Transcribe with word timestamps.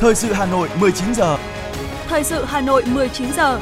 Thời 0.00 0.14
sự 0.14 0.32
Hà 0.32 0.46
Nội 0.46 0.68
19 0.80 1.14
giờ. 1.14 1.38
Thời 2.06 2.24
sự 2.24 2.44
Hà 2.44 2.60
Nội 2.60 2.82
19 2.86 3.32
giờ. 3.32 3.60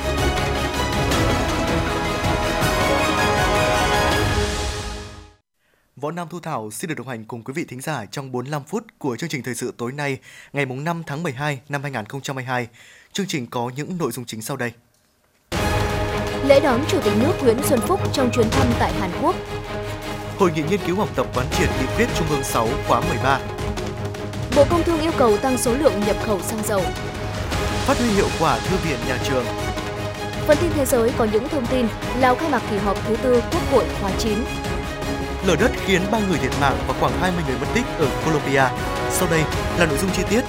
Võ 5.96 6.10
Nam 6.10 6.28
Thu 6.30 6.40
Thảo 6.40 6.70
xin 6.70 6.88
được 6.88 6.94
đồng 6.98 7.08
hành 7.08 7.24
cùng 7.24 7.42
quý 7.42 7.52
vị 7.56 7.64
thính 7.68 7.80
giả 7.80 8.06
trong 8.06 8.32
45 8.32 8.62
phút 8.64 8.84
của 8.98 9.16
chương 9.16 9.30
trình 9.30 9.42
thời 9.42 9.54
sự 9.54 9.74
tối 9.76 9.92
nay, 9.92 10.18
ngày 10.52 10.66
5 10.66 11.02
tháng 11.06 11.22
12 11.22 11.60
năm 11.68 11.82
2022. 11.82 12.68
Chương 13.12 13.26
trình 13.26 13.46
có 13.46 13.70
những 13.76 13.98
nội 13.98 14.12
dung 14.12 14.24
chính 14.24 14.42
sau 14.42 14.56
đây. 14.56 14.72
Lễ 16.44 16.60
đón 16.60 16.84
Chủ 16.88 17.00
tịch 17.04 17.14
nước 17.20 17.32
Nguyễn 17.42 17.58
Xuân 17.62 17.80
Phúc 17.80 18.00
trong 18.12 18.30
chuyến 18.32 18.50
thăm 18.50 18.66
tại 18.78 18.92
Hàn 18.92 19.10
Quốc. 19.22 19.34
Hội 20.38 20.50
nghị 20.56 20.62
nghiên 20.70 20.80
cứu 20.86 20.96
học 20.96 21.08
tập 21.16 21.26
quán 21.34 21.46
triệt 21.58 21.68
nghị 21.80 21.86
quyết 21.96 22.06
Trung 22.18 22.28
ương 22.30 22.44
6 22.44 22.68
khóa 22.88 23.00
13. 23.00 23.55
Bộ 24.56 24.64
Công 24.70 24.82
Thương 24.84 25.00
yêu 25.00 25.12
cầu 25.18 25.36
tăng 25.36 25.58
số 25.58 25.74
lượng 25.74 26.00
nhập 26.06 26.16
khẩu 26.26 26.40
xăng 26.40 26.62
dầu. 26.64 26.80
Phát 27.86 27.98
huy 27.98 28.08
hiệu 28.08 28.28
quả 28.40 28.58
thư 28.58 28.76
viện 28.76 28.98
nhà 29.08 29.18
trường. 29.24 29.44
Phần 30.46 30.56
tin 30.60 30.70
thế 30.74 30.84
giới 30.84 31.12
có 31.18 31.26
những 31.32 31.48
thông 31.48 31.66
tin 31.66 31.86
Lào 32.20 32.34
khai 32.34 32.50
mạc 32.50 32.62
kỳ 32.70 32.76
họp 32.76 33.08
thứ 33.08 33.16
tư 33.16 33.42
Quốc 33.52 33.72
hội 33.72 33.84
khóa 34.00 34.10
9. 34.18 34.32
Lở 35.46 35.56
đất 35.56 35.70
khiến 35.84 36.02
3 36.10 36.18
người 36.18 36.38
thiệt 36.38 36.52
mạng 36.60 36.76
và 36.88 36.94
khoảng 37.00 37.12
20 37.20 37.44
người 37.48 37.58
mất 37.58 37.66
tích 37.74 37.84
ở 37.98 38.08
Colombia. 38.24 38.64
Sau 39.10 39.28
đây 39.30 39.40
là 39.78 39.86
nội 39.86 39.98
dung 39.98 40.10
chi 40.16 40.22
tiết. 40.30 40.44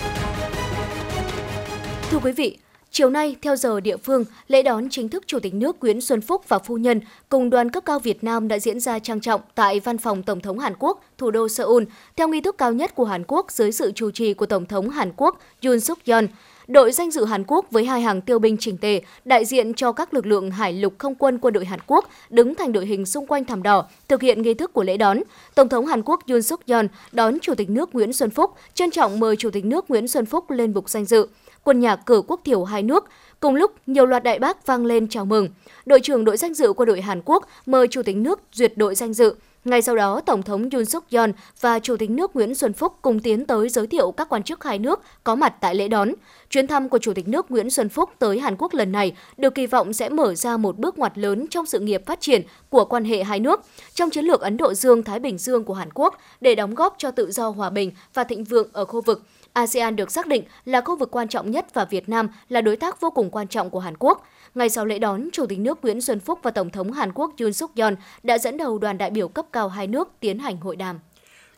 Thưa 2.12 2.20
quý 2.24 2.32
vị, 2.32 2.58
Chiều 2.92 3.10
nay, 3.10 3.36
theo 3.42 3.56
giờ 3.56 3.80
địa 3.80 3.98
phương, 3.98 4.26
lễ 4.48 4.64
đón 4.64 4.90
chính 4.90 5.10
thức 5.10 5.24
Chủ 5.28 5.40
tịch 5.40 5.54
nước 5.54 5.78
Nguyễn 5.82 6.02
Xuân 6.02 6.22
Phúc 6.22 6.42
và 6.48 6.60
phu 6.60 6.78
nhân 6.78 7.02
cùng 7.30 7.50
đoàn 7.50 7.72
cấp 7.72 7.84
cao 7.86 8.00
Việt 8.00 8.24
Nam 8.24 8.48
đã 8.48 8.60
diễn 8.60 8.80
ra 8.80 9.00
trang 9.00 9.20
trọng 9.20 9.42
tại 9.56 9.80
văn 9.80 9.98
phòng 9.98 10.24
Tổng 10.24 10.42
thống 10.42 10.60
Hàn 10.60 10.74
Quốc, 10.80 11.04
thủ 11.18 11.32
đô 11.32 11.50
Seoul, 11.50 11.84
theo 12.16 12.28
nghi 12.28 12.42
thức 12.42 12.58
cao 12.58 12.74
nhất 12.74 12.96
của 12.96 13.06
Hàn 13.06 13.24
Quốc 13.28 13.52
dưới 13.52 13.72
sự 13.72 13.92
chủ 13.96 14.12
trì 14.12 14.34
của 14.34 14.46
Tổng 14.46 14.66
thống 14.66 14.90
Hàn 14.90 15.12
Quốc 15.18 15.40
Yoon 15.64 15.80
suk 15.80 16.00
yeol 16.06 16.26
Đội 16.68 16.92
danh 16.92 17.12
dự 17.12 17.26
Hàn 17.26 17.44
Quốc 17.48 17.66
với 17.72 17.86
hai 17.86 18.02
hàng 18.02 18.22
tiêu 18.22 18.40
binh 18.40 18.58
chỉnh 18.58 18.78
tề, 18.78 19.02
đại 19.26 19.46
diện 19.46 19.74
cho 19.74 19.92
các 19.92 20.14
lực 20.14 20.26
lượng 20.26 20.52
hải 20.52 20.74
lục 20.74 20.94
không 20.98 21.16
quân 21.16 21.38
quân 21.38 21.54
đội 21.54 21.66
Hàn 21.66 21.80
Quốc 21.88 22.10
đứng 22.30 22.56
thành 22.56 22.72
đội 22.72 22.86
hình 22.86 23.06
xung 23.06 23.28
quanh 23.28 23.46
thảm 23.46 23.64
đỏ, 23.64 23.86
thực 24.08 24.22
hiện 24.22 24.42
nghi 24.42 24.54
thức 24.54 24.74
của 24.74 24.84
lễ 24.84 24.98
đón. 24.98 25.20
Tổng 25.56 25.70
thống 25.70 25.86
Hàn 25.86 26.02
Quốc 26.04 26.20
Yoon 26.28 26.42
suk 26.42 26.66
yeol 26.66 26.86
đón 27.12 27.40
Chủ 27.42 27.56
tịch 27.56 27.70
nước 27.70 27.96
Nguyễn 27.96 28.14
Xuân 28.14 28.30
Phúc, 28.30 28.52
trân 28.74 28.92
trọng 28.92 29.20
mời 29.20 29.36
Chủ 29.36 29.50
tịch 29.50 29.66
nước 29.66 29.90
Nguyễn 29.90 30.08
Xuân 30.08 30.26
Phúc 30.26 30.52
lên 30.52 30.74
bục 30.74 30.90
danh 30.90 31.06
dự 31.06 31.28
quân 31.68 31.80
nhạc 31.80 31.96
cử 32.06 32.22
quốc 32.28 32.42
thiểu 32.44 32.64
hai 32.64 32.84
nước. 32.84 33.06
Cùng 33.40 33.56
lúc, 33.56 33.72
nhiều 33.88 34.06
loạt 34.06 34.24
đại 34.24 34.40
bác 34.40 34.66
vang 34.66 34.86
lên 34.86 35.08
chào 35.08 35.26
mừng. 35.26 35.50
Đội 35.86 36.00
trưởng 36.00 36.26
đội 36.26 36.38
danh 36.38 36.54
dự 36.54 36.74
quân 36.74 36.88
đội 36.88 37.02
Hàn 37.02 37.22
Quốc 37.26 37.48
mời 37.66 37.88
Chủ 37.88 38.04
tịch 38.04 38.16
nước 38.16 38.40
duyệt 38.54 38.74
đội 38.76 38.96
danh 38.96 39.14
dự. 39.14 39.36
Ngay 39.66 39.82
sau 39.82 39.96
đó, 39.96 40.22
Tổng 40.22 40.44
thống 40.44 40.70
Yoon 40.70 40.86
suk 40.86 41.04
yeol 41.12 41.30
và 41.62 41.80
Chủ 41.80 41.98
tịch 41.98 42.10
nước 42.10 42.36
Nguyễn 42.36 42.56
Xuân 42.56 42.74
Phúc 42.74 42.94
cùng 43.02 43.20
tiến 43.20 43.46
tới 43.46 43.70
giới 43.70 43.88
thiệu 43.88 44.12
các 44.12 44.30
quan 44.30 44.44
chức 44.44 44.64
hai 44.64 44.80
nước 44.80 45.00
có 45.24 45.36
mặt 45.36 45.54
tại 45.62 45.76
lễ 45.76 45.88
đón. 45.88 46.12
Chuyến 46.50 46.68
thăm 46.68 46.90
của 46.90 46.98
Chủ 46.98 47.14
tịch 47.14 47.28
nước 47.28 47.52
Nguyễn 47.52 47.70
Xuân 47.70 47.90
Phúc 47.90 48.10
tới 48.20 48.40
Hàn 48.40 48.56
Quốc 48.58 48.74
lần 48.74 48.92
này 48.92 49.16
được 49.38 49.56
kỳ 49.56 49.68
vọng 49.68 49.94
sẽ 49.94 50.10
mở 50.10 50.36
ra 50.36 50.58
một 50.58 50.78
bước 50.78 50.98
ngoặt 50.98 51.18
lớn 51.18 51.46
trong 51.50 51.66
sự 51.66 51.80
nghiệp 51.80 52.06
phát 52.06 52.22
triển 52.22 52.42
của 52.70 52.86
quan 52.86 53.06
hệ 53.06 53.24
hai 53.24 53.40
nước, 53.40 53.62
trong 53.94 54.10
chiến 54.10 54.26
lược 54.26 54.42
Ấn 54.42 54.58
Độ 54.58 54.74
Dương-Thái 54.74 55.20
Bình 55.20 55.38
Dương 55.38 55.64
của 55.64 55.74
Hàn 55.74 55.90
Quốc 55.94 56.18
để 56.42 56.56
đóng 56.56 56.76
góp 56.76 56.96
cho 56.98 57.12
tự 57.12 57.32
do 57.32 57.50
hòa 57.50 57.70
bình 57.70 57.92
và 58.14 58.24
thịnh 58.24 58.44
vượng 58.44 58.70
ở 58.74 58.86
khu 58.86 59.02
vực– 59.02 59.22
ASEAN 59.58 59.96
được 59.96 60.12
xác 60.12 60.28
định 60.28 60.44
là 60.66 60.82
khu 60.82 60.98
vực 60.98 61.12
quan 61.12 61.28
trọng 61.28 61.52
nhất 61.52 61.74
và 61.74 61.86
Việt 61.86 62.10
Nam 62.10 62.30
là 62.50 62.62
đối 62.62 62.76
tác 62.76 63.02
vô 63.02 63.10
cùng 63.10 63.30
quan 63.30 63.48
trọng 63.48 63.70
của 63.70 63.80
Hàn 63.80 63.94
Quốc. 64.00 64.28
Ngay 64.56 64.70
sau 64.70 64.86
lễ 64.86 65.00
đón, 65.00 65.30
Chủ 65.34 65.46
tịch 65.46 65.60
nước 65.60 65.80
Nguyễn 65.82 66.02
Xuân 66.02 66.20
Phúc 66.20 66.40
và 66.44 66.52
Tổng 66.52 66.70
thống 66.70 66.92
Hàn 66.92 67.12
Quốc 67.14 67.32
Yoon 67.40 67.54
suk 67.54 67.76
yeol 67.76 67.94
đã 68.24 68.38
dẫn 68.38 68.58
đầu 68.58 68.78
đoàn 68.78 68.98
đại 68.98 69.10
biểu 69.10 69.28
cấp 69.28 69.46
cao 69.52 69.70
hai 69.70 69.88
nước 69.88 70.10
tiến 70.20 70.40
hành 70.40 70.58
hội 70.58 70.76
đàm. 70.76 71.00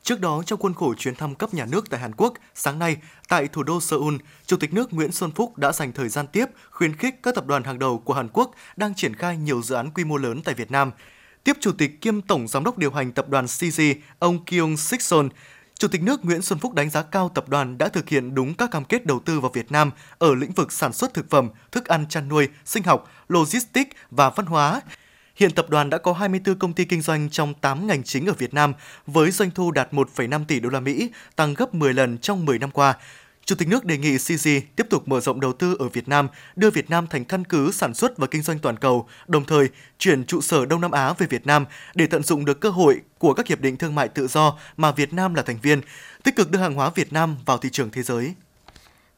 Trước 0.03 0.20
đó, 0.20 0.44
trong 0.45 0.59
khuôn 0.59 0.73
khổ 0.73 0.94
chuyến 0.94 1.16
thăm 1.16 1.36
cấp 1.36 1.53
nhà 1.53 1.66
nước 1.66 1.89
tại 1.89 2.00
Hàn 2.00 2.16
Quốc, 2.16 2.33
sáng 2.55 2.80
nay, 2.80 2.97
tại 3.30 3.47
thủ 3.47 3.64
đô 3.64 3.81
Seoul, 3.81 4.16
Chủ 4.45 4.58
tịch 4.58 4.73
nước 4.73 4.94
Nguyễn 4.94 5.11
Xuân 5.11 5.31
Phúc 5.31 5.58
đã 5.58 5.72
dành 5.72 5.92
thời 5.92 6.09
gian 6.09 6.27
tiếp 6.27 6.45
khuyến 6.71 6.95
khích 6.95 7.15
các 7.23 7.36
tập 7.36 7.45
đoàn 7.45 7.64
hàng 7.64 7.80
đầu 7.80 7.99
của 8.05 8.14
Hàn 8.14 8.27
Quốc 8.33 8.52
đang 8.76 8.95
triển 8.95 9.15
khai 9.15 9.38
nhiều 9.38 9.61
dự 9.61 9.76
án 9.76 9.92
quy 9.92 10.04
mô 10.04 10.17
lớn 10.17 10.42
tại 10.43 10.55
Việt 10.55 10.71
Nam. 10.71 10.92
Tiếp 11.43 11.58
Chủ 11.59 11.71
tịch 11.71 12.02
kiêm 12.02 12.21
Tổng 12.21 12.48
Giám 12.48 12.64
đốc 12.64 12.77
điều 12.77 12.92
hành 12.92 13.11
tập 13.11 13.30
đoàn 13.30 13.45
CG, 13.48 13.82
ông 14.20 14.45
Kyung 14.45 14.77
Sik 14.77 15.02
Son, 15.02 15.30
Chủ 15.79 15.87
tịch 15.87 16.03
nước 16.03 16.25
Nguyễn 16.25 16.41
Xuân 16.41 16.59
Phúc 16.59 16.73
đánh 16.73 16.89
giá 16.89 17.01
cao 17.01 17.29
tập 17.29 17.49
đoàn 17.49 17.77
đã 17.77 17.87
thực 17.89 18.09
hiện 18.09 18.35
đúng 18.35 18.53
các 18.53 18.71
cam 18.71 18.85
kết 18.85 19.05
đầu 19.05 19.19
tư 19.19 19.39
vào 19.39 19.51
Việt 19.53 19.71
Nam 19.71 19.91
ở 20.17 20.35
lĩnh 20.35 20.51
vực 20.51 20.71
sản 20.71 20.93
xuất 20.93 21.13
thực 21.13 21.29
phẩm, 21.29 21.49
thức 21.71 21.85
ăn 21.85 22.05
chăn 22.09 22.27
nuôi, 22.27 22.47
sinh 22.65 22.83
học, 22.83 23.11
logistics 23.27 23.91
và 24.11 24.29
văn 24.29 24.45
hóa. 24.45 24.81
Hiện 25.35 25.51
tập 25.51 25.69
đoàn 25.69 25.89
đã 25.89 25.97
có 25.97 26.13
24 26.13 26.59
công 26.59 26.73
ty 26.73 26.85
kinh 26.85 27.01
doanh 27.01 27.29
trong 27.29 27.53
8 27.53 27.87
ngành 27.87 28.03
chính 28.03 28.25
ở 28.25 28.33
Việt 28.33 28.53
Nam 28.53 28.73
với 29.07 29.31
doanh 29.31 29.51
thu 29.51 29.71
đạt 29.71 29.93
1,5 29.93 30.45
tỷ 30.45 30.59
đô 30.59 30.69
la 30.69 30.79
Mỹ, 30.79 31.11
tăng 31.35 31.53
gấp 31.53 31.73
10 31.73 31.93
lần 31.93 32.17
trong 32.17 32.45
10 32.45 32.59
năm 32.59 32.71
qua. 32.71 32.97
Chủ 33.49 33.55
tịch 33.55 33.67
nước 33.67 33.86
đề 33.86 33.98
nghị 33.98 34.17
CG 34.17 34.49
tiếp 34.76 34.87
tục 34.89 35.08
mở 35.08 35.20
rộng 35.20 35.39
đầu 35.39 35.54
tư 35.54 35.76
ở 35.80 35.89
Việt 35.89 36.08
Nam, 36.08 36.27
đưa 36.55 36.70
Việt 36.70 36.89
Nam 36.89 37.08
thành 37.08 37.26
căn 37.26 37.45
cứ 37.45 37.71
sản 37.71 37.93
xuất 37.93 38.17
và 38.17 38.27
kinh 38.27 38.42
doanh 38.42 38.60
toàn 38.60 38.77
cầu, 38.77 39.08
đồng 39.27 39.45
thời 39.45 39.70
chuyển 39.98 40.26
trụ 40.26 40.42
sở 40.42 40.65
Đông 40.65 40.82
Nam 40.82 40.92
Á 40.92 41.14
về 41.14 41.27
Việt 41.27 41.48
Nam 41.48 41.65
để 41.95 42.08
tận 42.08 42.23
dụng 42.23 42.45
được 42.45 42.59
cơ 42.59 42.70
hội 42.70 43.02
của 43.17 43.33
các 43.33 43.48
hiệp 43.48 43.61
định 43.61 43.77
thương 43.77 43.95
mại 43.95 44.08
tự 44.08 44.27
do 44.27 44.58
mà 44.77 44.92
Việt 44.92 45.14
Nam 45.14 45.33
là 45.33 45.42
thành 45.42 45.58
viên, 45.61 45.82
tích 46.23 46.36
cực 46.36 46.52
đưa 46.52 46.59
hàng 46.59 46.73
hóa 46.73 46.92
Việt 46.95 47.14
Nam 47.14 47.36
vào 47.45 47.58
thị 47.58 47.70
trường 47.71 47.89
thế 47.92 48.04
giới. 48.04 48.33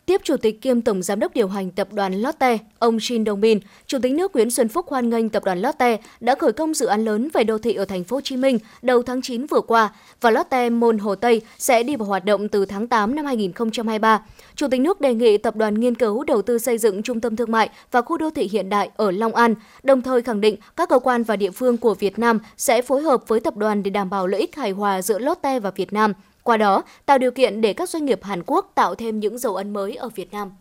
Tiếp 0.06 0.22
Chủ 0.24 0.38
tịch 0.38 0.62
kiêm 0.62 0.82
Tổng 0.82 1.02
Giám 1.02 1.20
đốc 1.20 1.34
điều 1.34 1.48
hành 1.48 1.72
tập 1.72 1.94
đoàn 1.94 2.14
Lotte, 2.14 2.58
ông 2.80 3.00
Shin 3.00 3.24
Dong-bin 3.24 3.60
Chủ 3.88 3.98
tịch 4.02 4.14
nước 4.14 4.34
Nguyễn 4.34 4.52
Xuân 4.52 4.68
Phúc 4.68 4.86
hoan 4.90 5.10
nghênh 5.10 5.30
tập 5.30 5.44
đoàn 5.46 5.62
Lotte 5.62 5.98
đã 6.20 6.36
khởi 6.36 6.54
công 6.54 6.74
dự 6.74 6.86
án 6.86 7.06
lớn 7.06 7.30
về 7.34 7.44
đô 7.44 7.58
thị 7.58 7.74
ở 7.74 7.86
thành 7.86 8.04
phố 8.04 8.18
Hồ 8.18 8.22
Chí 8.22 8.38
Minh 8.38 8.60
đầu 8.82 9.04
tháng 9.04 9.22
9 9.22 9.46
vừa 9.46 9.62
qua 9.62 9.94
và 10.22 10.32
Lotte 10.32 10.70
Môn 10.70 10.98
Hồ 10.98 11.16
Tây 11.16 11.42
sẽ 11.58 11.84
đi 11.84 11.96
vào 11.96 12.08
hoạt 12.08 12.26
động 12.26 12.50
từ 12.50 12.66
tháng 12.66 12.88
8 12.88 13.16
năm 13.16 13.26
2023. 13.26 14.26
Chủ 14.56 14.68
tịch 14.72 14.82
nước 14.82 15.02
đề 15.02 15.14
nghị 15.14 15.38
tập 15.38 15.56
đoàn 15.56 15.80
nghiên 15.80 15.96
cứu 15.96 16.24
đầu 16.24 16.42
tư 16.42 16.58
xây 16.58 16.78
dựng 16.78 17.04
trung 17.04 17.20
tâm 17.20 17.36
thương 17.36 17.52
mại 17.52 17.70
và 17.92 18.02
khu 18.02 18.18
đô 18.18 18.30
thị 18.30 18.50
hiện 18.52 18.70
đại 18.70 18.90
ở 18.96 19.12
Long 19.12 19.36
An, 19.36 19.56
đồng 19.84 20.02
thời 20.02 20.22
khẳng 20.22 20.42
định 20.42 20.56
các 20.76 20.90
cơ 20.90 21.00
quan 21.00 21.24
và 21.24 21.36
địa 21.36 21.52
phương 21.52 21.78
của 21.78 21.94
Việt 21.94 22.20
Nam 22.20 22.40
sẽ 22.58 22.82
phối 22.82 23.02
hợp 23.02 23.28
với 23.28 23.40
tập 23.40 23.58
đoàn 23.58 23.84
để 23.84 23.92
đảm 23.92 24.10
bảo 24.10 24.28
lợi 24.28 24.42
ích 24.42 24.56
hài 24.56 24.72
hòa 24.72 25.02
giữa 25.02 25.20
Lotte 25.20 25.60
và 25.60 25.72
Việt 25.72 25.94
Nam 25.94 26.14
qua 26.44 26.58
đó 26.58 26.84
tạo 27.06 27.18
điều 27.18 27.32
kiện 27.32 27.62
để 27.62 27.74
các 27.74 27.90
doanh 27.90 28.06
nghiệp 28.06 28.24
Hàn 28.24 28.44
Quốc 28.46 28.72
tạo 28.76 28.96
thêm 28.96 29.20
những 29.20 29.38
dấu 29.38 29.56
ấn 29.56 29.74
mới 29.74 29.96
ở 29.96 30.10
Việt 30.10 30.32
Nam. 30.32 30.52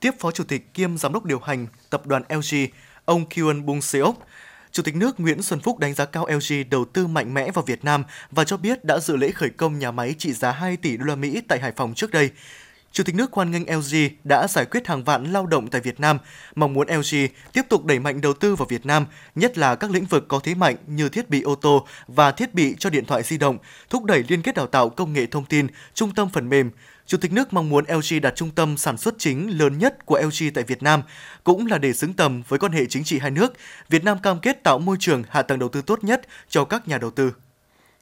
Tiếp 0.00 0.10
Phó 0.18 0.30
Chủ 0.30 0.44
tịch 0.44 0.74
kiêm 0.74 0.98
Giám 0.98 1.12
đốc 1.12 1.24
điều 1.24 1.38
hành 1.38 1.66
tập 1.90 2.06
đoàn 2.06 2.22
LG, 2.28 2.56
ông 3.04 3.26
Kyun 3.26 3.66
Bung 3.66 3.80
Seok, 3.80 4.14
Chủ 4.74 4.82
tịch 4.82 4.96
nước 4.96 5.20
Nguyễn 5.20 5.42
Xuân 5.42 5.60
Phúc 5.60 5.78
đánh 5.78 5.94
giá 5.94 6.04
cao 6.04 6.26
LG 6.26 6.70
đầu 6.70 6.84
tư 6.84 7.06
mạnh 7.06 7.34
mẽ 7.34 7.50
vào 7.50 7.64
Việt 7.64 7.84
Nam 7.84 8.04
và 8.30 8.44
cho 8.44 8.56
biết 8.56 8.84
đã 8.84 8.98
dự 8.98 9.16
lễ 9.16 9.30
khởi 9.30 9.50
công 9.50 9.78
nhà 9.78 9.90
máy 9.90 10.14
trị 10.18 10.32
giá 10.32 10.50
2 10.52 10.76
tỷ 10.76 10.96
đô 10.96 11.04
la 11.04 11.14
Mỹ 11.14 11.40
tại 11.48 11.60
Hải 11.60 11.72
Phòng 11.72 11.94
trước 11.94 12.10
đây. 12.10 12.30
Chủ 12.94 13.04
tịch 13.04 13.14
nước 13.14 13.32
hoan 13.32 13.50
nghênh 13.50 13.62
LG 13.78 13.96
đã 14.24 14.46
giải 14.48 14.64
quyết 14.64 14.86
hàng 14.86 15.04
vạn 15.04 15.32
lao 15.32 15.46
động 15.46 15.68
tại 15.68 15.80
Việt 15.80 16.00
Nam, 16.00 16.18
mong 16.54 16.72
muốn 16.72 16.88
LG 16.88 17.16
tiếp 17.52 17.62
tục 17.68 17.84
đẩy 17.84 17.98
mạnh 17.98 18.20
đầu 18.20 18.32
tư 18.32 18.54
vào 18.54 18.66
Việt 18.66 18.86
Nam, 18.86 19.06
nhất 19.34 19.58
là 19.58 19.74
các 19.74 19.90
lĩnh 19.90 20.04
vực 20.04 20.24
có 20.28 20.40
thế 20.42 20.54
mạnh 20.54 20.76
như 20.86 21.08
thiết 21.08 21.30
bị 21.30 21.42
ô 21.42 21.54
tô 21.54 21.86
và 22.06 22.30
thiết 22.30 22.54
bị 22.54 22.74
cho 22.78 22.90
điện 22.90 23.04
thoại 23.04 23.22
di 23.22 23.38
động, 23.38 23.58
thúc 23.90 24.04
đẩy 24.04 24.24
liên 24.28 24.42
kết 24.42 24.54
đào 24.54 24.66
tạo 24.66 24.88
công 24.88 25.12
nghệ 25.12 25.26
thông 25.26 25.44
tin, 25.44 25.66
trung 25.94 26.14
tâm 26.14 26.28
phần 26.32 26.48
mềm. 26.48 26.70
Chủ 27.06 27.18
tịch 27.18 27.32
nước 27.32 27.52
mong 27.52 27.68
muốn 27.68 27.84
LG 27.88 28.20
đặt 28.22 28.32
trung 28.36 28.50
tâm 28.50 28.76
sản 28.76 28.96
xuất 28.96 29.14
chính 29.18 29.58
lớn 29.58 29.78
nhất 29.78 30.06
của 30.06 30.20
LG 30.22 30.50
tại 30.54 30.64
Việt 30.64 30.82
Nam, 30.82 31.02
cũng 31.44 31.66
là 31.66 31.78
để 31.78 31.92
xứng 31.92 32.12
tầm 32.12 32.42
với 32.48 32.58
quan 32.58 32.72
hệ 32.72 32.86
chính 32.86 33.04
trị 33.04 33.18
hai 33.18 33.30
nước. 33.30 33.52
Việt 33.88 34.04
Nam 34.04 34.18
cam 34.18 34.40
kết 34.40 34.62
tạo 34.62 34.78
môi 34.78 34.96
trường 35.00 35.22
hạ 35.28 35.42
tầng 35.42 35.58
đầu 35.58 35.68
tư 35.68 35.82
tốt 35.82 36.04
nhất 36.04 36.22
cho 36.48 36.64
các 36.64 36.88
nhà 36.88 36.98
đầu 36.98 37.10
tư. 37.10 37.32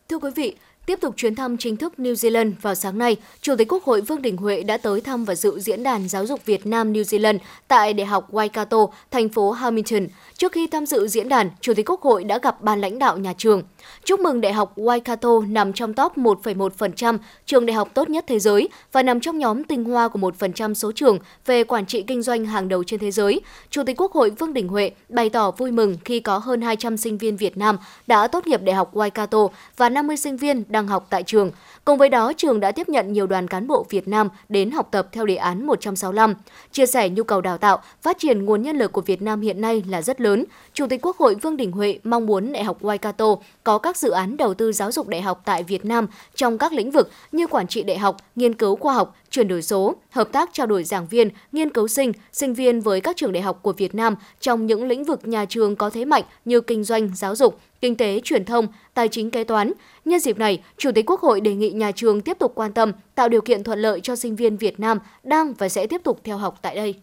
Thưa 0.08 0.18
quý 0.18 0.30
vị, 0.36 0.56
Tiếp 0.86 1.00
tục 1.00 1.14
chuyến 1.16 1.34
thăm 1.34 1.56
chính 1.56 1.76
thức 1.76 1.92
New 1.98 2.12
Zealand 2.12 2.52
vào 2.62 2.74
sáng 2.74 2.98
nay, 2.98 3.16
Chủ 3.40 3.56
tịch 3.56 3.72
Quốc 3.72 3.84
hội 3.84 4.00
Vương 4.00 4.22
Đình 4.22 4.36
Huệ 4.36 4.62
đã 4.62 4.76
tới 4.76 5.00
thăm 5.00 5.24
và 5.24 5.34
dự 5.34 5.60
diễn 5.60 5.82
đàn 5.82 6.08
giáo 6.08 6.26
dục 6.26 6.44
Việt 6.44 6.66
Nam 6.66 6.92
New 6.92 7.02
Zealand 7.02 7.38
tại 7.68 7.92
Đại 7.92 8.06
học 8.06 8.32
Waikato, 8.32 8.88
thành 9.10 9.28
phố 9.28 9.50
Hamilton. 9.50 10.06
Trước 10.36 10.52
khi 10.52 10.66
tham 10.66 10.86
dự 10.86 11.08
diễn 11.08 11.28
đàn, 11.28 11.50
Chủ 11.60 11.74
tịch 11.74 11.90
Quốc 11.90 12.02
hội 12.02 12.24
đã 12.24 12.38
gặp 12.38 12.62
ban 12.62 12.80
lãnh 12.80 12.98
đạo 12.98 13.18
nhà 13.18 13.32
trường. 13.38 13.62
Chúc 14.04 14.20
mừng 14.20 14.40
Đại 14.40 14.52
học 14.52 14.78
Waikato 14.78 15.52
nằm 15.52 15.72
trong 15.72 15.94
top 15.94 16.16
1,1% 16.16 17.18
trường 17.46 17.66
đại 17.66 17.74
học 17.74 17.88
tốt 17.94 18.10
nhất 18.10 18.24
thế 18.28 18.38
giới 18.38 18.68
và 18.92 19.02
nằm 19.02 19.20
trong 19.20 19.38
nhóm 19.38 19.64
tinh 19.64 19.84
hoa 19.84 20.08
của 20.08 20.18
1% 20.18 20.74
số 20.74 20.92
trường 20.92 21.18
về 21.46 21.64
quản 21.64 21.86
trị 21.86 22.02
kinh 22.02 22.22
doanh 22.22 22.44
hàng 22.44 22.68
đầu 22.68 22.84
trên 22.84 23.00
thế 23.00 23.10
giới. 23.10 23.40
Chủ 23.70 23.82
tịch 23.86 24.00
Quốc 24.00 24.12
hội 24.12 24.30
Vương 24.30 24.54
Đình 24.54 24.68
Huệ 24.68 24.90
bày 25.08 25.30
tỏ 25.30 25.50
vui 25.50 25.70
mừng 25.70 25.96
khi 26.04 26.20
có 26.20 26.38
hơn 26.38 26.60
200 26.60 26.96
sinh 26.96 27.18
viên 27.18 27.36
Việt 27.36 27.56
Nam 27.56 27.78
đã 28.06 28.28
tốt 28.28 28.46
nghiệp 28.46 28.62
Đại 28.62 28.74
học 28.74 28.94
Waikato 28.94 29.48
và 29.76 29.88
50 29.88 30.16
sinh 30.16 30.36
viên 30.36 30.64
đang 30.68 30.88
học 30.88 31.06
tại 31.10 31.22
trường. 31.22 31.50
Cùng 31.84 31.98
với 31.98 32.08
đó, 32.08 32.32
trường 32.36 32.60
đã 32.60 32.72
tiếp 32.72 32.88
nhận 32.88 33.12
nhiều 33.12 33.26
đoàn 33.26 33.48
cán 33.48 33.66
bộ 33.66 33.86
Việt 33.90 34.08
Nam 34.08 34.28
đến 34.48 34.70
học 34.70 34.88
tập 34.90 35.08
theo 35.12 35.26
đề 35.26 35.36
án 35.36 35.66
165. 35.66 36.34
Chia 36.72 36.86
sẻ 36.86 37.08
nhu 37.08 37.22
cầu 37.22 37.40
đào 37.40 37.58
tạo, 37.58 37.82
phát 38.02 38.18
triển 38.18 38.44
nguồn 38.44 38.62
nhân 38.62 38.76
lực 38.76 38.92
của 38.92 39.00
Việt 39.00 39.22
Nam 39.22 39.40
hiện 39.40 39.60
nay 39.60 39.82
là 39.88 40.02
rất 40.02 40.20
lớn. 40.20 40.44
Chủ 40.72 40.86
tịch 40.86 41.06
Quốc 41.06 41.16
hội 41.16 41.34
Vương 41.34 41.56
Đình 41.56 41.72
Huệ 41.72 41.98
mong 42.04 42.26
muốn 42.26 42.52
Đại 42.52 42.64
học 42.64 42.82
Waikato 42.82 43.36
có 43.64 43.71
có 43.72 43.78
các 43.78 43.96
dự 43.96 44.10
án 44.10 44.36
đầu 44.36 44.54
tư 44.54 44.72
giáo 44.72 44.92
dục 44.92 45.08
đại 45.08 45.22
học 45.22 45.42
tại 45.44 45.62
Việt 45.62 45.84
Nam 45.84 46.06
trong 46.34 46.58
các 46.58 46.72
lĩnh 46.72 46.90
vực 46.90 47.10
như 47.32 47.46
quản 47.46 47.66
trị 47.66 47.82
đại 47.82 47.98
học, 47.98 48.16
nghiên 48.36 48.54
cứu 48.54 48.76
khoa 48.76 48.94
học, 48.94 49.16
chuyển 49.30 49.48
đổi 49.48 49.62
số, 49.62 49.96
hợp 50.10 50.28
tác 50.32 50.50
trao 50.52 50.66
đổi 50.66 50.84
giảng 50.84 51.06
viên, 51.06 51.30
nghiên 51.52 51.70
cứu 51.70 51.88
sinh, 51.88 52.12
sinh 52.32 52.54
viên 52.54 52.80
với 52.80 53.00
các 53.00 53.16
trường 53.16 53.32
đại 53.32 53.42
học 53.42 53.58
của 53.62 53.72
Việt 53.72 53.94
Nam 53.94 54.14
trong 54.40 54.66
những 54.66 54.84
lĩnh 54.84 55.04
vực 55.04 55.28
nhà 55.28 55.44
trường 55.44 55.76
có 55.76 55.90
thế 55.90 56.04
mạnh 56.04 56.22
như 56.44 56.60
kinh 56.60 56.84
doanh, 56.84 57.10
giáo 57.14 57.36
dục, 57.36 57.60
kinh 57.80 57.96
tế, 57.96 58.20
truyền 58.24 58.44
thông, 58.44 58.66
tài 58.94 59.08
chính 59.08 59.30
kế 59.30 59.44
toán. 59.44 59.72
Nhân 60.04 60.20
dịp 60.20 60.38
này, 60.38 60.62
Chủ 60.78 60.90
tịch 60.94 61.10
Quốc 61.10 61.20
hội 61.20 61.40
đề 61.40 61.54
nghị 61.54 61.70
nhà 61.70 61.92
trường 61.92 62.20
tiếp 62.20 62.36
tục 62.38 62.52
quan 62.54 62.72
tâm, 62.72 62.92
tạo 63.14 63.28
điều 63.28 63.40
kiện 63.40 63.64
thuận 63.64 63.78
lợi 63.78 64.00
cho 64.00 64.16
sinh 64.16 64.36
viên 64.36 64.56
Việt 64.56 64.80
Nam 64.80 64.98
đang 65.22 65.54
và 65.54 65.68
sẽ 65.68 65.86
tiếp 65.86 66.00
tục 66.04 66.20
theo 66.24 66.36
học 66.36 66.58
tại 66.62 66.76
đây. 66.76 66.94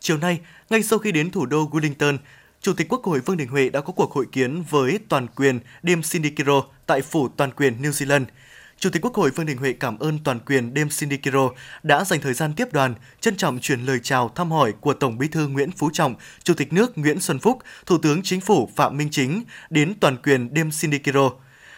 Chiều 0.00 0.16
nay, 0.16 0.40
ngay 0.70 0.82
sau 0.82 0.98
khi 0.98 1.12
đến 1.12 1.30
thủ 1.30 1.46
đô 1.46 1.68
Wellington, 1.72 2.18
Chủ 2.62 2.72
tịch 2.72 2.88
Quốc 2.88 3.04
hội 3.04 3.20
Vương 3.20 3.36
Đình 3.36 3.48
Huệ 3.48 3.68
đã 3.68 3.80
có 3.80 3.92
cuộc 3.92 4.12
hội 4.12 4.26
kiến 4.32 4.62
với 4.70 4.98
toàn 5.08 5.26
quyền 5.36 5.60
đêm 5.82 6.02
Sindikiro 6.02 6.62
tại 6.86 7.02
phủ 7.02 7.28
toàn 7.28 7.50
quyền 7.50 7.82
New 7.82 7.90
Zealand. 7.90 8.24
Chủ 8.78 8.90
tịch 8.90 9.02
Quốc 9.02 9.14
hội 9.14 9.30
Vương 9.30 9.46
Đình 9.46 9.56
Huệ 9.56 9.72
cảm 9.72 9.98
ơn 9.98 10.18
toàn 10.24 10.38
quyền 10.38 10.74
đêm 10.74 10.90
Sindikiro 10.90 11.50
đã 11.82 12.04
dành 12.04 12.20
thời 12.20 12.34
gian 12.34 12.52
tiếp 12.54 12.72
đoàn, 12.72 12.94
trân 13.20 13.36
trọng 13.36 13.60
truyền 13.60 13.80
lời 13.80 14.00
chào 14.02 14.28
thăm 14.28 14.50
hỏi 14.50 14.72
của 14.80 14.94
Tổng 14.94 15.18
Bí 15.18 15.28
thư 15.28 15.48
Nguyễn 15.48 15.70
Phú 15.70 15.90
Trọng, 15.92 16.14
Chủ 16.44 16.54
tịch 16.54 16.72
nước 16.72 16.98
Nguyễn 16.98 17.20
Xuân 17.20 17.38
Phúc, 17.38 17.58
Thủ 17.86 17.98
tướng 17.98 18.22
Chính 18.22 18.40
phủ 18.40 18.70
Phạm 18.76 18.96
Minh 18.96 19.08
Chính 19.10 19.44
đến 19.70 19.94
toàn 20.00 20.16
quyền 20.22 20.54
đêm 20.54 20.70
Sindikiro 20.70 21.30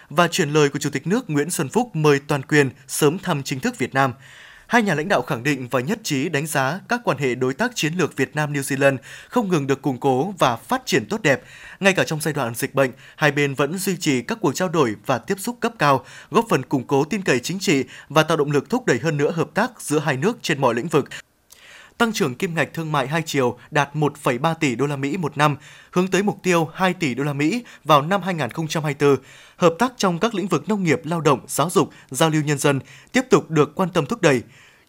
và 0.08 0.28
chuyển 0.28 0.50
lời 0.50 0.68
của 0.68 0.78
Chủ 0.78 0.90
tịch 0.90 1.06
nước 1.06 1.30
Nguyễn 1.30 1.50
Xuân 1.50 1.68
Phúc 1.68 1.96
mời 1.96 2.20
toàn 2.28 2.42
quyền 2.42 2.70
sớm 2.88 3.18
thăm 3.18 3.42
chính 3.42 3.60
thức 3.60 3.78
Việt 3.78 3.94
Nam. 3.94 4.12
Hai 4.74 4.82
nhà 4.82 4.94
lãnh 4.94 5.08
đạo 5.08 5.22
khẳng 5.22 5.42
định 5.42 5.68
và 5.70 5.80
nhất 5.80 5.98
trí 6.02 6.28
đánh 6.28 6.46
giá 6.46 6.80
các 6.88 7.00
quan 7.04 7.18
hệ 7.18 7.34
đối 7.34 7.54
tác 7.54 7.72
chiến 7.74 7.94
lược 7.94 8.16
Việt 8.16 8.36
Nam 8.36 8.52
New 8.52 8.60
Zealand 8.60 8.96
không 9.28 9.48
ngừng 9.48 9.66
được 9.66 9.82
củng 9.82 10.00
cố 10.00 10.34
và 10.38 10.56
phát 10.56 10.82
triển 10.86 11.06
tốt 11.06 11.22
đẹp. 11.22 11.42
Ngay 11.80 11.92
cả 11.92 12.04
trong 12.04 12.20
giai 12.20 12.34
đoạn 12.34 12.54
dịch 12.54 12.74
bệnh, 12.74 12.90
hai 13.16 13.32
bên 13.32 13.54
vẫn 13.54 13.78
duy 13.78 13.96
trì 13.96 14.22
các 14.22 14.38
cuộc 14.40 14.54
trao 14.54 14.68
đổi 14.68 14.94
và 15.06 15.18
tiếp 15.18 15.34
xúc 15.38 15.56
cấp 15.60 15.72
cao, 15.78 16.04
góp 16.30 16.46
phần 16.50 16.62
củng 16.62 16.86
cố 16.86 17.04
tin 17.04 17.22
cậy 17.22 17.40
chính 17.40 17.58
trị 17.58 17.84
và 18.08 18.22
tạo 18.22 18.36
động 18.36 18.50
lực 18.50 18.70
thúc 18.70 18.86
đẩy 18.86 18.98
hơn 18.98 19.16
nữa 19.16 19.30
hợp 19.30 19.48
tác 19.54 19.80
giữa 19.80 19.98
hai 19.98 20.16
nước 20.16 20.38
trên 20.42 20.60
mọi 20.60 20.74
lĩnh 20.74 20.88
vực, 20.88 21.08
tăng 21.98 22.12
trưởng 22.12 22.34
kim 22.34 22.54
ngạch 22.54 22.74
thương 22.74 22.92
mại 22.92 23.06
hai 23.06 23.22
chiều 23.26 23.58
đạt 23.70 23.94
1,3 23.94 24.54
tỷ 24.54 24.74
đô 24.74 24.86
la 24.86 24.96
Mỹ 24.96 25.16
một 25.16 25.36
năm, 25.36 25.56
hướng 25.90 26.08
tới 26.08 26.22
mục 26.22 26.38
tiêu 26.42 26.68
2 26.74 26.94
tỷ 26.94 27.14
đô 27.14 27.24
la 27.24 27.32
Mỹ 27.32 27.64
vào 27.84 28.02
năm 28.02 28.22
2024. 28.22 29.16
Hợp 29.56 29.74
tác 29.78 29.92
trong 29.96 30.18
các 30.18 30.34
lĩnh 30.34 30.48
vực 30.48 30.68
nông 30.68 30.82
nghiệp, 30.82 31.00
lao 31.04 31.20
động, 31.20 31.40
giáo 31.46 31.70
dục, 31.70 31.90
giao 32.10 32.30
lưu 32.30 32.42
nhân 32.42 32.58
dân 32.58 32.80
tiếp 33.12 33.22
tục 33.30 33.50
được 33.50 33.74
quan 33.74 33.88
tâm 33.88 34.06
thúc 34.06 34.22
đẩy. 34.22 34.42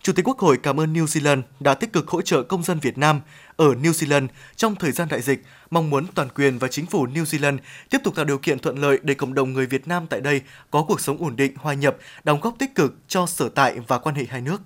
Chủ 0.05 0.13
tịch 0.13 0.27
Quốc 0.27 0.39
hội 0.39 0.57
cảm 0.57 0.79
ơn 0.79 0.93
New 0.93 1.05
Zealand 1.05 1.41
đã 1.59 1.73
tích 1.73 1.93
cực 1.93 2.07
hỗ 2.07 2.21
trợ 2.21 2.43
công 2.43 2.63
dân 2.63 2.79
Việt 2.79 2.97
Nam 2.97 3.21
ở 3.57 3.65
New 3.65 3.91
Zealand 3.91 4.27
trong 4.55 4.75
thời 4.75 4.91
gian 4.91 5.07
đại 5.11 5.21
dịch, 5.21 5.43
mong 5.69 5.89
muốn 5.89 6.05
toàn 6.15 6.29
quyền 6.35 6.57
và 6.57 6.67
chính 6.67 6.85
phủ 6.85 7.07
New 7.07 7.23
Zealand 7.23 7.57
tiếp 7.89 7.97
tục 8.03 8.15
tạo 8.15 8.25
điều 8.25 8.37
kiện 8.37 8.59
thuận 8.59 8.77
lợi 8.77 8.99
để 9.03 9.13
cộng 9.13 9.33
đồng 9.33 9.53
người 9.53 9.65
Việt 9.65 9.87
Nam 9.87 10.07
tại 10.09 10.21
đây 10.21 10.41
có 10.71 10.85
cuộc 10.87 11.01
sống 11.01 11.17
ổn 11.23 11.35
định, 11.35 11.53
hòa 11.55 11.73
nhập, 11.73 11.97
đóng 12.23 12.39
góp 12.41 12.55
tích 12.59 12.75
cực 12.75 12.93
cho 13.07 13.25
sở 13.25 13.49
tại 13.49 13.79
và 13.87 13.97
quan 13.97 14.15
hệ 14.15 14.25
hai 14.29 14.41
nước. 14.41 14.61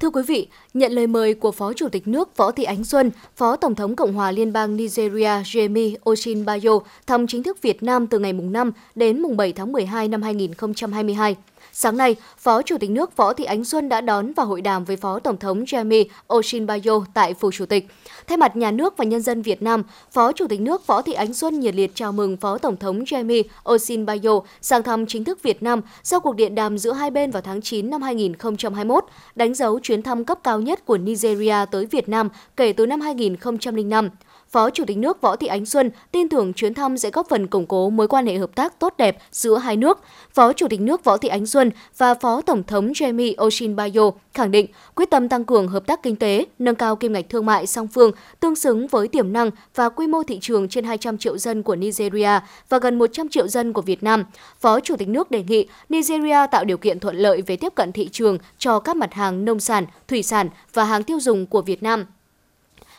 Thưa 0.00 0.10
quý 0.10 0.22
vị, 0.26 0.48
nhận 0.74 0.92
lời 0.92 1.06
mời 1.06 1.34
của 1.34 1.52
Phó 1.52 1.72
Chủ 1.72 1.88
tịch 1.88 2.08
nước 2.08 2.36
Võ 2.36 2.50
Thị 2.50 2.64
Ánh 2.64 2.84
Xuân, 2.84 3.10
Phó 3.36 3.56
Tổng 3.56 3.74
thống 3.74 3.96
Cộng 3.96 4.12
hòa 4.12 4.30
Liên 4.30 4.52
bang 4.52 4.76
Nigeria 4.76 5.42
Jemi 5.42 5.96
Osinbajo 6.04 6.80
thăm 7.06 7.26
chính 7.26 7.42
thức 7.42 7.62
Việt 7.62 7.82
Nam 7.82 8.06
từ 8.06 8.18
ngày 8.18 8.32
mùng 8.32 8.52
5 8.52 8.72
đến 8.94 9.22
mùng 9.22 9.36
7 9.36 9.52
tháng 9.52 9.72
12 9.72 10.08
năm 10.08 10.22
2022. 10.22 11.36
Sáng 11.78 11.96
nay, 11.96 12.16
Phó 12.38 12.62
Chủ 12.62 12.78
tịch 12.78 12.90
nước 12.90 13.16
Võ 13.16 13.32
Thị 13.32 13.44
Ánh 13.44 13.64
Xuân 13.64 13.88
đã 13.88 14.00
đón 14.00 14.32
và 14.32 14.44
hội 14.44 14.60
đàm 14.60 14.84
với 14.84 14.96
Phó 14.96 15.18
Tổng 15.18 15.36
thống 15.36 15.64
Jaime 15.64 16.04
Oshinbayo 16.34 17.04
tại 17.14 17.34
Phủ 17.34 17.50
Chủ 17.50 17.66
tịch. 17.66 17.86
Thay 18.26 18.38
mặt 18.38 18.56
nhà 18.56 18.70
nước 18.70 18.96
và 18.96 19.04
nhân 19.04 19.22
dân 19.22 19.42
Việt 19.42 19.62
Nam, 19.62 19.82
Phó 20.12 20.32
Chủ 20.32 20.46
tịch 20.48 20.60
nước 20.60 20.86
Võ 20.86 21.02
Thị 21.02 21.12
Ánh 21.12 21.34
Xuân 21.34 21.60
nhiệt 21.60 21.74
liệt 21.74 21.90
chào 21.94 22.12
mừng 22.12 22.36
Phó 22.36 22.58
Tổng 22.58 22.76
thống 22.76 23.04
Jaime 23.04 23.42
Oshinbayo 23.70 24.40
sang 24.60 24.82
thăm 24.82 25.06
chính 25.06 25.24
thức 25.24 25.42
Việt 25.42 25.62
Nam 25.62 25.80
sau 26.02 26.20
cuộc 26.20 26.36
điện 26.36 26.54
đàm 26.54 26.78
giữa 26.78 26.92
hai 26.92 27.10
bên 27.10 27.30
vào 27.30 27.42
tháng 27.42 27.62
9 27.62 27.90
năm 27.90 28.02
2021, 28.02 29.04
đánh 29.34 29.54
dấu 29.54 29.80
chuyến 29.80 30.02
thăm 30.02 30.24
cấp 30.24 30.38
cao 30.44 30.60
nhất 30.60 30.84
của 30.84 30.98
Nigeria 30.98 31.56
tới 31.70 31.86
Việt 31.86 32.08
Nam 32.08 32.28
kể 32.56 32.72
từ 32.72 32.86
năm 32.86 33.00
2005. 33.00 34.10
Phó 34.56 34.70
Chủ 34.70 34.84
tịch 34.84 34.98
nước 34.98 35.20
Võ 35.20 35.36
Thị 35.36 35.46
Ánh 35.46 35.66
Xuân 35.66 35.90
tin 36.12 36.28
tưởng 36.28 36.52
chuyến 36.52 36.74
thăm 36.74 36.98
sẽ 36.98 37.10
góp 37.10 37.28
phần 37.28 37.46
củng 37.46 37.66
cố 37.66 37.90
mối 37.90 38.08
quan 38.08 38.26
hệ 38.26 38.38
hợp 38.38 38.54
tác 38.54 38.78
tốt 38.78 38.94
đẹp 38.98 39.18
giữa 39.32 39.58
hai 39.58 39.76
nước. 39.76 40.00
Phó 40.34 40.52
Chủ 40.52 40.68
tịch 40.68 40.80
nước 40.80 41.04
Võ 41.04 41.16
Thị 41.16 41.28
Ánh 41.28 41.46
Xuân 41.46 41.70
và 41.98 42.14
Phó 42.14 42.40
Tổng 42.40 42.62
thống 42.62 42.92
Jamie 42.92 43.46
oshinbayo 43.46 44.10
khẳng 44.34 44.50
định 44.50 44.66
quyết 44.94 45.10
tâm 45.10 45.28
tăng 45.28 45.44
cường 45.44 45.68
hợp 45.68 45.86
tác 45.86 46.02
kinh 46.02 46.16
tế, 46.16 46.46
nâng 46.58 46.74
cao 46.74 46.96
kim 46.96 47.12
ngạch 47.12 47.28
thương 47.28 47.46
mại 47.46 47.66
song 47.66 47.88
phương 47.88 48.10
tương 48.40 48.56
xứng 48.56 48.86
với 48.86 49.08
tiềm 49.08 49.32
năng 49.32 49.50
và 49.74 49.88
quy 49.88 50.06
mô 50.06 50.22
thị 50.22 50.38
trường 50.40 50.68
trên 50.68 50.84
200 50.84 51.18
triệu 51.18 51.38
dân 51.38 51.62
của 51.62 51.76
Nigeria 51.76 52.40
và 52.68 52.78
gần 52.78 52.98
100 52.98 53.28
triệu 53.28 53.48
dân 53.48 53.72
của 53.72 53.82
Việt 53.82 54.02
Nam. 54.02 54.24
Phó 54.60 54.80
Chủ 54.80 54.96
tịch 54.96 55.08
nước 55.08 55.30
đề 55.30 55.42
nghị 55.42 55.66
Nigeria 55.88 56.46
tạo 56.50 56.64
điều 56.64 56.76
kiện 56.76 57.00
thuận 57.00 57.16
lợi 57.16 57.42
về 57.42 57.56
tiếp 57.56 57.72
cận 57.74 57.92
thị 57.92 58.08
trường 58.12 58.38
cho 58.58 58.80
các 58.80 58.96
mặt 58.96 59.14
hàng 59.14 59.44
nông 59.44 59.60
sản, 59.60 59.86
thủy 60.08 60.22
sản 60.22 60.48
và 60.74 60.84
hàng 60.84 61.02
tiêu 61.02 61.20
dùng 61.20 61.46
của 61.46 61.62
Việt 61.62 61.82
Nam 61.82 62.04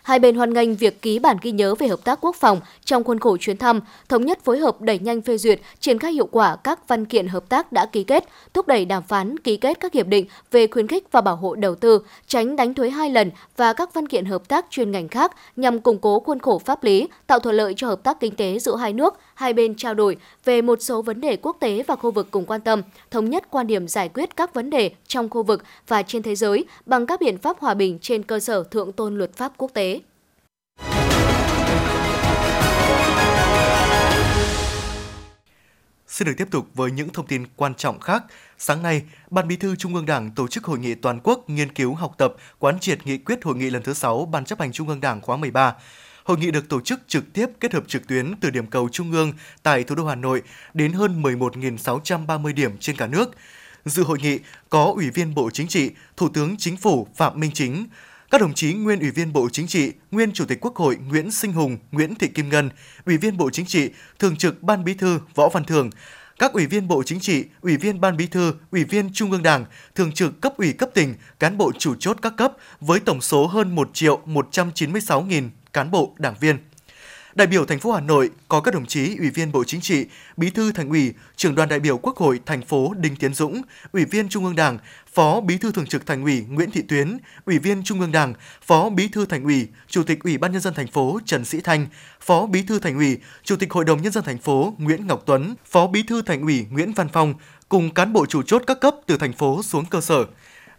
Hai 0.07 0.19
bên 0.19 0.36
hoan 0.36 0.54
nghênh 0.54 0.75
việc 0.75 1.01
ký 1.01 1.19
bản 1.19 1.38
ghi 1.42 1.51
nhớ 1.51 1.75
về 1.75 1.88
hợp 1.88 2.04
tác 2.04 2.19
quốc 2.21 2.36
phòng 2.36 2.59
trong 2.86 3.04
khuôn 3.04 3.19
khổ 3.19 3.38
chuyến 3.38 3.57
thăm, 3.57 3.80
thống 4.09 4.25
nhất 4.25 4.39
phối 4.44 4.59
hợp 4.59 4.81
đẩy 4.81 5.00
nhanh 5.00 5.21
phê 5.21 5.38
duyệt, 5.38 5.59
triển 5.80 6.00
khai 6.00 6.13
hiệu 6.13 6.30
quả 6.31 6.56
các 6.56 6.88
văn 6.88 7.06
kiện 7.06 7.27
hợp 7.27 7.50
tác 7.50 7.71
đã 7.71 7.86
ký 7.86 8.04
kết, 8.04 8.24
thúc 8.54 8.68
đẩy 8.68 8.86
đàm 8.86 9.04
phán 9.04 9.39
ký 9.39 9.57
kết 9.57 9.80
các 9.80 9.94
hiệp 9.94 10.07
định 10.07 10.25
về 10.51 10.68
khuyến 10.68 10.88
khích 10.88 11.12
và 11.12 11.21
bảo 11.21 11.36
hộ 11.36 11.56
đầu 11.56 11.75
tư, 11.75 12.00
tránh 12.27 12.56
đánh 12.56 12.74
thuế 12.74 12.89
hai 12.89 13.09
lần 13.09 13.31
và 13.57 13.74
các 13.74 13.94
văn 13.94 14.07
kiện 14.07 14.25
hợp 14.25 14.48
tác 14.48 14.65
chuyên 14.69 14.92
ngành 14.92 15.07
khác 15.07 15.31
nhằm 15.56 15.80
củng 15.80 16.00
cố 16.00 16.19
khuôn 16.19 16.39
khổ 16.39 16.59
pháp 16.59 16.83
lý, 16.83 17.07
tạo 17.27 17.39
thuận 17.39 17.56
lợi 17.56 17.74
cho 17.77 17.88
hợp 17.88 18.04
tác 18.04 18.19
kinh 18.19 18.36
tế 18.36 18.59
giữa 18.59 18.75
hai 18.75 18.94
nước, 18.94 19.13
hai 19.38 19.54
bên 19.54 19.75
trao 19.75 19.94
đổi 19.94 20.18
về 20.45 20.62
một 20.62 20.81
số 20.81 21.01
vấn 21.01 21.22
đề 21.22 21.38
quốc 21.42 21.57
tế 21.60 21.84
và 21.88 21.95
khu 21.95 22.12
vực 22.12 22.28
cùng 22.31 22.45
quan 22.45 22.62
tâm, 22.62 22.81
thống 23.12 23.30
nhất 23.30 23.44
quan 23.50 23.68
điểm 23.68 23.88
giải 23.88 24.10
quyết 24.10 24.36
các 24.36 24.54
vấn 24.54 24.69
đề 24.69 24.92
trong 25.07 25.30
khu 25.30 25.44
vực 25.44 25.63
và 25.88 26.04
trên 26.04 26.24
thế 26.24 26.36
giới 26.36 26.66
bằng 26.86 27.06
các 27.06 27.22
biện 27.22 27.38
pháp 27.38 27.60
hòa 27.60 27.74
bình 27.74 28.00
trên 28.01 28.24
cơ 28.24 28.39
sở 28.39 28.63
thượng 28.63 28.92
tôn 28.92 29.18
luật 29.18 29.34
pháp 29.34 29.51
quốc 29.57 29.72
tế. 29.74 30.01
Xin 36.07 36.28
được 36.28 36.33
tiếp 36.38 36.48
tục 36.51 36.66
với 36.74 36.92
những 36.92 37.10
thông 37.10 37.28
tin 37.28 37.45
quan 37.56 37.75
trọng 37.75 38.00
khác. 38.00 38.24
Sáng 38.57 38.83
nay, 38.83 39.01
Ban 39.30 39.48
Bí 39.48 39.56
thư 39.56 39.75
Trung 39.75 39.95
ương 39.95 40.06
Đảng 40.06 40.31
tổ 40.31 40.48
chức 40.48 40.63
hội 40.63 40.80
nghị 40.80 40.95
toàn 40.95 41.19
quốc 41.24 41.50
nghiên 41.50 41.74
cứu 41.74 41.94
học 41.94 42.16
tập 42.18 42.36
quán 42.60 42.80
triệt 42.80 43.07
nghị 43.07 43.18
quyết 43.18 43.44
hội 43.44 43.56
nghị 43.56 43.69
lần 43.69 43.83
thứ 43.83 43.94
6 43.94 44.25
Ban 44.31 44.45
chấp 44.45 44.60
hành 44.60 44.72
Trung 44.72 44.88
ương 44.88 45.01
Đảng 45.01 45.22
khóa 45.22 45.38
13. 45.38 45.75
Hội 46.28 46.38
nghị 46.38 46.52
được 46.52 46.70
tổ 46.70 46.82
chức 46.82 47.00
trực 47.08 47.34
tiếp 47.34 47.46
kết 47.60 47.74
hợp 47.74 47.84
trực 47.88 48.08
tuyến 48.08 48.34
từ 48.42 48.50
điểm 48.50 48.68
cầu 48.68 48.90
Trung 48.92 49.12
ương 49.12 49.34
tại 49.64 49.84
thủ 49.84 49.96
đô 49.96 50.06
Hà 50.06 50.16
Nội 50.16 50.42
đến 50.74 50.94
hơn 50.94 51.22
11.630 51.22 52.54
điểm 52.54 52.78
trên 52.80 52.96
cả 52.96 53.08
nước. 53.08 53.36
Dự 53.86 54.04
hội 54.04 54.18
nghị 54.22 54.40
có 54.70 54.94
Ủy 54.96 55.10
viên 55.10 55.36
Bộ 55.36 55.50
Chính 55.50 55.68
trị, 55.68 55.92
Thủ 56.18 56.30
tướng 56.30 56.58
Chính 56.58 56.78
phủ 56.78 57.08
Phạm 57.16 57.40
Minh 57.40 57.52
Chính, 57.54 57.88
các 58.32 58.42
đồng 58.42 58.54
chí 58.54 58.74
nguyên 58.74 59.00
Ủy 59.00 59.12
viên 59.12 59.34
Bộ 59.34 59.50
Chính 59.50 59.68
trị, 59.68 59.92
nguyên 60.12 60.32
Chủ 60.32 60.46
tịch 60.46 60.58
Quốc 60.62 60.76
hội 60.76 60.98
Nguyễn 61.08 61.32
Sinh 61.32 61.54
Hùng, 61.54 61.78
Nguyễn 61.92 62.16
Thị 62.16 62.28
Kim 62.28 62.50
Ngân, 62.50 62.70
Ủy 63.06 63.18
viên 63.18 63.38
Bộ 63.38 63.50
Chính 63.50 63.66
trị, 63.66 63.90
Thường 64.20 64.36
trực 64.36 64.64
Ban 64.64 64.84
Bí 64.84 64.94
thư 64.94 65.20
Võ 65.36 65.50
Văn 65.50 65.64
Thường, 65.64 65.90
các 66.40 66.54
ủy 66.54 66.66
viên 66.66 66.88
Bộ 66.88 67.04
Chính 67.04 67.20
trị, 67.20 67.44
ủy 67.62 67.78
viên 67.78 68.02
Ban 68.02 68.18
Bí 68.18 68.28
thư, 68.28 68.54
ủy 68.72 68.84
viên 68.84 69.14
Trung 69.14 69.31
ương 69.31 69.44
Đảng, 69.44 69.66
thường 69.96 70.12
trực 70.12 70.42
cấp 70.42 70.54
ủy 70.57 70.74
cấp 70.74 70.90
tỉnh, 70.94 71.16
cán 71.40 71.57
bộ 71.57 71.72
chủ 71.80 71.96
chốt 72.00 72.18
các 72.22 72.34
cấp 72.38 72.54
với 72.81 73.00
tổng 73.00 73.22
số 73.22 73.48
hơn 73.48 73.76
1 73.76 73.90
triệu 73.94 74.22
196 74.26 75.22
nghìn 75.22 75.50
cán 75.74 75.92
bộ 75.92 76.16
đảng 76.18 76.36
viên. 76.40 76.57
Đại 77.36 77.47
biểu 77.47 77.66
thành 77.66 77.80
phố 77.80 77.92
Hà 77.92 78.02
Nội 78.02 78.30
có 78.47 78.62
các 78.62 78.74
đồng 78.74 78.86
chí 78.86 79.18
Ủy 79.18 79.30
viên 79.30 79.52
Bộ 79.52 79.64
Chính 79.64 79.81
trị, 79.81 80.06
Bí 80.38 80.50
thư 80.50 80.71
Thành 80.71 80.90
ủy, 80.90 81.14
Trưởng 81.36 81.56
đoàn 81.56 81.69
đại 81.69 81.80
biểu 81.80 81.97
Quốc 81.97 82.18
hội 82.18 82.40
thành 82.45 82.62
phố 82.62 82.94
Đinh 82.97 83.16
Tiến 83.16 83.33
Dũng, 83.33 83.62
Ủy 83.92 84.06
viên 84.06 84.30
Trung 84.30 84.45
ương 84.45 84.56
Đảng, 84.56 84.78
Phó 85.14 85.42
Bí 85.42 85.57
thư 85.57 85.71
Thường 85.71 85.86
trực 85.86 86.06
Thành 86.06 86.24
ủy 86.24 86.45
Nguyễn 86.50 86.71
Thị 86.71 86.81
Tuyến, 86.81 87.18
Ủy 87.45 87.59
viên 87.59 87.83
Trung 87.83 88.00
ương 88.00 88.12
Đảng, 88.12 88.33
Phó 88.62 88.90
Bí 88.90 89.07
thư 89.07 89.26
Thành 89.26 89.44
ủy, 89.44 89.68
Chủ 89.88 90.04
tịch 90.04 90.24
Ủy 90.24 90.38
ban 90.38 90.52
nhân 90.52 90.62
dân 90.62 90.74
thành 90.74 90.88
phố 90.88 91.19
Trần 91.26 91.45
Sĩ 91.45 91.62
Thanh, 91.62 91.88
Phó 92.21 92.45
Bí 92.45 92.64
thư 92.64 92.80
Thành 92.80 92.97
ủy, 92.97 93.18
Chủ 93.44 93.56
tịch 93.56 93.74
Hội 93.74 93.86
đồng 93.86 94.02
nhân 94.02 94.12
dân 94.12 94.24
thành 94.24 94.38
phố 94.38 94.74
Nguyễn 94.78 95.07
Ngọc 95.07 95.24
Tuấn, 95.26 95.56
Phó 95.66 95.88
Bí 95.88 96.04
thư 96.04 96.21
Thành 96.21 96.42
ủy 96.42 96.66
Nguyễn 96.69 96.94
Văn 96.94 97.07
Phong 97.14 97.33
cùng 97.69 97.94
cán 97.94 98.14
bộ 98.14 98.26
chủ 98.26 98.44
chốt 98.44 98.64
các 98.68 98.80
cấp 98.80 98.95
từ 99.06 99.18
thành 99.18 99.33
phố 99.33 99.64
xuống 99.64 99.86
cơ 99.86 100.02
sở. 100.02 100.26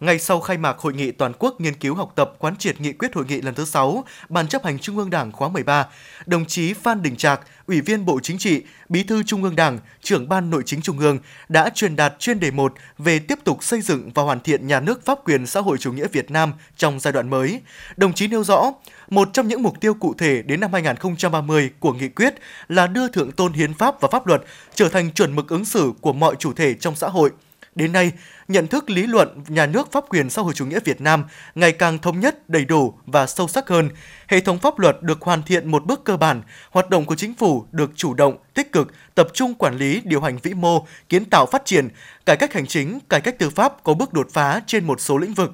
Ngay 0.01 0.19
sau 0.19 0.41
khai 0.41 0.59
mạc 0.59 0.79
hội 0.79 0.95
nghị 0.95 1.13
toàn 1.13 1.33
quốc 1.39 1.61
nghiên 1.61 1.75
cứu 1.75 1.95
học 1.95 2.13
tập 2.15 2.33
quán 2.39 2.57
triệt 2.57 2.81
nghị 2.81 2.93
quyết 2.93 3.15
hội 3.15 3.25
nghị 3.29 3.41
lần 3.41 3.55
thứ 3.55 3.65
6, 3.65 4.05
Ban 4.29 4.49
chấp 4.49 4.65
hành 4.65 4.79
Trung 4.79 4.99
ương 4.99 5.11
Đảng 5.11 5.33
khóa 5.33 5.49
13, 5.49 5.87
đồng 6.27 6.45
chí 6.47 6.73
Phan 6.73 7.03
Đình 7.03 7.17
Trạc, 7.17 7.41
Ủy 7.67 7.81
viên 7.81 8.05
Bộ 8.05 8.21
Chính 8.23 8.39
trị, 8.39 8.63
Bí 8.89 9.03
thư 9.03 9.23
Trung 9.23 9.43
ương 9.45 9.57
Đảng, 9.57 9.79
trưởng 10.03 10.29
Ban 10.29 10.51
Nội 10.51 10.63
chính 10.67 10.83
Trung 10.83 10.99
ương 10.99 11.19
đã 11.49 11.71
truyền 11.75 11.97
đạt 11.97 12.15
chuyên 12.19 12.41
đề 12.41 12.51
1 12.51 12.75
về 12.99 13.19
tiếp 13.19 13.39
tục 13.45 13.65
xây 13.65 13.81
dựng 13.81 14.11
và 14.15 14.23
hoàn 14.23 14.41
thiện 14.41 14.67
nhà 14.67 14.81
nước 14.81 15.05
pháp 15.05 15.19
quyền 15.25 15.47
xã 15.47 15.61
hội 15.61 15.79
chủ 15.79 15.93
nghĩa 15.93 16.09
Việt 16.09 16.31
Nam 16.31 16.53
trong 16.77 17.01
giai 17.01 17.13
đoạn 17.13 17.31
mới. 17.31 17.61
Đồng 17.97 18.13
chí 18.13 18.27
nêu 18.27 18.45
rõ, 18.45 18.73
một 19.11 19.29
trong 19.33 19.49
những 19.49 19.63
mục 19.63 19.81
tiêu 19.81 19.95
cụ 19.95 20.15
thể 20.19 20.43
đến 20.43 20.61
năm 20.61 20.73
2030 20.73 21.71
của 21.81 21.93
nghị 21.93 22.09
quyết 22.09 22.35
là 22.69 22.87
đưa 22.87 23.09
thượng 23.09 23.33
tôn 23.33 23.53
hiến 23.53 23.75
pháp 23.75 24.01
và 24.01 24.09
pháp 24.13 24.27
luật 24.27 24.43
trở 24.75 24.89
thành 24.89 25.13
chuẩn 25.13 25.37
mực 25.37 25.49
ứng 25.49 25.65
xử 25.65 25.93
của 26.01 26.13
mọi 26.13 26.35
chủ 26.39 26.53
thể 26.53 26.75
trong 26.75 26.97
xã 26.97 27.09
hội– 27.09 27.31
Đến 27.79 27.93
nay, 27.93 28.13
nhận 28.49 28.67
thức 28.67 28.91
lý 28.91 29.07
luận 29.07 29.43
nhà 29.49 29.67
nước 29.67 29.93
pháp 29.93 30.05
quyền 30.09 30.31
xã 30.31 30.43
hội 30.43 30.55
chủ 30.55 30.67
nghĩa 30.67 30.81
Việt 30.85 31.01
Nam 31.01 31.25
ngày 31.55 31.73
càng 31.73 31.99
thống 31.99 32.21
nhất, 32.21 32.49
đầy 32.49 32.65
đủ 32.65 32.95
và 33.07 33.27
sâu 33.27 33.49
sắc 33.49 33.69
hơn. 33.69 33.91
Hệ 34.29 34.41
thống 34.41 34.59
pháp 34.59 34.79
luật 34.79 35.03
được 35.03 35.23
hoàn 35.23 35.43
thiện 35.43 35.71
một 35.71 35.87
bước 35.87 36.05
cơ 36.05 36.17
bản, 36.17 36.43
hoạt 36.71 36.91
động 36.91 37.05
của 37.05 37.15
chính 37.15 37.35
phủ 37.35 37.65
được 37.73 37.91
chủ 37.97 38.15
động, 38.15 38.37
tích 38.55 38.73
cực, 38.73 38.93
tập 39.15 39.29
trung 39.35 39.55
quản 39.55 39.77
lý, 39.77 40.01
điều 40.05 40.21
hành 40.21 40.39
vĩ 40.43 40.55
mô, 40.55 40.87
kiến 41.09 41.25
tạo 41.25 41.47
phát 41.47 41.65
triển, 41.65 41.89
cải 42.27 42.37
cách 42.37 42.53
hành 42.53 42.67
chính, 42.67 42.99
cải 43.09 43.21
cách 43.21 43.39
tư 43.39 43.51
pháp 43.51 43.85
có 43.85 43.95
bước 43.95 44.13
đột 44.13 44.29
phá 44.33 44.61
trên 44.67 44.85
một 44.85 45.01
số 45.01 45.19
lĩnh 45.19 45.35
vực 45.35 45.51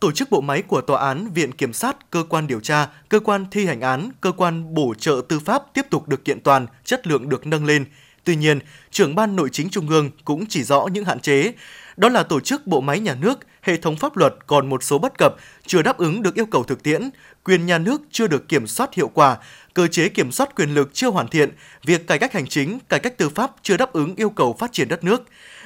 tổ 0.00 0.12
chức 0.12 0.30
bộ 0.30 0.40
máy 0.40 0.62
của 0.62 0.80
tòa 0.80 1.00
án, 1.00 1.28
viện 1.34 1.52
kiểm 1.52 1.72
sát, 1.72 2.10
cơ 2.10 2.24
quan 2.28 2.46
điều 2.46 2.60
tra, 2.60 2.88
cơ 3.08 3.20
quan 3.20 3.46
thi 3.50 3.66
hành 3.66 3.80
án, 3.80 4.10
cơ 4.20 4.32
quan 4.32 4.74
bổ 4.74 4.94
trợ 4.98 5.22
tư 5.28 5.40
pháp 5.40 5.62
tiếp 5.74 5.86
tục 5.90 6.08
được 6.08 6.24
kiện 6.24 6.40
toàn, 6.40 6.66
chất 6.84 7.06
lượng 7.06 7.28
được 7.28 7.46
nâng 7.46 7.64
lên. 7.64 7.84
Tuy 8.24 8.36
nhiên, 8.36 8.58
trưởng 8.90 9.14
ban 9.14 9.36
nội 9.36 9.48
chính 9.52 9.70
trung 9.70 9.88
ương 9.88 10.10
cũng 10.24 10.46
chỉ 10.46 10.62
rõ 10.62 10.86
những 10.92 11.04
hạn 11.04 11.20
chế, 11.20 11.52
đó 11.96 12.08
là 12.08 12.22
tổ 12.22 12.40
chức 12.40 12.66
bộ 12.66 12.80
máy 12.80 13.00
nhà 13.00 13.14
nước, 13.14 13.38
hệ 13.62 13.76
thống 13.76 13.96
pháp 13.96 14.16
luật 14.16 14.34
còn 14.46 14.68
một 14.68 14.82
số 14.82 14.98
bất 14.98 15.18
cập, 15.18 15.36
chưa 15.66 15.82
đáp 15.82 15.98
ứng 15.98 16.22
được 16.22 16.34
yêu 16.34 16.46
cầu 16.46 16.64
thực 16.64 16.82
tiễn, 16.82 17.10
quyền 17.44 17.66
nhà 17.66 17.78
nước 17.78 18.02
chưa 18.10 18.26
được 18.26 18.48
kiểm 18.48 18.66
soát 18.66 18.94
hiệu 18.94 19.10
quả, 19.14 19.36
cơ 19.74 19.86
chế 19.86 20.08
kiểm 20.08 20.32
soát 20.32 20.56
quyền 20.56 20.74
lực 20.74 20.90
chưa 20.92 21.10
hoàn 21.10 21.28
thiện, 21.28 21.50
việc 21.84 22.06
cải 22.06 22.18
cách 22.18 22.32
hành 22.32 22.46
chính, 22.46 22.78
cải 22.88 23.00
cách 23.00 23.18
tư 23.18 23.28
pháp 23.28 23.50
chưa 23.62 23.76
đáp 23.76 23.92
ứng 23.92 24.14
yêu 24.16 24.30
cầu 24.30 24.56
phát 24.58 24.72
triển 24.72 24.88
đất 24.88 25.04
nước. 25.04 25.22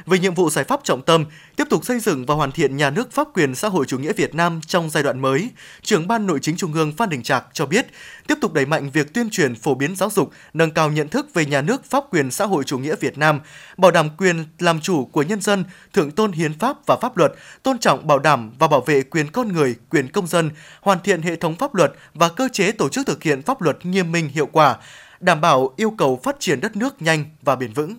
Về 0.06 0.18
nhiệm 0.18 0.34
vụ 0.34 0.50
giải 0.50 0.64
pháp 0.64 0.80
trọng 0.84 1.02
tâm, 1.02 1.24
tiếp 1.56 1.64
tục 1.70 1.84
xây 1.84 2.00
dựng 2.00 2.26
và 2.26 2.34
hoàn 2.34 2.52
thiện 2.52 2.76
nhà 2.76 2.90
nước 2.90 3.12
pháp 3.12 3.28
quyền 3.34 3.54
xã 3.54 3.68
hội 3.68 3.84
chủ 3.86 3.98
nghĩa 3.98 4.12
Việt 4.12 4.34
Nam 4.34 4.60
trong 4.66 4.90
giai 4.90 5.02
đoạn 5.02 5.20
mới, 5.20 5.50
trưởng 5.82 6.08
ban 6.08 6.26
nội 6.26 6.38
chính 6.42 6.56
trung 6.56 6.72
ương 6.72 6.92
Phan 6.92 7.08
Đình 7.08 7.22
Trạc 7.22 7.44
cho 7.52 7.66
biết, 7.66 7.86
tiếp 8.26 8.38
tục 8.40 8.52
đẩy 8.52 8.66
mạnh 8.66 8.90
việc 8.90 9.14
tuyên 9.14 9.30
truyền 9.30 9.54
phổ 9.54 9.74
biến 9.74 9.96
giáo 9.96 10.10
dục, 10.10 10.30
nâng 10.54 10.70
cao 10.70 10.90
nhận 10.90 11.08
thức 11.08 11.34
về 11.34 11.46
nhà 11.46 11.62
nước 11.62 11.84
pháp 11.84 12.04
quyền 12.10 12.30
xã 12.30 12.46
hội 12.46 12.64
chủ 12.64 12.78
nghĩa 12.78 12.96
Việt 12.96 13.18
Nam, 13.18 13.40
bảo 13.76 13.90
đảm 13.90 14.08
quyền 14.18 14.44
làm 14.58 14.80
chủ 14.80 15.04
của 15.04 15.22
nhân 15.22 15.40
dân, 15.40 15.64
thượng 15.92 16.10
tôn 16.10 16.32
hiến 16.32 16.58
pháp 16.58 16.86
và 16.86 16.96
pháp 16.96 17.16
luật, 17.16 17.32
tôn 17.62 17.78
trọng 17.78 18.06
bảo 18.06 18.18
đảm 18.18 18.52
và 18.58 18.68
bảo 18.68 18.80
vệ 18.80 19.02
quyền 19.02 19.30
con 19.30 19.52
người, 19.52 19.74
quyền 19.90 20.08
công 20.08 20.26
dân, 20.26 20.50
hoàn 20.80 21.00
thiện 21.00 21.22
hệ 21.22 21.36
thống 21.36 21.56
pháp 21.56 21.74
luật 21.74 21.92
và 22.14 22.28
cơ 22.28 22.48
chế 22.52 22.72
tổ 22.72 22.88
chức 22.88 23.06
thực 23.06 23.22
hiện 23.22 23.42
pháp 23.42 23.62
luật 23.62 23.86
nghiêm 23.86 24.12
minh 24.12 24.28
hiệu 24.28 24.46
quả, 24.52 24.76
đảm 25.20 25.40
bảo 25.40 25.74
yêu 25.76 25.90
cầu 25.90 26.20
phát 26.22 26.36
triển 26.40 26.60
đất 26.60 26.76
nước 26.76 27.02
nhanh 27.02 27.24
và 27.42 27.56
bền 27.56 27.72
vững. 27.72 27.96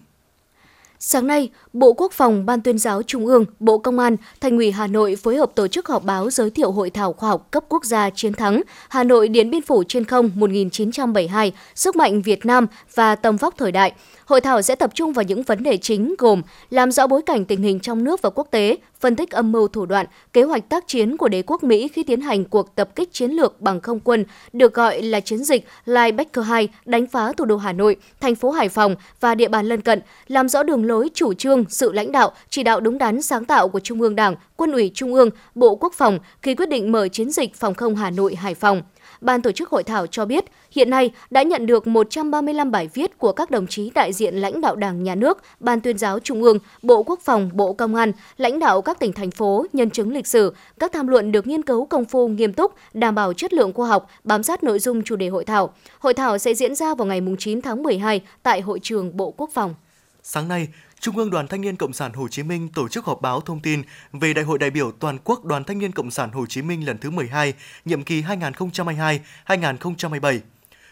Sáng 0.99 1.27
nay, 1.27 1.49
Bộ 1.77 1.93
Quốc 1.93 2.11
phòng, 2.11 2.45
Ban 2.45 2.61
tuyên 2.61 2.77
giáo 2.77 3.03
Trung 3.03 3.25
ương, 3.25 3.45
Bộ 3.59 3.77
Công 3.77 3.99
an, 3.99 4.15
Thành 4.41 4.57
ủy 4.57 4.71
Hà 4.71 4.87
Nội 4.87 5.15
phối 5.15 5.37
hợp 5.37 5.51
tổ 5.55 5.67
chức 5.67 5.87
họp 5.87 6.03
báo 6.03 6.29
giới 6.29 6.49
thiệu 6.49 6.71
hội 6.71 6.89
thảo 6.89 7.13
khoa 7.13 7.29
học 7.29 7.47
cấp 7.51 7.63
quốc 7.69 7.85
gia 7.85 8.09
chiến 8.09 8.33
thắng 8.33 8.61
Hà 8.89 9.03
Nội 9.03 9.27
Điện 9.27 9.49
Biên 9.49 9.61
Phủ 9.61 9.83
trên 9.87 10.05
không 10.05 10.31
1972, 10.35 11.51
sức 11.75 11.95
mạnh 11.95 12.21
Việt 12.21 12.45
Nam 12.45 12.67
và 12.95 13.15
tầm 13.15 13.37
vóc 13.37 13.53
thời 13.57 13.71
đại. 13.71 13.93
Hội 14.25 14.41
thảo 14.41 14.61
sẽ 14.61 14.75
tập 14.75 14.91
trung 14.93 15.13
vào 15.13 15.23
những 15.23 15.43
vấn 15.43 15.63
đề 15.63 15.77
chính 15.77 16.15
gồm 16.17 16.41
làm 16.69 16.91
rõ 16.91 17.07
bối 17.07 17.21
cảnh 17.21 17.45
tình 17.45 17.61
hình 17.61 17.79
trong 17.79 18.03
nước 18.03 18.21
và 18.21 18.29
quốc 18.29 18.47
tế, 18.51 18.77
phân 18.99 19.15
tích 19.15 19.31
âm 19.31 19.51
mưu 19.51 19.67
thủ 19.67 19.85
đoạn, 19.85 20.05
kế 20.33 20.43
hoạch 20.43 20.69
tác 20.69 20.87
chiến 20.87 21.17
của 21.17 21.27
đế 21.27 21.41
quốc 21.47 21.63
Mỹ 21.63 21.87
khi 21.87 22.03
tiến 22.03 22.21
hành 22.21 22.45
cuộc 22.45 22.75
tập 22.75 22.89
kích 22.95 23.13
chiến 23.13 23.31
lược 23.31 23.61
bằng 23.61 23.81
không 23.81 23.99
quân, 23.99 24.25
được 24.53 24.73
gọi 24.73 25.01
là 25.01 25.19
chiến 25.19 25.43
dịch 25.43 25.67
Linebacker 25.85 26.45
2 26.45 26.67
đánh 26.85 27.07
phá 27.07 27.33
thủ 27.33 27.45
đô 27.45 27.57
Hà 27.57 27.73
Nội, 27.73 27.95
thành 28.19 28.35
phố 28.35 28.51
Hải 28.51 28.69
Phòng 28.69 28.95
và 29.19 29.35
địa 29.35 29.47
bàn 29.47 29.65
lân 29.65 29.81
cận, 29.81 30.01
làm 30.27 30.49
rõ 30.49 30.63
đường 30.63 30.85
lối 30.85 31.09
chủ 31.13 31.33
trương, 31.33 31.65
sự 31.69 31.91
lãnh 31.91 32.11
đạo, 32.11 32.31
chỉ 32.49 32.63
đạo 32.63 32.79
đúng 32.79 32.97
đắn 32.97 33.21
sáng 33.21 33.45
tạo 33.45 33.67
của 33.67 33.79
Trung 33.79 34.01
ương 34.01 34.15
Đảng, 34.15 34.35
Quân 34.55 34.71
ủy 34.71 34.91
Trung 34.93 35.13
ương, 35.13 35.29
Bộ 35.55 35.75
Quốc 35.75 35.93
phòng 35.93 36.19
khi 36.41 36.55
quyết 36.55 36.69
định 36.69 36.91
mở 36.91 37.07
chiến 37.07 37.31
dịch 37.31 37.55
phòng 37.55 37.73
không 37.73 37.95
Hà 37.95 38.09
Nội 38.09 38.35
Hải 38.35 38.55
Phòng. 38.55 38.81
Ban 39.21 39.41
tổ 39.41 39.51
chức 39.51 39.69
hội 39.69 39.83
thảo 39.83 40.07
cho 40.07 40.25
biết, 40.25 40.45
hiện 40.71 40.89
nay 40.89 41.11
đã 41.29 41.43
nhận 41.43 41.65
được 41.65 41.87
135 41.87 42.71
bài 42.71 42.89
viết 42.93 43.17
của 43.17 43.31
các 43.31 43.51
đồng 43.51 43.67
chí 43.67 43.91
đại 43.95 44.13
diện 44.13 44.35
lãnh 44.35 44.61
đạo 44.61 44.75
Đảng, 44.75 45.03
Nhà 45.03 45.15
nước, 45.15 45.37
Ban 45.59 45.81
tuyên 45.81 45.97
giáo 45.97 46.19
Trung 46.19 46.43
ương, 46.43 46.57
Bộ 46.81 47.03
Quốc 47.03 47.19
phòng, 47.23 47.49
Bộ 47.53 47.73
Công 47.73 47.95
an, 47.95 48.11
lãnh 48.37 48.59
đạo 48.59 48.81
các 48.81 48.99
tỉnh, 48.99 49.13
thành 49.13 49.31
phố, 49.31 49.65
nhân 49.73 49.89
chứng 49.89 50.13
lịch 50.13 50.27
sử. 50.27 50.53
Các 50.79 50.91
tham 50.93 51.07
luận 51.07 51.31
được 51.31 51.47
nghiên 51.47 51.61
cứu 51.61 51.85
công 51.85 52.05
phu, 52.05 52.27
nghiêm 52.27 52.53
túc, 52.53 52.73
đảm 52.93 53.15
bảo 53.15 53.33
chất 53.33 53.53
lượng 53.53 53.73
khoa 53.73 53.87
học, 53.87 54.09
bám 54.23 54.43
sát 54.43 54.63
nội 54.63 54.79
dung 54.79 55.03
chủ 55.03 55.15
đề 55.15 55.27
hội 55.27 55.45
thảo. 55.45 55.73
Hội 55.99 56.13
thảo 56.13 56.37
sẽ 56.37 56.53
diễn 56.53 56.75
ra 56.75 56.95
vào 56.95 57.07
ngày 57.07 57.21
9 57.39 57.61
tháng 57.61 57.83
12 57.83 58.21
tại 58.43 58.61
Hội 58.61 58.79
trường 58.83 59.17
Bộ 59.17 59.33
Quốc 59.37 59.49
phòng. 59.53 59.75
Sáng 60.23 60.47
nay, 60.47 60.67
Trung 60.99 61.17
ương 61.17 61.29
Đoàn 61.29 61.47
Thanh 61.47 61.61
niên 61.61 61.75
Cộng 61.75 61.93
sản 61.93 62.13
Hồ 62.13 62.27
Chí 62.27 62.43
Minh 62.43 62.69
tổ 62.69 62.87
chức 62.87 63.05
họp 63.05 63.21
báo 63.21 63.41
thông 63.41 63.59
tin 63.59 63.81
về 64.13 64.33
Đại 64.33 64.45
hội 64.45 64.59
đại 64.59 64.69
biểu 64.69 64.91
toàn 64.91 65.17
quốc 65.23 65.45
Đoàn 65.45 65.63
Thanh 65.63 65.79
niên 65.79 65.91
Cộng 65.91 66.11
sản 66.11 66.31
Hồ 66.31 66.45
Chí 66.45 66.61
Minh 66.61 66.85
lần 66.85 66.97
thứ 66.97 67.09
12, 67.09 67.53
nhiệm 67.85 68.03
kỳ 68.03 68.21
2022-2027. 68.21 70.39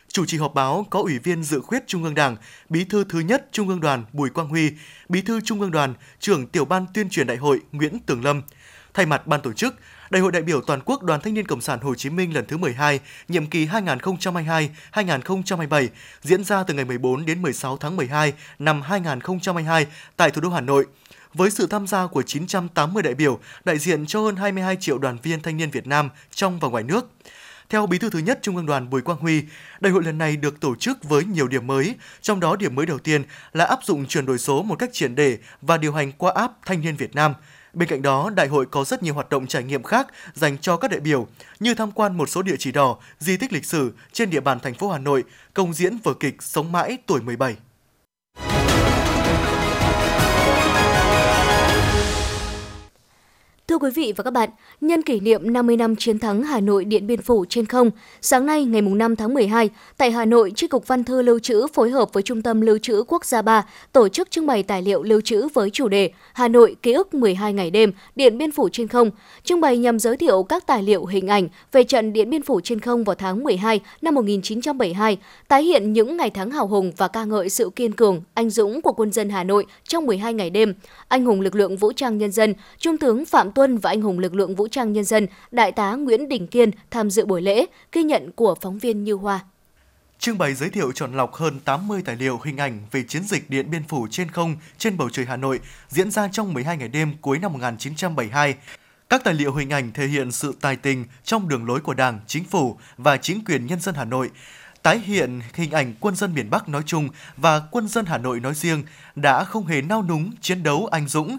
Chủ 0.08 0.26
trì 0.26 0.38
họp 0.38 0.54
báo 0.54 0.86
có 0.90 1.02
Ủy 1.02 1.20
viên 1.20 1.44
dự 1.44 1.62
khuyết 1.62 1.88
Trung 1.88 2.04
ương 2.04 2.16
Đảng, 2.16 2.38
Bí 2.70 2.84
thư 2.84 3.04
thứ 3.04 3.20
nhất 3.20 3.48
Trung 3.52 3.70
ương 3.70 3.82
Đoàn 3.82 4.06
Bùi 4.14 4.30
Quang 4.30 4.48
Huy, 4.48 4.72
Bí 5.10 5.22
thư 5.22 5.42
Trung 5.42 5.62
ương 5.62 5.72
Đoàn, 5.72 5.94
trưởng 6.20 6.48
Tiểu 6.48 6.66
ban 6.66 6.86
tuyên 6.94 7.10
truyền 7.10 7.28
đại 7.28 7.38
hội 7.38 7.62
Nguyễn 7.72 8.00
Tường 8.06 8.24
Lâm. 8.24 8.42
Thay 8.94 9.06
mặt 9.06 9.28
ban 9.28 9.42
tổ 9.42 9.54
chức, 9.54 9.76
Đại 10.10 10.22
hội 10.22 10.32
đại 10.32 10.42
biểu 10.42 10.62
toàn 10.62 10.80
quốc 10.86 11.04
Đoàn 11.04 11.22
Thanh 11.22 11.34
niên 11.34 11.48
Cộng 11.48 11.62
sản 11.62 11.80
Hồ 11.80 11.96
Chí 11.96 12.10
Minh 12.10 12.34
lần 12.34 12.46
thứ 12.46 12.58
12, 12.58 13.00
nhiệm 13.28 13.46
kỳ 13.46 13.68
2022-2027 13.68 15.88
diễn 16.22 16.44
ra 16.44 16.64
từ 16.64 16.74
ngày 16.74 16.86
14 16.86 17.26
đến 17.26 17.42
16 17.42 17.78
tháng 17.78 17.96
12 17.96 18.34
năm 18.60 18.82
2022 18.82 19.86
tại 20.18 20.32
thủ 20.32 20.42
đô 20.42 20.50
Hà 20.50 20.62
Nội 20.62 20.86
với 21.34 21.52
sự 21.52 21.68
tham 21.68 21.88
gia 21.88 22.08
của 22.08 22.22
980 22.22 23.04
đại 23.04 23.14
biểu 23.14 23.40
đại 23.66 23.78
diện 23.78 24.06
cho 24.06 24.22
hơn 24.22 24.36
22 24.36 24.78
triệu 24.80 24.98
đoàn 24.98 25.18
viên 25.24 25.42
thanh 25.42 25.58
niên 25.58 25.70
Việt 25.70 25.88
Nam 25.88 26.10
trong 26.32 26.60
và 26.60 26.68
ngoài 26.68 26.84
nước. 26.84 27.12
Theo 27.70 27.88
Bí 27.88 27.98
thư 27.98 28.10
thứ 28.10 28.20
nhất 28.20 28.40
Trung 28.42 28.56
ương 28.56 28.66
Đoàn 28.66 28.90
Bùi 28.90 29.02
Quang 29.02 29.20
Huy, 29.20 29.44
đại 29.80 29.94
hội 29.94 30.04
lần 30.04 30.18
này 30.18 30.38
được 30.38 30.60
tổ 30.60 30.76
chức 30.76 31.04
với 31.04 31.24
nhiều 31.24 31.48
điểm 31.48 31.68
mới, 31.68 31.96
trong 32.22 32.40
đó 32.40 32.56
điểm 32.56 32.76
mới 32.76 32.86
đầu 32.86 33.00
tiên 33.00 33.24
là 33.54 33.66
áp 33.66 33.80
dụng 33.84 34.06
chuyển 34.06 34.26
đổi 34.26 34.38
số 34.38 34.64
một 34.64 34.76
cách 34.76 34.90
triển 34.94 35.16
để 35.16 35.38
và 35.62 35.78
điều 35.78 35.94
hành 35.94 36.12
qua 36.12 36.32
app 36.36 36.54
Thanh 36.66 36.82
niên 36.82 36.96
Việt 36.96 37.16
Nam– 37.16 37.34
Bên 37.76 37.90
cạnh 37.90 38.02
đó, 38.02 38.30
đại 38.30 38.48
hội 38.48 38.66
có 38.66 38.84
rất 38.84 39.04
nhiều 39.04 39.14
hoạt 39.14 39.30
động 39.30 39.48
trải 39.48 39.64
nghiệm 39.64 39.84
khác 39.84 40.08
dành 40.34 40.58
cho 40.58 40.78
các 40.78 40.92
đại 40.92 41.00
biểu 41.00 41.28
như 41.60 41.74
tham 41.74 41.92
quan 41.92 42.18
một 42.18 42.30
số 42.30 42.42
địa 42.42 42.56
chỉ 42.60 42.72
đỏ, 42.72 42.98
di 43.20 43.38
tích 43.38 43.54
lịch 43.54 43.66
sử 43.66 43.94
trên 44.14 44.30
địa 44.30 44.40
bàn 44.40 44.60
thành 44.60 44.74
phố 44.74 44.90
Hà 44.90 44.98
Nội, 44.98 45.24
công 45.54 45.74
diễn 45.74 45.98
vở 45.98 46.14
kịch 46.14 46.42
Sống 46.42 46.72
mãi 46.72 46.98
tuổi 47.06 47.22
17. 47.22 47.56
Thưa 53.68 53.78
quý 53.78 53.90
vị 53.96 54.14
và 54.16 54.24
các 54.24 54.32
bạn, 54.32 54.50
nhân 54.82 55.02
kỷ 55.02 55.20
niệm 55.20 55.54
50 55.54 55.78
năm 55.78 55.96
chiến 55.96 56.20
thắng 56.20 56.44
Hà 56.44 56.60
Nội 56.60 56.86
Điện 56.86 57.08
Biên 57.08 57.22
Phủ 57.22 57.46
trên 57.50 57.66
không, 57.66 57.92
sáng 58.22 58.46
nay 58.46 58.66
ngày 58.66 58.82
5 58.82 59.16
tháng 59.16 59.34
12, 59.34 59.70
tại 59.98 60.12
Hà 60.12 60.26
Nội, 60.26 60.52
Tri 60.56 60.68
Cục 60.68 60.88
Văn 60.88 61.04
thư 61.04 61.22
Lưu 61.22 61.40
trữ 61.40 61.68
phối 61.74 61.90
hợp 61.90 62.14
với 62.14 62.24
Trung 62.24 62.42
tâm 62.42 62.62
Lưu 62.62 62.78
trữ 62.78 63.04
Quốc 63.08 63.26
gia 63.26 63.42
3 63.42 63.66
tổ 63.92 64.10
chức 64.10 64.32
trưng 64.32 64.48
bày 64.48 64.64
tài 64.64 64.82
liệu 64.82 65.04
lưu 65.04 65.22
trữ 65.22 65.48
với 65.54 65.70
chủ 65.70 65.88
đề 65.88 66.12
Hà 66.34 66.48
Nội 66.48 66.76
ký 66.82 66.94
ức 66.94 67.14
12 67.14 67.54
ngày 67.54 67.72
đêm, 67.72 67.92
Điện 68.16 68.38
Biên 68.38 68.52
Phủ 68.52 68.70
trên 68.70 68.88
không. 68.88 69.12
Trưng 69.44 69.62
bày 69.62 69.78
nhằm 69.78 70.00
giới 70.00 70.18
thiệu 70.18 70.44
các 70.44 70.68
tài 70.68 70.84
liệu 70.84 71.06
hình 71.06 71.28
ảnh 71.28 71.48
về 71.72 71.84
trận 71.84 72.14
Điện 72.14 72.30
Biên 72.30 72.42
Phủ 72.42 72.62
trên 72.62 72.80
không 72.80 73.04
vào 73.04 73.16
tháng 73.16 73.44
12 73.44 73.80
năm 74.02 74.16
1972, 74.16 75.18
tái 75.48 75.64
hiện 75.64 75.94
những 75.94 76.18
ngày 76.18 76.30
tháng 76.30 76.52
hào 76.52 76.68
hùng 76.68 76.92
và 76.98 77.08
ca 77.08 77.24
ngợi 77.24 77.50
sự 77.50 77.70
kiên 77.76 77.92
cường, 77.92 78.22
anh 78.34 78.50
dũng 78.50 78.82
của 78.82 78.94
quân 78.94 79.12
dân 79.12 79.30
Hà 79.30 79.44
Nội 79.44 79.66
trong 79.88 80.06
12 80.06 80.34
ngày 80.34 80.50
đêm, 80.50 80.74
anh 81.08 81.26
hùng 81.26 81.42
lực 81.42 81.56
lượng 81.56 81.78
vũ 81.78 81.92
trang 81.92 82.18
nhân 82.18 82.32
dân, 82.32 82.54
Trung 82.80 82.98
tướng 82.98 83.26
Phạm 83.26 83.52
Tuân 83.56 83.78
và 83.78 83.90
anh 83.90 84.02
hùng 84.02 84.20
lực 84.20 84.34
lượng 84.34 84.56
vũ 84.56 84.68
trang 84.68 84.94
nhân 84.94 85.04
dân, 85.04 85.28
Đại 85.52 85.72
tá 85.72 85.96
Nguyễn 85.96 86.30
Đình 86.30 86.48
Kiên 86.48 86.72
tham 86.92 87.10
dự 87.10 87.26
buổi 87.26 87.42
lễ, 87.42 87.66
ghi 87.92 88.04
nhận 88.04 88.32
của 88.32 88.56
phóng 88.62 88.80
viên 88.80 89.04
Như 89.04 89.14
Hoa. 89.14 89.40
Trưng 90.20 90.38
bày 90.38 90.54
giới 90.54 90.70
thiệu 90.70 90.92
chọn 90.92 91.14
lọc 91.14 91.34
hơn 91.34 91.60
80 91.60 92.02
tài 92.06 92.16
liệu 92.16 92.40
hình 92.44 92.58
ảnh 92.58 92.80
về 92.92 93.04
chiến 93.08 93.24
dịch 93.24 93.50
Điện 93.50 93.72
Biên 93.72 93.84
Phủ 93.88 94.08
trên 94.12 94.32
không 94.32 94.56
trên 94.78 94.98
bầu 94.98 95.10
trời 95.10 95.26
Hà 95.26 95.38
Nội 95.38 95.60
diễn 95.90 96.12
ra 96.12 96.28
trong 96.32 96.54
12 96.54 96.78
ngày 96.78 96.88
đêm 96.88 97.14
cuối 97.22 97.40
năm 97.40 97.54
1972. 97.54 98.56
Các 99.10 99.24
tài 99.24 99.34
liệu 99.34 99.54
hình 99.54 99.70
ảnh 99.70 99.92
thể 99.92 100.08
hiện 100.08 100.32
sự 100.32 100.56
tài 100.62 100.76
tình 100.76 101.06
trong 101.24 101.50
đường 101.50 101.66
lối 101.66 101.80
của 101.80 101.94
Đảng, 101.94 102.20
Chính 102.28 102.44
phủ 102.44 102.78
và 102.98 103.18
chính 103.18 103.46
quyền 103.46 103.66
nhân 103.66 103.80
dân 103.80 103.96
Hà 103.96 104.06
Nội, 104.06 104.30
tái 104.84 105.00
hiện 105.00 105.42
hình 105.54 105.72
ảnh 105.72 105.94
quân 106.00 106.16
dân 106.16 106.34
miền 106.34 106.50
Bắc 106.50 106.70
nói 106.70 106.82
chung 106.86 107.10
và 107.38 107.62
quân 107.72 107.88
dân 107.88 108.06
Hà 108.06 108.18
Nội 108.18 108.40
nói 108.40 108.54
riêng 108.54 108.84
đã 109.16 109.44
không 109.44 109.66
hề 109.66 109.82
nao 109.82 110.04
núng 110.04 110.32
chiến 110.42 110.64
đấu 110.64 110.88
anh 110.92 111.08
dũng, 111.08 111.38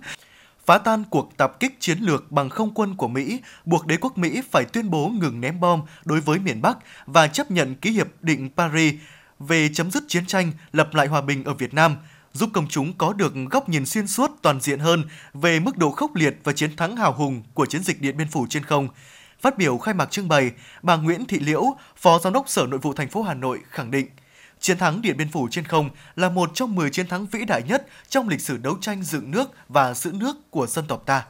phá 0.66 0.78
tan 0.78 1.04
cuộc 1.10 1.36
tập 1.36 1.60
kích 1.60 1.80
chiến 1.80 1.98
lược 1.98 2.32
bằng 2.32 2.48
không 2.48 2.74
quân 2.74 2.94
của 2.94 3.08
Mỹ, 3.08 3.40
buộc 3.64 3.86
đế 3.86 3.96
quốc 3.96 4.18
Mỹ 4.18 4.42
phải 4.50 4.64
tuyên 4.64 4.90
bố 4.90 5.08
ngừng 5.08 5.40
ném 5.40 5.60
bom 5.60 5.82
đối 6.04 6.20
với 6.20 6.38
miền 6.38 6.62
Bắc 6.62 6.78
và 7.06 7.26
chấp 7.26 7.50
nhận 7.50 7.74
ký 7.74 7.90
hiệp 7.90 8.06
định 8.22 8.50
Paris 8.56 8.94
về 9.38 9.68
chấm 9.74 9.90
dứt 9.90 10.04
chiến 10.08 10.26
tranh, 10.26 10.52
lập 10.72 10.94
lại 10.94 11.06
hòa 11.06 11.20
bình 11.20 11.44
ở 11.44 11.54
Việt 11.54 11.74
Nam, 11.74 11.96
giúp 12.32 12.50
công 12.52 12.68
chúng 12.68 12.92
có 12.98 13.12
được 13.12 13.32
góc 13.50 13.68
nhìn 13.68 13.86
xuyên 13.86 14.06
suốt 14.06 14.30
toàn 14.42 14.60
diện 14.60 14.78
hơn 14.78 15.04
về 15.34 15.60
mức 15.60 15.76
độ 15.76 15.90
khốc 15.90 16.14
liệt 16.14 16.38
và 16.44 16.52
chiến 16.52 16.76
thắng 16.76 16.96
hào 16.96 17.12
hùng 17.12 17.42
của 17.54 17.66
chiến 17.66 17.82
dịch 17.82 18.00
Điện 18.00 18.16
Biên 18.16 18.28
Phủ 18.28 18.46
trên 18.50 18.64
không. 18.64 18.88
Phát 19.40 19.58
biểu 19.58 19.78
khai 19.78 19.94
mạc 19.94 20.10
trưng 20.10 20.28
bày, 20.28 20.50
bà 20.82 20.96
Nguyễn 20.96 21.24
Thị 21.24 21.38
Liễu, 21.38 21.76
Phó 21.96 22.18
Giám 22.18 22.32
đốc 22.32 22.48
Sở 22.48 22.66
Nội 22.66 22.78
vụ 22.78 22.92
thành 22.92 23.08
phố 23.08 23.22
Hà 23.22 23.34
Nội 23.34 23.60
khẳng 23.70 23.90
định– 23.90 24.06
Chiến 24.66 24.78
thắng 24.78 25.02
Điện 25.02 25.16
Biên 25.16 25.28
Phủ 25.28 25.48
trên 25.50 25.64
không 25.64 25.90
là 26.16 26.28
một 26.28 26.50
trong 26.54 26.74
10 26.74 26.90
chiến 26.90 27.06
thắng 27.06 27.26
vĩ 27.26 27.44
đại 27.44 27.62
nhất 27.68 27.86
trong 28.08 28.28
lịch 28.28 28.40
sử 28.40 28.56
đấu 28.56 28.74
tranh 28.80 29.02
dựng 29.02 29.30
nước 29.30 29.50
và 29.68 29.94
giữ 29.94 30.12
nước 30.12 30.50
của 30.50 30.66
dân 30.66 30.84
tộc 30.88 31.02
ta. 31.06 31.24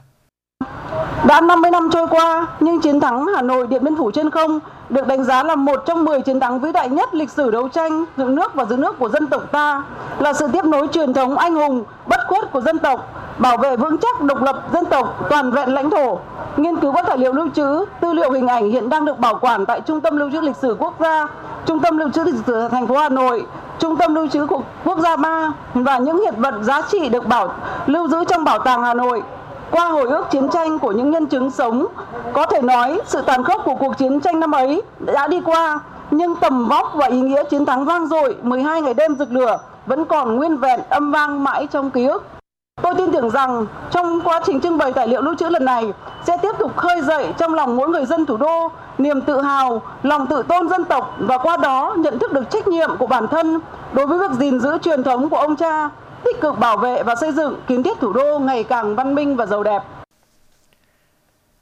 Đã 1.26 1.40
50 1.40 1.71
năm 1.71 1.88
trôi 1.93 2.07
qua, 2.09 2.47
nhưng 2.61 2.81
chiến 2.81 3.00
thắng 3.00 3.26
Hà 3.37 3.43
Nội 3.43 3.66
Điện 3.66 3.85
Biên 3.85 3.97
Phủ 3.97 4.11
trên 4.11 4.31
không 4.31 4.59
được 4.88 5.07
đánh 5.07 5.25
giá 5.25 5.43
là 5.43 5.57
một 5.57 5.83
trong 5.87 6.05
10 6.05 6.21
chiến 6.21 6.40
thắng 6.40 6.61
vĩ 6.61 6.73
đại 6.73 6.88
nhất 6.88 7.14
lịch 7.14 7.31
sử 7.31 7.50
đấu 7.50 7.69
tranh 7.69 8.05
dựng 8.16 8.35
nước 8.35 8.55
và 8.55 8.64
giữ 8.64 8.76
nước 8.76 8.99
của 8.99 9.09
dân 9.09 9.26
tộc 9.26 9.52
ta, 9.52 9.83
là 10.19 10.33
sự 10.33 10.49
tiếp 10.52 10.64
nối 10.64 10.88
truyền 10.93 11.14
thống 11.14 11.38
anh 11.38 11.55
hùng, 11.55 11.85
bất 12.07 12.21
khuất 12.28 12.52
của 12.52 12.61
dân 12.61 12.78
tộc, 12.78 13.25
bảo 13.38 13.57
vệ 13.57 13.76
vững 13.76 13.99
chắc 13.99 14.23
độc 14.23 14.43
lập 14.43 14.62
dân 14.73 14.85
tộc, 14.85 15.26
toàn 15.31 15.50
vẹn 15.50 15.75
lãnh 15.75 15.90
thổ. 15.90 16.19
Nghiên 16.57 16.76
cứu 16.76 16.93
các 16.93 17.07
tài 17.07 17.19
liệu 17.19 17.33
lưu 17.33 17.49
trữ, 17.55 17.85
tư 18.00 18.12
liệu 18.12 18.31
hình 18.31 18.47
ảnh 18.47 18.71
hiện 18.71 18.88
đang 18.88 19.05
được 19.05 19.19
bảo 19.19 19.38
quản 19.40 19.66
tại 19.66 19.81
Trung 19.81 20.00
tâm 20.00 20.16
Lưu 20.16 20.31
trữ 20.31 20.40
Lịch 20.40 20.57
sử 20.57 20.76
Quốc 20.78 20.95
gia, 21.00 21.26
Trung 21.66 21.81
tâm 21.81 21.99
Lưu 21.99 22.11
trữ 22.11 22.25
Lịch 22.25 22.47
sử 22.47 22.69
thành 22.69 22.87
phố 22.87 22.97
Hà 22.97 23.09
Nội, 23.09 23.47
Trung 23.78 23.97
tâm 23.97 24.14
Lưu 24.14 24.28
trữ 24.28 24.47
Quốc 24.85 24.99
gia 24.99 25.16
3 25.16 25.52
và 25.75 25.99
những 25.99 26.21
hiện 26.21 26.35
vật 26.37 26.55
giá 26.62 26.83
trị 26.83 27.09
được 27.09 27.26
bảo 27.26 27.52
lưu 27.87 28.09
giữ 28.09 28.25
trong 28.25 28.45
Bảo 28.45 28.59
tàng 28.59 28.83
Hà 28.83 28.95
Nội. 28.95 29.23
Qua 29.71 29.88
hồi 29.88 30.09
ức 30.09 30.31
chiến 30.31 30.49
tranh 30.49 30.78
của 30.78 30.93
những 30.93 31.11
nhân 31.11 31.26
chứng 31.26 31.50
sống, 31.50 31.87
có 32.33 32.47
thể 32.47 32.62
nói 32.62 33.00
sự 33.07 33.23
tàn 33.23 33.45
khốc 33.45 33.62
của 33.64 33.75
cuộc 33.75 33.99
chiến 33.99 34.21
tranh 34.21 34.40
năm 34.40 34.50
ấy 34.50 34.83
đã 34.99 35.28
đi 35.28 35.40
qua, 35.40 35.81
nhưng 36.11 36.35
tầm 36.37 36.69
vóc 36.69 36.93
và 36.95 37.07
ý 37.07 37.21
nghĩa 37.21 37.45
chiến 37.45 37.66
thắng 37.66 37.85
vang 37.85 38.07
dội 38.07 38.37
12 38.43 38.83
ngày 38.83 38.95
đêm 38.95 39.16
rực 39.19 39.33
lửa 39.33 39.59
vẫn 39.87 40.05
còn 40.05 40.37
nguyên 40.37 40.57
vẹn 40.57 40.81
âm 40.88 41.12
vang 41.12 41.45
mãi 41.45 41.66
trong 41.73 41.90
ký 41.90 42.07
ức. 42.07 42.36
Tôi 42.83 42.95
tin 42.99 43.12
tưởng 43.12 43.30
rằng 43.30 43.66
trong 43.90 44.21
quá 44.25 44.40
trình 44.47 44.61
trưng 44.61 44.78
bày 44.78 44.92
tài 44.92 45.09
liệu 45.09 45.23
lưu 45.23 45.35
trữ 45.35 45.49
lần 45.49 45.64
này 45.64 45.92
sẽ 46.26 46.37
tiếp 46.42 46.52
tục 46.59 46.76
khơi 46.76 47.02
dậy 47.02 47.33
trong 47.38 47.54
lòng 47.54 47.76
mỗi 47.76 47.88
người 47.88 48.06
dân 48.06 48.26
thủ 48.26 48.37
đô 48.37 48.73
niềm 48.99 49.21
tự 49.21 49.40
hào, 49.40 49.83
lòng 50.02 50.26
tự 50.26 50.42
tôn 50.42 50.68
dân 50.68 50.85
tộc 50.85 51.16
và 51.18 51.38
qua 51.38 51.56
đó 51.56 51.95
nhận 51.99 52.18
thức 52.18 52.33
được 52.33 52.50
trách 52.50 52.68
nhiệm 52.68 52.90
của 52.99 53.06
bản 53.06 53.26
thân 53.30 53.59
đối 53.92 54.06
với 54.06 54.18
việc 54.18 54.38
gìn 54.38 54.61
giữ 54.61 54.78
truyền 54.78 55.02
thống 55.02 55.28
của 55.28 55.37
ông 55.37 55.56
cha, 55.56 55.90
tích 56.25 56.40
cực 56.40 56.59
bảo 56.59 56.76
vệ 56.76 57.02
và 57.02 57.14
xây 57.14 57.33
dựng 57.33 57.61
kiến 57.68 57.83
thiết 57.83 57.99
thủ 58.00 58.12
đô 58.12 58.38
ngày 58.38 58.64
càng 58.64 58.97
văn 58.97 59.14
minh 59.14 59.37
và 59.37 59.47
giàu 59.47 59.62
đẹp. 59.62 59.83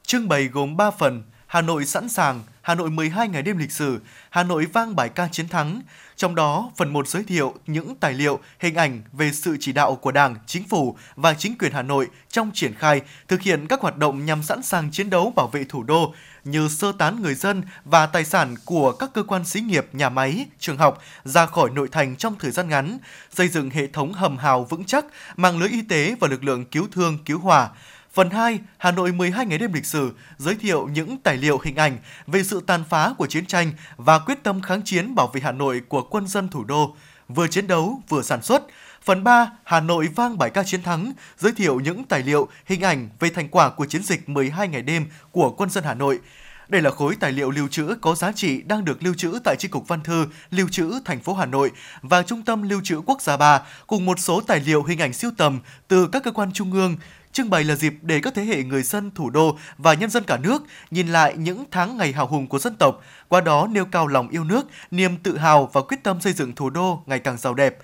Trưng 0.06 0.28
bày 0.28 0.48
gồm 0.52 0.76
3 0.76 0.90
phần: 0.90 1.22
Hà 1.46 1.60
Nội 1.60 1.84
sẵn 1.84 2.08
sàng, 2.08 2.40
Hà 2.62 2.74
Nội 2.74 2.90
12 2.90 3.28
ngày 3.28 3.42
đêm 3.42 3.58
lịch 3.58 3.72
sử, 3.72 3.98
Hà 4.30 4.42
Nội 4.42 4.66
vang 4.72 4.96
bài 4.96 5.08
ca 5.08 5.28
chiến 5.32 5.48
thắng. 5.48 5.80
Trong 6.16 6.34
đó, 6.34 6.70
phần 6.76 6.92
1 6.92 7.08
giới 7.08 7.24
thiệu 7.24 7.54
những 7.66 7.94
tài 7.94 8.12
liệu, 8.12 8.40
hình 8.58 8.74
ảnh 8.74 9.02
về 9.12 9.32
sự 9.32 9.56
chỉ 9.60 9.72
đạo 9.72 9.94
của 9.94 10.12
Đảng, 10.12 10.36
Chính 10.46 10.68
phủ 10.68 10.96
và 11.16 11.34
chính 11.34 11.58
quyền 11.58 11.72
Hà 11.72 11.82
Nội 11.82 12.08
trong 12.28 12.50
triển 12.54 12.74
khai, 12.74 13.00
thực 13.28 13.42
hiện 13.42 13.66
các 13.66 13.80
hoạt 13.80 13.96
động 13.96 14.24
nhằm 14.24 14.42
sẵn 14.42 14.62
sàng 14.62 14.90
chiến 14.90 15.10
đấu 15.10 15.32
bảo 15.36 15.48
vệ 15.48 15.64
thủ 15.64 15.82
đô 15.82 16.14
như 16.44 16.68
sơ 16.68 16.92
tán 16.92 17.22
người 17.22 17.34
dân 17.34 17.62
và 17.84 18.06
tài 18.06 18.24
sản 18.24 18.54
của 18.64 18.92
các 18.92 19.10
cơ 19.14 19.22
quan 19.22 19.44
xí 19.44 19.60
nghiệp, 19.60 19.86
nhà 19.92 20.08
máy, 20.08 20.46
trường 20.58 20.78
học 20.78 21.02
ra 21.24 21.46
khỏi 21.46 21.70
nội 21.70 21.88
thành 21.92 22.16
trong 22.16 22.34
thời 22.38 22.50
gian 22.50 22.68
ngắn, 22.68 22.98
xây 23.30 23.48
dựng 23.48 23.70
hệ 23.70 23.86
thống 23.86 24.12
hầm 24.12 24.36
hào 24.36 24.64
vững 24.64 24.84
chắc, 24.84 25.04
mạng 25.36 25.58
lưới 25.58 25.68
y 25.68 25.82
tế 25.82 26.14
và 26.20 26.28
lực 26.28 26.44
lượng 26.44 26.64
cứu 26.64 26.86
thương, 26.92 27.18
cứu 27.24 27.38
hỏa, 27.38 27.70
Phần 28.14 28.30
2, 28.30 28.60
Hà 28.78 28.90
Nội 28.90 29.12
12 29.12 29.46
ngày 29.46 29.58
đêm 29.58 29.72
lịch 29.72 29.86
sử, 29.86 30.12
giới 30.38 30.54
thiệu 30.54 30.88
những 30.92 31.16
tài 31.16 31.36
liệu 31.36 31.58
hình 31.64 31.76
ảnh 31.76 31.98
về 32.26 32.42
sự 32.42 32.60
tàn 32.66 32.84
phá 32.88 33.14
của 33.18 33.26
chiến 33.26 33.46
tranh 33.46 33.72
và 33.96 34.18
quyết 34.18 34.42
tâm 34.42 34.62
kháng 34.62 34.82
chiến 34.82 35.14
bảo 35.14 35.26
vệ 35.26 35.40
Hà 35.40 35.52
Nội 35.52 35.82
của 35.88 36.02
quân 36.02 36.26
dân 36.26 36.48
thủ 36.48 36.64
đô, 36.64 36.96
vừa 37.28 37.48
chiến 37.48 37.66
đấu 37.66 38.02
vừa 38.08 38.22
sản 38.22 38.42
xuất. 38.42 38.62
Phần 39.04 39.24
3, 39.24 39.50
Hà 39.64 39.80
Nội 39.80 40.08
vang 40.16 40.38
bài 40.38 40.50
ca 40.50 40.64
chiến 40.64 40.82
thắng, 40.82 41.12
giới 41.38 41.52
thiệu 41.52 41.80
những 41.80 42.04
tài 42.04 42.22
liệu, 42.22 42.48
hình 42.66 42.80
ảnh 42.80 43.08
về 43.20 43.30
thành 43.30 43.48
quả 43.48 43.70
của 43.70 43.86
chiến 43.86 44.02
dịch 44.02 44.28
12 44.28 44.68
ngày 44.68 44.82
đêm 44.82 45.06
của 45.30 45.50
quân 45.50 45.70
dân 45.70 45.84
Hà 45.84 45.94
Nội. 45.94 46.20
Đây 46.68 46.82
là 46.82 46.90
khối 46.90 47.16
tài 47.20 47.32
liệu 47.32 47.50
lưu 47.50 47.68
trữ 47.68 47.94
có 48.00 48.14
giá 48.14 48.32
trị 48.32 48.62
đang 48.62 48.84
được 48.84 49.02
lưu 49.02 49.14
trữ 49.14 49.38
tại 49.44 49.56
Chi 49.58 49.68
cục 49.68 49.88
Văn 49.88 50.00
thư, 50.00 50.26
Lưu 50.50 50.68
trữ 50.68 50.92
thành 51.04 51.20
phố 51.20 51.34
Hà 51.34 51.46
Nội 51.46 51.70
và 52.02 52.22
Trung 52.22 52.42
tâm 52.42 52.62
Lưu 52.62 52.80
trữ 52.84 53.00
Quốc 53.06 53.22
gia 53.22 53.36
3 53.36 53.62
cùng 53.86 54.06
một 54.06 54.18
số 54.18 54.40
tài 54.40 54.60
liệu 54.60 54.82
hình 54.82 54.98
ảnh 54.98 55.12
siêu 55.12 55.30
tầm 55.36 55.60
từ 55.88 56.06
các 56.06 56.24
cơ 56.24 56.30
quan 56.30 56.52
trung 56.52 56.72
ương, 56.72 56.96
Trưng 57.34 57.50
bày 57.50 57.64
là 57.64 57.74
dịp 57.74 57.94
để 58.02 58.20
các 58.20 58.34
thế 58.34 58.44
hệ 58.44 58.62
người 58.62 58.82
dân 58.82 59.10
thủ 59.14 59.30
đô 59.30 59.56
và 59.78 59.94
nhân 59.94 60.10
dân 60.10 60.24
cả 60.24 60.36
nước 60.36 60.62
nhìn 60.90 61.08
lại 61.08 61.34
những 61.36 61.64
tháng 61.70 61.96
ngày 61.96 62.12
hào 62.12 62.26
hùng 62.26 62.46
của 62.46 62.58
dân 62.58 62.76
tộc, 62.76 63.00
qua 63.28 63.40
đó 63.40 63.66
nêu 63.70 63.84
cao 63.84 64.06
lòng 64.06 64.28
yêu 64.28 64.44
nước, 64.44 64.66
niềm 64.90 65.16
tự 65.16 65.36
hào 65.38 65.70
và 65.72 65.80
quyết 65.80 65.96
tâm 66.02 66.20
xây 66.20 66.32
dựng 66.32 66.54
thủ 66.54 66.70
đô 66.70 67.02
ngày 67.06 67.18
càng 67.18 67.36
giàu 67.36 67.54
đẹp. 67.54 67.78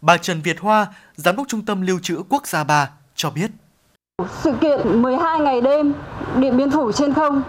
Bà 0.00 0.16
Trần 0.16 0.40
Việt 0.40 0.60
Hoa, 0.60 0.86
Giám 1.16 1.36
đốc 1.36 1.48
Trung 1.48 1.64
tâm 1.64 1.80
Lưu 1.80 1.98
trữ 2.02 2.22
Quốc 2.28 2.46
gia 2.46 2.64
3 2.64 2.90
cho 3.14 3.30
biết. 3.30 3.50
Sự 4.42 4.52
kiện 4.60 5.02
12 5.02 5.40
ngày 5.40 5.60
đêm 5.60 5.92
Điện 6.36 6.56
Biên 6.56 6.70
Phủ 6.70 6.92
trên 6.92 7.14
không 7.14 7.42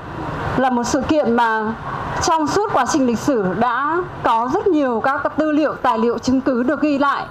là 0.57 0.69
một 0.69 0.83
sự 0.83 1.01
kiện 1.01 1.33
mà 1.35 1.73
trong 2.23 2.47
suốt 2.47 2.69
quá 2.73 2.85
trình 2.93 3.07
lịch 3.07 3.19
sử 3.19 3.53
đã 3.59 3.97
có 4.23 4.49
rất 4.53 4.67
nhiều 4.67 5.01
các 5.03 5.21
tư 5.37 5.51
liệu, 5.51 5.75
tài 5.75 5.99
liệu 5.99 6.17
chứng 6.17 6.41
cứ 6.41 6.63
được 6.63 6.81
ghi 6.81 6.97
lại 6.97 7.25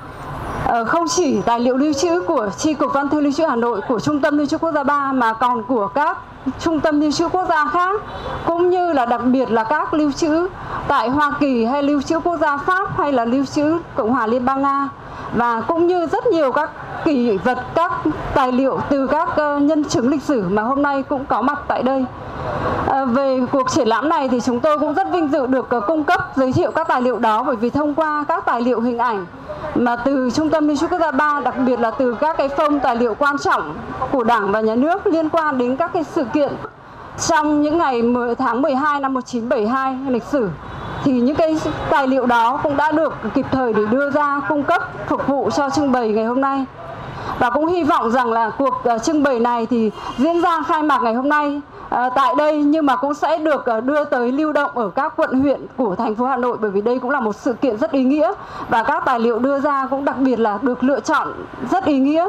Ờ, 0.68 0.85
không 0.85 1.04
chỉ 1.08 1.42
tài 1.46 1.61
liệu 1.61 1.76
lưu 1.76 1.92
trữ 1.92 2.20
của 2.20 2.50
Tri 2.58 2.75
Cục 2.75 2.92
Văn 2.92 3.08
thư 3.08 3.20
Lưu 3.20 3.32
trữ 3.32 3.44
Hà 3.44 3.56
Nội, 3.56 3.80
của 3.88 4.00
Trung 4.00 4.20
tâm 4.20 4.38
Lưu 4.38 4.46
trữ 4.46 4.58
Quốc 4.58 4.73
gia 4.73 4.82
3 4.82 5.12
mà 5.12 5.32
còn 5.32 5.62
của 5.62 5.88
các 5.88 6.18
trung 6.61 6.80
tâm 6.80 7.00
lưu 7.00 7.12
trữ 7.12 7.28
quốc 7.28 7.46
gia 7.49 7.66
khác, 7.66 8.00
cũng 8.46 8.70
như 8.70 8.92
là 8.92 9.06
đặc 9.06 9.20
biệt 9.25 9.50
là 9.50 9.64
các 9.64 9.94
lưu 9.94 10.12
trữ 10.12 10.49
tại 10.88 11.08
Hoa 11.08 11.32
Kỳ 11.40 11.64
hay 11.64 11.82
lưu 11.82 12.02
trữ 12.02 12.20
quốc 12.20 12.37
gia 12.37 12.56
Pháp 12.56 12.99
hay 12.99 13.12
là 13.12 13.25
lưu 13.25 13.44
trữ 13.44 13.78
Cộng 13.94 14.12
hòa 14.12 14.26
Liên 14.26 14.44
bang 14.44 14.62
Nga 14.62 14.88
và 15.35 15.61
cũng 15.61 15.87
như 15.87 16.06
rất 16.06 16.26
nhiều 16.26 16.52
các 16.52 16.71
kỷ 17.04 17.37
vật 17.37 17.59
các 17.75 17.92
tài 18.35 18.52
liệu 18.52 18.80
từ 18.88 19.06
các 19.06 19.28
ờ, 19.37 19.59
nhân 19.59 19.85
chứng 19.85 20.09
lịch 20.09 20.23
sử 20.23 20.49
mà 20.49 20.62
hôm 20.62 20.83
nay 20.83 21.02
cũng 21.02 21.25
có 21.25 21.42
mặt 21.42 21.59
tại 21.68 21.83
đây. 21.83 22.05
À, 22.88 23.05
về 23.05 23.40
cuộc 23.53 23.70
triển 23.70 23.88
lãm 23.88 24.09
này 24.09 24.29
thì 24.29 24.40
chúng 24.40 24.61
tôi 24.61 24.79
cũng 24.79 24.94
rất 24.94 25.07
vinh 25.12 25.29
dự 25.29 25.46
được 25.46 25.70
ờ, 25.70 25.81
cung 25.81 26.05
cấp 26.05 26.20
giới 26.37 26.53
thiệu 26.53 26.70
các 26.70 26.88
tài 26.88 27.03
liệu 27.03 27.18
đó 27.18 27.42
bởi 27.42 27.57
vì 27.57 27.70
thông 27.70 27.94
qua 27.94 28.24
các 28.29 28.46
tài 28.46 28.61
liệu 28.61 28.81
hình 28.81 28.98
ảnh 28.98 29.27
mà 29.74 29.96
từ 29.96 30.31
Trung 30.35 30.50
tâm 30.50 30.68
Lưu 30.68 30.77
trữ 30.77 30.87
Quốc 30.87 30.98
gia 31.00 31.11
3 31.11 31.40
đặc 31.44 31.55
biệt 31.66 31.81
là 31.81 31.90
từ 31.90 32.14
các 32.14 32.37
cái 32.37 32.48
phông 32.48 32.81
tài 32.81 32.96
liệu 32.96 33.14
quan 33.14 33.38
trọng 33.38 33.74
của 34.12 34.24
Đảng 34.24 34.53
và 34.53 34.61
Nhà 34.61 34.74
nước 34.74 35.07
liên 35.07 35.29
quan 35.29 35.59
đến 35.59 35.77
các 35.77 35.90
cái 35.92 36.05
sự 36.05 36.24
kiện 36.24 36.53
trong 37.29 37.62
những 37.62 37.79
ngày 37.79 38.03
10 38.03 38.35
tháng 38.35 38.62
12 38.62 39.00
năm 39.00 39.14
1972 39.14 39.98
lịch 40.09 40.24
sử 40.24 40.48
thì 41.07 41.12
những 41.12 41.37
cái 41.37 41.57
tài 41.90 42.09
liệu 42.09 42.27
đó 42.27 42.61
cũng 42.62 42.77
đã 42.77 42.92
được 42.92 43.14
kịp 43.35 43.47
thời 43.53 43.73
để 43.73 43.83
đưa 43.90 44.11
ra 44.11 44.40
cung 44.49 44.62
cấp 44.62 44.83
phục 45.09 45.27
vụ 45.27 45.51
cho 45.51 45.71
trưng 45.71 45.92
bày 45.92 46.09
ngày 46.09 46.25
hôm 46.25 46.40
nay 46.40 46.64
và 47.38 47.51
cũng 47.51 47.66
hy 47.66 47.85
vọng 47.85 48.11
rằng 48.11 48.33
là 48.33 48.51
cuộc 48.51 48.81
ờ, 48.85 48.99
trưng 48.99 49.23
bày 49.23 49.40
này 49.40 49.66
thì 49.66 49.90
diễn 50.19 50.40
ra 50.40 50.62
khai 50.62 50.83
mạc 50.83 51.03
ngày 51.03 51.14
hôm 51.14 51.29
nay 51.29 51.61
À, 51.90 52.11
tại 52.16 52.35
đây 52.38 52.62
nhưng 52.62 52.87
mà 52.87 52.97
cũng 52.97 53.14
sẽ 53.14 53.38
được 53.38 53.64
ờ, 53.66 53.81
đưa 53.81 54.05
tới 54.05 54.33
lưu 54.33 54.53
động 54.53 54.79
ở 54.79 54.90
các 54.90 55.12
quận 55.16 55.40
huyện 55.40 55.66
của 55.77 55.97
thành 55.97 56.14
phố 56.14 56.25
Hà 56.25 56.37
Nội 56.37 56.59
bởi 56.61 56.71
vì 56.71 56.81
đây 56.81 56.99
cũng 56.99 57.11
là 57.11 57.21
một 57.21 57.37
sự 57.37 57.53
kiện 57.53 57.79
rất 57.79 57.92
ý 57.92 58.05
nghĩa 58.05 58.33
và 58.69 58.85
các 58.85 59.03
tài 59.07 59.21
liệu 59.21 59.38
đưa 59.38 59.61
ra 59.61 59.87
cũng 59.90 60.05
đặc 60.05 60.19
biệt 60.19 60.38
là 60.38 60.59
được 60.62 60.85
lựa 60.85 61.01
chọn 61.01 61.47
rất 61.71 61.85
ý 61.85 61.99
nghĩa. 61.99 62.27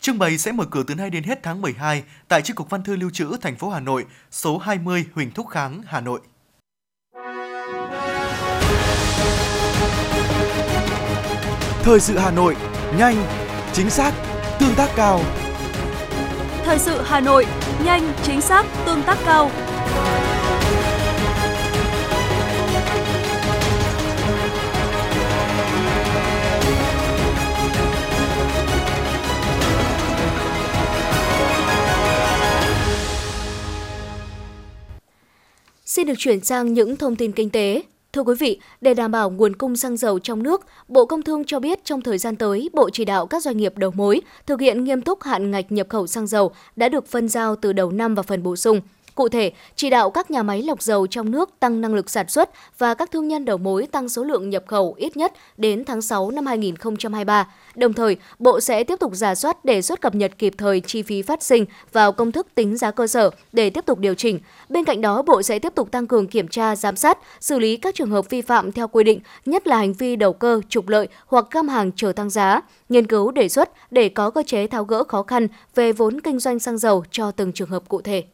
Trưng 0.00 0.18
bày 0.18 0.38
sẽ 0.38 0.52
mở 0.52 0.64
cửa 0.70 0.82
từ 0.86 0.94
nay 0.94 1.10
đến 1.10 1.22
hết 1.22 1.42
tháng 1.42 1.60
12 1.60 2.02
tại 2.28 2.42
Chi 2.42 2.54
cục 2.54 2.70
Văn 2.70 2.82
thư 2.82 2.96
Lưu 2.96 3.10
trữ 3.10 3.36
thành 3.40 3.56
phố 3.56 3.68
Hà 3.68 3.80
Nội, 3.80 4.06
số 4.30 4.58
20 4.58 5.06
Huỳnh 5.14 5.30
Thúc 5.30 5.48
Kháng, 5.48 5.82
Hà 5.86 6.00
Nội. 6.00 6.20
Thời 11.82 12.00
sự 12.00 12.18
Hà 12.18 12.30
Nội, 12.30 12.56
nhanh, 12.98 13.16
chính 13.72 13.90
xác, 13.90 14.12
tương 14.60 14.74
tác 14.76 14.90
cao. 14.96 15.20
Thời 16.64 16.78
sự 16.78 17.02
Hà 17.04 17.20
Nội, 17.20 17.46
nhanh, 17.84 18.12
chính 18.22 18.40
xác, 18.40 18.66
tương 18.86 19.02
tác 19.02 19.18
cao. 19.24 19.50
Xin 35.84 36.06
được 36.06 36.14
chuyển 36.18 36.44
sang 36.44 36.74
những 36.74 36.96
thông 36.96 37.16
tin 37.16 37.32
kinh 37.32 37.50
tế. 37.50 37.82
Thưa 38.18 38.24
quý 38.24 38.34
vị, 38.38 38.60
để 38.80 38.94
đảm 38.94 39.10
bảo 39.10 39.30
nguồn 39.30 39.56
cung 39.56 39.76
xăng 39.76 39.96
dầu 39.96 40.18
trong 40.18 40.42
nước, 40.42 40.66
Bộ 40.88 41.06
Công 41.06 41.22
Thương 41.22 41.44
cho 41.44 41.60
biết 41.60 41.84
trong 41.84 42.02
thời 42.02 42.18
gian 42.18 42.36
tới, 42.36 42.70
Bộ 42.72 42.90
chỉ 42.90 43.04
đạo 43.04 43.26
các 43.26 43.42
doanh 43.42 43.56
nghiệp 43.56 43.78
đầu 43.78 43.90
mối 43.90 44.20
thực 44.46 44.60
hiện 44.60 44.84
nghiêm 44.84 45.02
túc 45.02 45.22
hạn 45.22 45.50
ngạch 45.50 45.72
nhập 45.72 45.86
khẩu 45.88 46.06
xăng 46.06 46.26
dầu 46.26 46.52
đã 46.76 46.88
được 46.88 47.06
phân 47.06 47.28
giao 47.28 47.56
từ 47.56 47.72
đầu 47.72 47.90
năm 47.90 48.14
và 48.14 48.22
phần 48.22 48.42
bổ 48.42 48.56
sung. 48.56 48.80
Cụ 49.18 49.28
thể, 49.28 49.52
chỉ 49.76 49.90
đạo 49.90 50.10
các 50.10 50.30
nhà 50.30 50.42
máy 50.42 50.62
lọc 50.62 50.82
dầu 50.82 51.06
trong 51.06 51.30
nước 51.30 51.50
tăng 51.60 51.80
năng 51.80 51.94
lực 51.94 52.10
sản 52.10 52.28
xuất 52.28 52.50
và 52.78 52.94
các 52.94 53.10
thương 53.10 53.28
nhân 53.28 53.44
đầu 53.44 53.58
mối 53.58 53.86
tăng 53.86 54.08
số 54.08 54.24
lượng 54.24 54.50
nhập 54.50 54.64
khẩu 54.66 54.94
ít 54.98 55.16
nhất 55.16 55.32
đến 55.56 55.84
tháng 55.84 56.02
6 56.02 56.30
năm 56.30 56.46
2023. 56.46 57.48
Đồng 57.74 57.92
thời, 57.92 58.16
Bộ 58.38 58.60
sẽ 58.60 58.84
tiếp 58.84 58.96
tục 59.00 59.12
giả 59.14 59.34
soát 59.34 59.64
đề 59.64 59.82
xuất 59.82 60.00
cập 60.00 60.14
nhật 60.14 60.32
kịp 60.38 60.54
thời 60.58 60.80
chi 60.80 61.02
phí 61.02 61.22
phát 61.22 61.42
sinh 61.42 61.64
vào 61.92 62.12
công 62.12 62.32
thức 62.32 62.46
tính 62.54 62.76
giá 62.76 62.90
cơ 62.90 63.06
sở 63.06 63.30
để 63.52 63.70
tiếp 63.70 63.86
tục 63.86 63.98
điều 63.98 64.14
chỉnh. 64.14 64.40
Bên 64.68 64.84
cạnh 64.84 65.00
đó, 65.00 65.22
Bộ 65.22 65.42
sẽ 65.42 65.58
tiếp 65.58 65.72
tục 65.74 65.90
tăng 65.90 66.06
cường 66.06 66.26
kiểm 66.26 66.48
tra, 66.48 66.76
giám 66.76 66.96
sát, 66.96 67.18
xử 67.40 67.58
lý 67.58 67.76
các 67.76 67.94
trường 67.94 68.10
hợp 68.10 68.30
vi 68.30 68.42
phạm 68.42 68.72
theo 68.72 68.88
quy 68.88 69.04
định, 69.04 69.20
nhất 69.46 69.66
là 69.66 69.76
hành 69.76 69.92
vi 69.92 70.16
đầu 70.16 70.32
cơ, 70.32 70.60
trục 70.68 70.88
lợi 70.88 71.08
hoặc 71.26 71.46
găm 71.50 71.68
hàng 71.68 71.92
chờ 71.96 72.12
tăng 72.12 72.30
giá, 72.30 72.60
nghiên 72.88 73.06
cứu 73.06 73.30
đề 73.30 73.48
xuất 73.48 73.70
để 73.90 74.08
có 74.08 74.30
cơ 74.30 74.42
chế 74.46 74.66
tháo 74.66 74.84
gỡ 74.84 75.04
khó 75.04 75.22
khăn 75.22 75.48
về 75.74 75.92
vốn 75.92 76.20
kinh 76.20 76.38
doanh 76.38 76.58
xăng 76.58 76.78
dầu 76.78 77.04
cho 77.10 77.30
từng 77.30 77.52
trường 77.52 77.68
hợp 77.68 77.88
cụ 77.88 78.00
thể. 78.00 78.24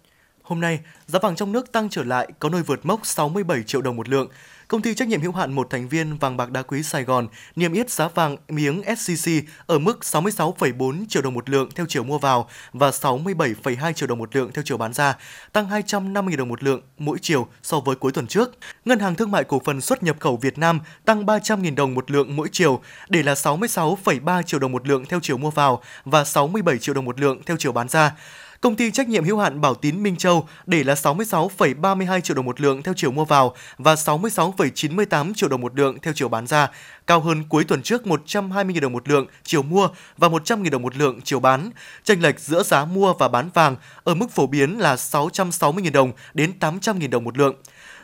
Hôm 0.44 0.60
nay, 0.60 0.80
giá 1.06 1.18
vàng 1.18 1.36
trong 1.36 1.52
nước 1.52 1.72
tăng 1.72 1.88
trở 1.88 2.04
lại 2.04 2.28
có 2.38 2.48
nơi 2.48 2.62
vượt 2.62 2.86
mốc 2.86 3.06
67 3.06 3.62
triệu 3.62 3.82
đồng 3.82 3.96
một 3.96 4.08
lượng. 4.08 4.28
công 4.68 4.82
ty 4.82 4.94
trách 4.94 5.08
nhiệm 5.08 5.20
hữu 5.20 5.32
hạn 5.32 5.52
một 5.52 5.70
thành 5.70 5.88
viên 5.88 6.16
vàng 6.18 6.36
bạc 6.36 6.50
đá 6.50 6.62
quý 6.62 6.82
Sài 6.82 7.04
Gòn 7.04 7.28
niêm 7.56 7.72
yết 7.72 7.90
giá 7.90 8.08
vàng 8.08 8.36
miếng 8.48 8.82
SJC 8.82 9.42
ở 9.66 9.78
mức 9.78 9.98
66,4 10.02 11.04
triệu 11.08 11.22
đồng 11.22 11.34
một 11.34 11.50
lượng 11.50 11.68
theo 11.74 11.86
chiều 11.88 12.04
mua 12.04 12.18
vào 12.18 12.48
và 12.72 12.90
67,2 12.90 13.92
triệu 13.92 14.06
đồng 14.06 14.18
một 14.18 14.36
lượng 14.36 14.50
theo 14.52 14.62
chiều 14.66 14.76
bán 14.76 14.92
ra, 14.92 15.16
tăng 15.52 15.68
250.000 15.68 16.36
đồng 16.36 16.48
một 16.48 16.62
lượng 16.62 16.80
mỗi 16.98 17.18
chiều 17.22 17.48
so 17.62 17.80
với 17.80 17.96
cuối 17.96 18.12
tuần 18.12 18.26
trước. 18.26 18.50
Ngân 18.84 18.98
hàng 18.98 19.14
Thương 19.14 19.30
mại 19.30 19.44
Cổ 19.44 19.60
phần 19.64 19.80
xuất 19.80 20.02
nhập 20.02 20.16
khẩu 20.20 20.36
Việt 20.36 20.58
Nam 20.58 20.80
tăng 21.04 21.26
300.000 21.26 21.74
đồng 21.74 21.94
một 21.94 22.10
lượng 22.10 22.36
mỗi 22.36 22.48
chiều 22.52 22.80
để 23.08 23.22
là 23.22 23.34
66,3 23.34 24.42
triệu 24.42 24.60
đồng 24.60 24.72
một 24.72 24.88
lượng 24.88 25.04
theo 25.06 25.20
chiều 25.22 25.38
mua 25.38 25.50
vào 25.50 25.82
và 26.04 26.24
67 26.24 26.78
triệu 26.78 26.94
đồng 26.94 27.04
một 27.04 27.20
lượng 27.20 27.42
theo 27.46 27.56
chiều 27.60 27.72
bán 27.72 27.88
ra. 27.88 28.14
Công 28.60 28.76
ty 28.76 28.90
trách 28.90 29.08
nhiệm 29.08 29.24
hữu 29.24 29.38
hạn 29.38 29.60
Bảo 29.60 29.74
Tín 29.74 30.02
Minh 30.02 30.16
Châu 30.16 30.48
để 30.66 30.84
là 30.84 30.94
66,32 30.94 32.20
triệu 32.20 32.36
đồng 32.36 32.44
một 32.44 32.60
lượng 32.60 32.82
theo 32.82 32.94
chiều 32.96 33.10
mua 33.10 33.24
vào 33.24 33.54
và 33.78 33.94
66,98 33.94 35.34
triệu 35.34 35.48
đồng 35.48 35.60
một 35.60 35.78
lượng 35.78 35.98
theo 36.02 36.14
chiều 36.16 36.28
bán 36.28 36.46
ra, 36.46 36.70
cao 37.06 37.20
hơn 37.20 37.44
cuối 37.48 37.64
tuần 37.64 37.82
trước 37.82 38.02
120.000 38.04 38.80
đồng 38.80 38.92
một 38.92 39.08
lượng 39.08 39.26
chiều 39.44 39.62
mua 39.62 39.88
và 40.18 40.28
100.000 40.28 40.70
đồng 40.70 40.82
một 40.82 40.96
lượng 40.96 41.20
chiều 41.24 41.40
bán. 41.40 41.70
Chênh 42.04 42.22
lệch 42.22 42.40
giữa 42.40 42.62
giá 42.62 42.84
mua 42.84 43.14
và 43.14 43.28
bán 43.28 43.50
vàng 43.54 43.76
ở 44.04 44.14
mức 44.14 44.30
phổ 44.30 44.46
biến 44.46 44.78
là 44.78 44.94
660.000 44.94 45.92
đồng 45.92 46.12
đến 46.34 46.52
800.000 46.60 47.10
đồng 47.10 47.24
một 47.24 47.38
lượng. 47.38 47.54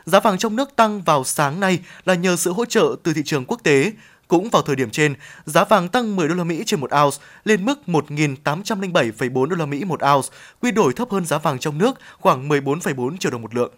Giá 0.05 0.19
vàng 0.19 0.37
trong 0.37 0.55
nước 0.55 0.75
tăng 0.75 1.01
vào 1.01 1.23
sáng 1.23 1.59
nay 1.59 1.79
là 2.05 2.13
nhờ 2.13 2.35
sự 2.35 2.53
hỗ 2.53 2.65
trợ 2.65 2.95
từ 3.03 3.13
thị 3.13 3.21
trường 3.25 3.45
quốc 3.45 3.59
tế. 3.63 3.91
Cũng 4.31 4.49
vào 4.49 4.61
thời 4.61 4.75
điểm 4.75 4.89
trên, 4.89 5.13
giá 5.45 5.63
vàng 5.63 5.89
tăng 5.89 6.15
10 6.15 6.27
đô 6.27 6.35
la 6.35 6.43
Mỹ 6.43 6.63
trên 6.65 6.79
một 6.79 6.89
ounce 7.03 7.17
lên 7.43 7.65
mức 7.65 7.79
1.807,4 7.87 9.45
đô 9.45 9.55
la 9.55 9.65
Mỹ 9.65 9.83
một 9.83 9.99
ounce, 10.15 10.27
quy 10.61 10.71
đổi 10.71 10.93
thấp 10.93 11.09
hơn 11.11 11.25
giá 11.25 11.37
vàng 11.37 11.59
trong 11.59 11.77
nước 11.77 11.99
khoảng 12.19 12.49
14,4 12.49 13.17
triệu 13.17 13.31
đồng 13.31 13.41
một 13.41 13.55
lượng. 13.55 13.71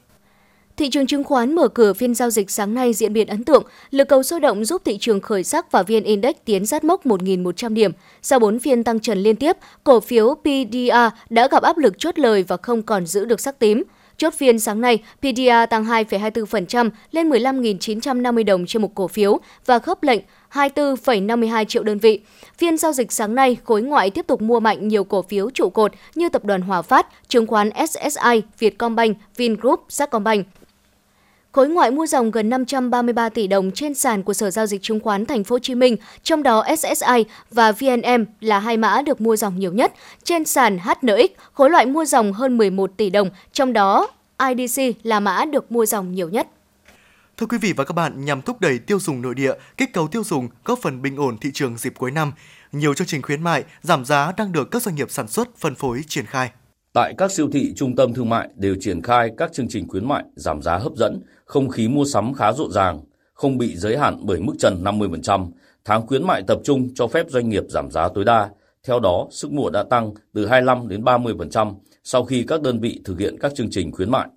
Thị 0.77 0.89
trường 0.89 1.07
chứng 1.07 1.23
khoán 1.23 1.55
mở 1.55 1.67
cửa 1.67 1.93
phiên 1.93 2.15
giao 2.15 2.29
dịch 2.29 2.51
sáng 2.51 2.73
nay 2.73 2.93
diễn 2.93 3.13
biến 3.13 3.27
ấn 3.27 3.43
tượng, 3.43 3.63
lực 3.91 4.07
cầu 4.07 4.23
sôi 4.23 4.39
động 4.39 4.65
giúp 4.65 4.81
thị 4.85 4.97
trường 4.97 5.21
khởi 5.21 5.43
sắc 5.43 5.71
và 5.71 5.83
VN 5.83 6.03
Index 6.03 6.35
tiến 6.45 6.65
sát 6.65 6.83
mốc 6.83 7.05
1.100 7.05 7.73
điểm. 7.73 7.91
Sau 8.21 8.39
4 8.39 8.59
phiên 8.59 8.83
tăng 8.83 8.99
trần 8.99 9.17
liên 9.17 9.35
tiếp, 9.35 9.57
cổ 9.83 9.99
phiếu 9.99 10.35
PDA 10.35 11.11
đã 11.29 11.47
gặp 11.47 11.63
áp 11.63 11.77
lực 11.77 11.93
chốt 11.97 12.19
lời 12.19 12.43
và 12.47 12.57
không 12.57 12.83
còn 12.83 13.05
giữ 13.05 13.25
được 13.25 13.39
sắc 13.39 13.59
tím. 13.59 13.83
Chốt 14.17 14.33
phiên 14.33 14.59
sáng 14.59 14.81
nay, 14.81 15.03
PDA 15.19 15.65
tăng 15.65 15.85
2,24% 15.85 16.89
lên 17.11 17.29
15.950 17.29 18.45
đồng 18.45 18.65
trên 18.65 18.81
một 18.81 18.95
cổ 18.95 19.07
phiếu 19.07 19.39
và 19.65 19.79
khớp 19.79 20.03
lệnh 20.03 20.19
24,52 20.53 21.65
triệu 21.65 21.83
đơn 21.83 21.97
vị. 21.97 22.21
Phiên 22.57 22.77
giao 22.77 22.93
dịch 22.93 23.11
sáng 23.11 23.35
nay, 23.35 23.57
khối 23.63 23.81
ngoại 23.81 24.09
tiếp 24.09 24.27
tục 24.27 24.41
mua 24.41 24.59
mạnh 24.59 24.87
nhiều 24.87 25.03
cổ 25.03 25.21
phiếu 25.21 25.49
trụ 25.49 25.69
cột 25.69 25.91
như 26.15 26.29
tập 26.29 26.45
đoàn 26.45 26.61
Hòa 26.61 26.81
Phát, 26.81 27.07
chứng 27.27 27.47
khoán 27.47 27.69
SSI, 27.87 28.41
Vietcombank, 28.59 29.17
Vingroup, 29.37 29.85
Sacombank. 29.89 30.47
Khối 31.51 31.69
ngoại 31.69 31.91
mua 31.91 32.05
dòng 32.05 32.31
gần 32.31 32.49
533 32.49 33.29
tỷ 33.29 33.47
đồng 33.47 33.71
trên 33.71 33.93
sàn 33.93 34.23
của 34.23 34.33
Sở 34.33 34.51
giao 34.51 34.65
dịch 34.65 34.81
chứng 34.81 34.99
khoán 34.99 35.25
Thành 35.25 35.43
phố 35.43 35.53
Hồ 35.53 35.59
Chí 35.59 35.75
Minh, 35.75 35.97
trong 36.23 36.43
đó 36.43 36.63
SSI 36.77 37.25
và 37.51 37.71
VNM 37.71 38.25
là 38.41 38.59
hai 38.59 38.77
mã 38.77 39.01
được 39.01 39.21
mua 39.21 39.35
dòng 39.35 39.59
nhiều 39.59 39.73
nhất. 39.73 39.93
Trên 40.23 40.45
sàn 40.45 40.79
HNX, 40.79 41.31
khối 41.53 41.69
loại 41.69 41.85
mua 41.85 42.05
dòng 42.05 42.33
hơn 42.33 42.57
11 42.57 42.91
tỷ 42.97 43.09
đồng, 43.09 43.29
trong 43.53 43.73
đó 43.73 44.07
IDC 44.49 44.81
là 45.03 45.19
mã 45.19 45.45
được 45.45 45.71
mua 45.71 45.85
dòng 45.85 46.11
nhiều 46.11 46.29
nhất. 46.29 46.47
Thưa 47.43 47.47
quý 47.47 47.57
vị 47.61 47.73
và 47.77 47.83
các 47.83 47.93
bạn, 47.93 48.25
nhằm 48.25 48.41
thúc 48.41 48.61
đẩy 48.61 48.79
tiêu 48.79 48.99
dùng 48.99 49.21
nội 49.21 49.35
địa, 49.35 49.53
kích 49.77 49.93
cầu 49.93 50.07
tiêu 50.07 50.23
dùng, 50.23 50.47
góp 50.65 50.79
phần 50.81 51.01
bình 51.01 51.15
ổn 51.15 51.37
thị 51.37 51.49
trường 51.53 51.77
dịp 51.77 51.93
cuối 51.97 52.11
năm, 52.11 52.33
nhiều 52.71 52.93
chương 52.93 53.07
trình 53.07 53.21
khuyến 53.21 53.41
mại, 53.41 53.63
giảm 53.81 54.05
giá 54.05 54.33
đang 54.37 54.51
được 54.51 54.71
các 54.71 54.81
doanh 54.81 54.95
nghiệp 54.95 55.11
sản 55.11 55.27
xuất, 55.27 55.57
phân 55.57 55.75
phối 55.75 56.01
triển 56.07 56.25
khai. 56.25 56.51
Tại 56.93 57.13
các 57.17 57.31
siêu 57.31 57.49
thị, 57.53 57.73
trung 57.75 57.95
tâm 57.95 58.13
thương 58.13 58.29
mại 58.29 58.49
đều 58.55 58.75
triển 58.79 59.01
khai 59.01 59.31
các 59.37 59.53
chương 59.53 59.67
trình 59.69 59.87
khuyến 59.87 60.07
mại 60.07 60.23
giảm 60.35 60.61
giá 60.61 60.77
hấp 60.77 60.91
dẫn, 60.95 61.21
không 61.45 61.69
khí 61.69 61.87
mua 61.87 62.05
sắm 62.05 62.33
khá 62.33 62.53
rộn 62.53 62.71
ràng, 62.71 63.01
không 63.33 63.57
bị 63.57 63.75
giới 63.75 63.97
hạn 63.97 64.19
bởi 64.23 64.39
mức 64.41 64.53
trần 64.59 64.83
50%. 64.83 65.51
Tháng 65.85 66.07
khuyến 66.07 66.27
mại 66.27 66.43
tập 66.47 66.59
trung 66.63 66.89
cho 66.95 67.07
phép 67.07 67.25
doanh 67.29 67.49
nghiệp 67.49 67.63
giảm 67.69 67.91
giá 67.91 68.09
tối 68.15 68.25
đa. 68.25 68.49
Theo 68.87 68.99
đó, 68.99 69.27
sức 69.31 69.51
mua 69.51 69.69
đã 69.69 69.83
tăng 69.83 70.13
từ 70.33 70.47
25 70.47 70.87
đến 70.87 71.03
30% 71.03 71.75
sau 72.03 72.23
khi 72.23 72.45
các 72.47 72.61
đơn 72.61 72.79
vị 72.79 73.01
thực 73.05 73.19
hiện 73.19 73.37
các 73.39 73.51
chương 73.55 73.69
trình 73.71 73.91
khuyến 73.91 74.11
mại. 74.11 74.27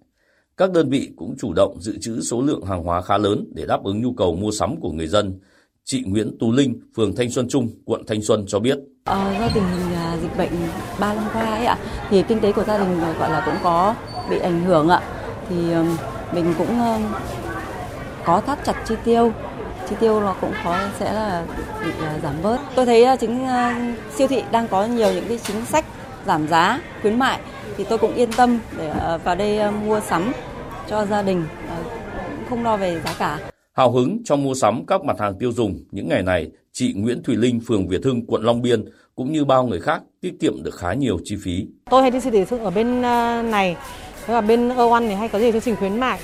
Các 0.59 0.73
đơn 0.73 0.91
vị 0.91 1.11
cũng 1.17 1.35
chủ 1.39 1.53
động 1.53 1.81
dự 1.81 1.99
trữ 2.01 2.21
số 2.21 2.43
lượng 2.43 2.65
hàng 2.65 2.83
hóa 2.83 3.03
khá 3.03 3.19
lớn 3.19 3.45
để 3.55 3.67
đáp 3.67 3.85
ứng 3.85 4.03
nhu 4.03 4.13
cầu 4.13 4.37
mua 4.37 4.51
sắm 4.51 4.77
của 4.81 4.91
người 4.91 5.07
dân. 5.07 5.41
Chị 5.85 6.03
Nguyễn 6.07 6.37
Tú 6.41 6.53
Linh, 6.53 6.81
phường 6.97 7.17
Thanh 7.17 7.31
Xuân 7.31 7.49
Trung, 7.49 7.69
quận 7.85 8.03
Thanh 8.07 8.23
Xuân 8.23 8.45
cho 8.49 8.59
biết. 8.59 8.79
À, 9.05 9.37
do 9.41 9.49
tình 9.55 9.65
hình 9.65 9.95
à, 9.95 10.19
dịch 10.23 10.37
bệnh 10.39 10.51
3 11.01 11.15
năm 11.15 11.25
qua 11.33 11.45
ấy 11.45 11.67
ạ, 11.67 11.79
thì 12.11 12.23
kinh 12.23 12.41
tế 12.41 12.53
của 12.53 12.65
gia 12.65 12.79
đình 12.79 13.01
à, 13.01 13.17
gọi 13.19 13.31
là 13.31 13.43
cũng 13.47 13.55
có 13.63 13.95
bị 14.31 14.39
ảnh 14.39 14.65
hưởng 14.65 14.89
ạ. 14.89 15.03
Thì 15.49 15.73
ờ, 15.73 15.85
mình 16.35 16.55
cũng 16.59 16.81
ờ, 16.81 17.01
có 18.25 18.41
thắt 18.41 18.65
chặt 18.65 18.85
chi 18.89 18.95
tiêu 19.05 19.33
chi 19.89 19.97
tiêu 20.01 20.21
nó 20.21 20.37
cũng 20.41 20.53
có 20.65 20.89
sẽ 20.99 21.13
là 21.13 21.47
bị 21.85 21.91
à, 22.01 22.19
giảm 22.23 22.35
bớt. 22.43 22.59
Tôi 22.75 22.87
thấy 22.87 23.07
chính 23.21 23.47
siêu 24.17 24.29
thị 24.29 24.43
đang 24.53 24.69
có 24.69 24.87
nhiều 24.87 25.13
những 25.13 25.25
cái 25.29 25.39
chính 25.39 25.65
sách 25.65 25.85
giảm 26.27 26.49
giá, 26.49 26.81
khuyến 27.03 27.19
mại 27.19 27.41
thì 27.77 27.85
tôi 27.89 27.99
cũng 27.99 28.15
yên 28.15 28.33
tâm 28.33 28.59
để 28.79 28.93
vào 29.25 29.35
đây 29.35 29.73
mua 29.87 30.01
sắm 30.01 30.33
cho 30.89 31.07
gia 31.07 31.23
đình 31.23 31.45
không 32.49 32.65
lo 32.65 32.77
về 32.77 33.01
giá 33.05 33.15
cả. 33.19 33.39
Hào 33.73 33.91
hứng 33.91 34.19
trong 34.25 34.45
mua 34.45 34.55
sắm 34.55 34.87
các 34.87 35.05
mặt 35.05 35.17
hàng 35.21 35.39
tiêu 35.39 35.53
dùng 35.53 35.85
những 35.91 36.09
ngày 36.09 36.23
này, 36.23 36.51
chị 36.73 36.93
Nguyễn 36.97 37.23
Thùy 37.23 37.37
Linh, 37.37 37.61
phường 37.61 37.89
Việt 37.89 38.05
Hưng, 38.05 38.27
quận 38.27 38.43
Long 38.43 38.63
Biên 38.63 38.85
cũng 39.15 39.33
như 39.33 39.45
bao 39.45 39.67
người 39.67 39.81
khác 39.81 40.03
tiết 40.21 40.33
kiệm 40.41 40.63
được 40.63 40.75
khá 40.75 40.93
nhiều 40.93 41.19
chi 41.25 41.37
phí. 41.45 41.67
Tôi 41.91 42.03
hay 42.03 42.11
đi 42.11 42.21
siêu 42.21 42.33
thị 42.33 42.57
ở 42.59 42.71
bên 42.71 43.03
này, 43.51 43.77
cả 44.27 44.41
bên 44.41 44.69
ơ 44.69 45.01
thì 45.01 45.15
hay 45.15 45.29
có 45.29 45.39
gì 45.39 45.53
chương 45.53 45.61
trình 45.61 45.77
khuyến 45.77 46.01
mại. 46.01 46.21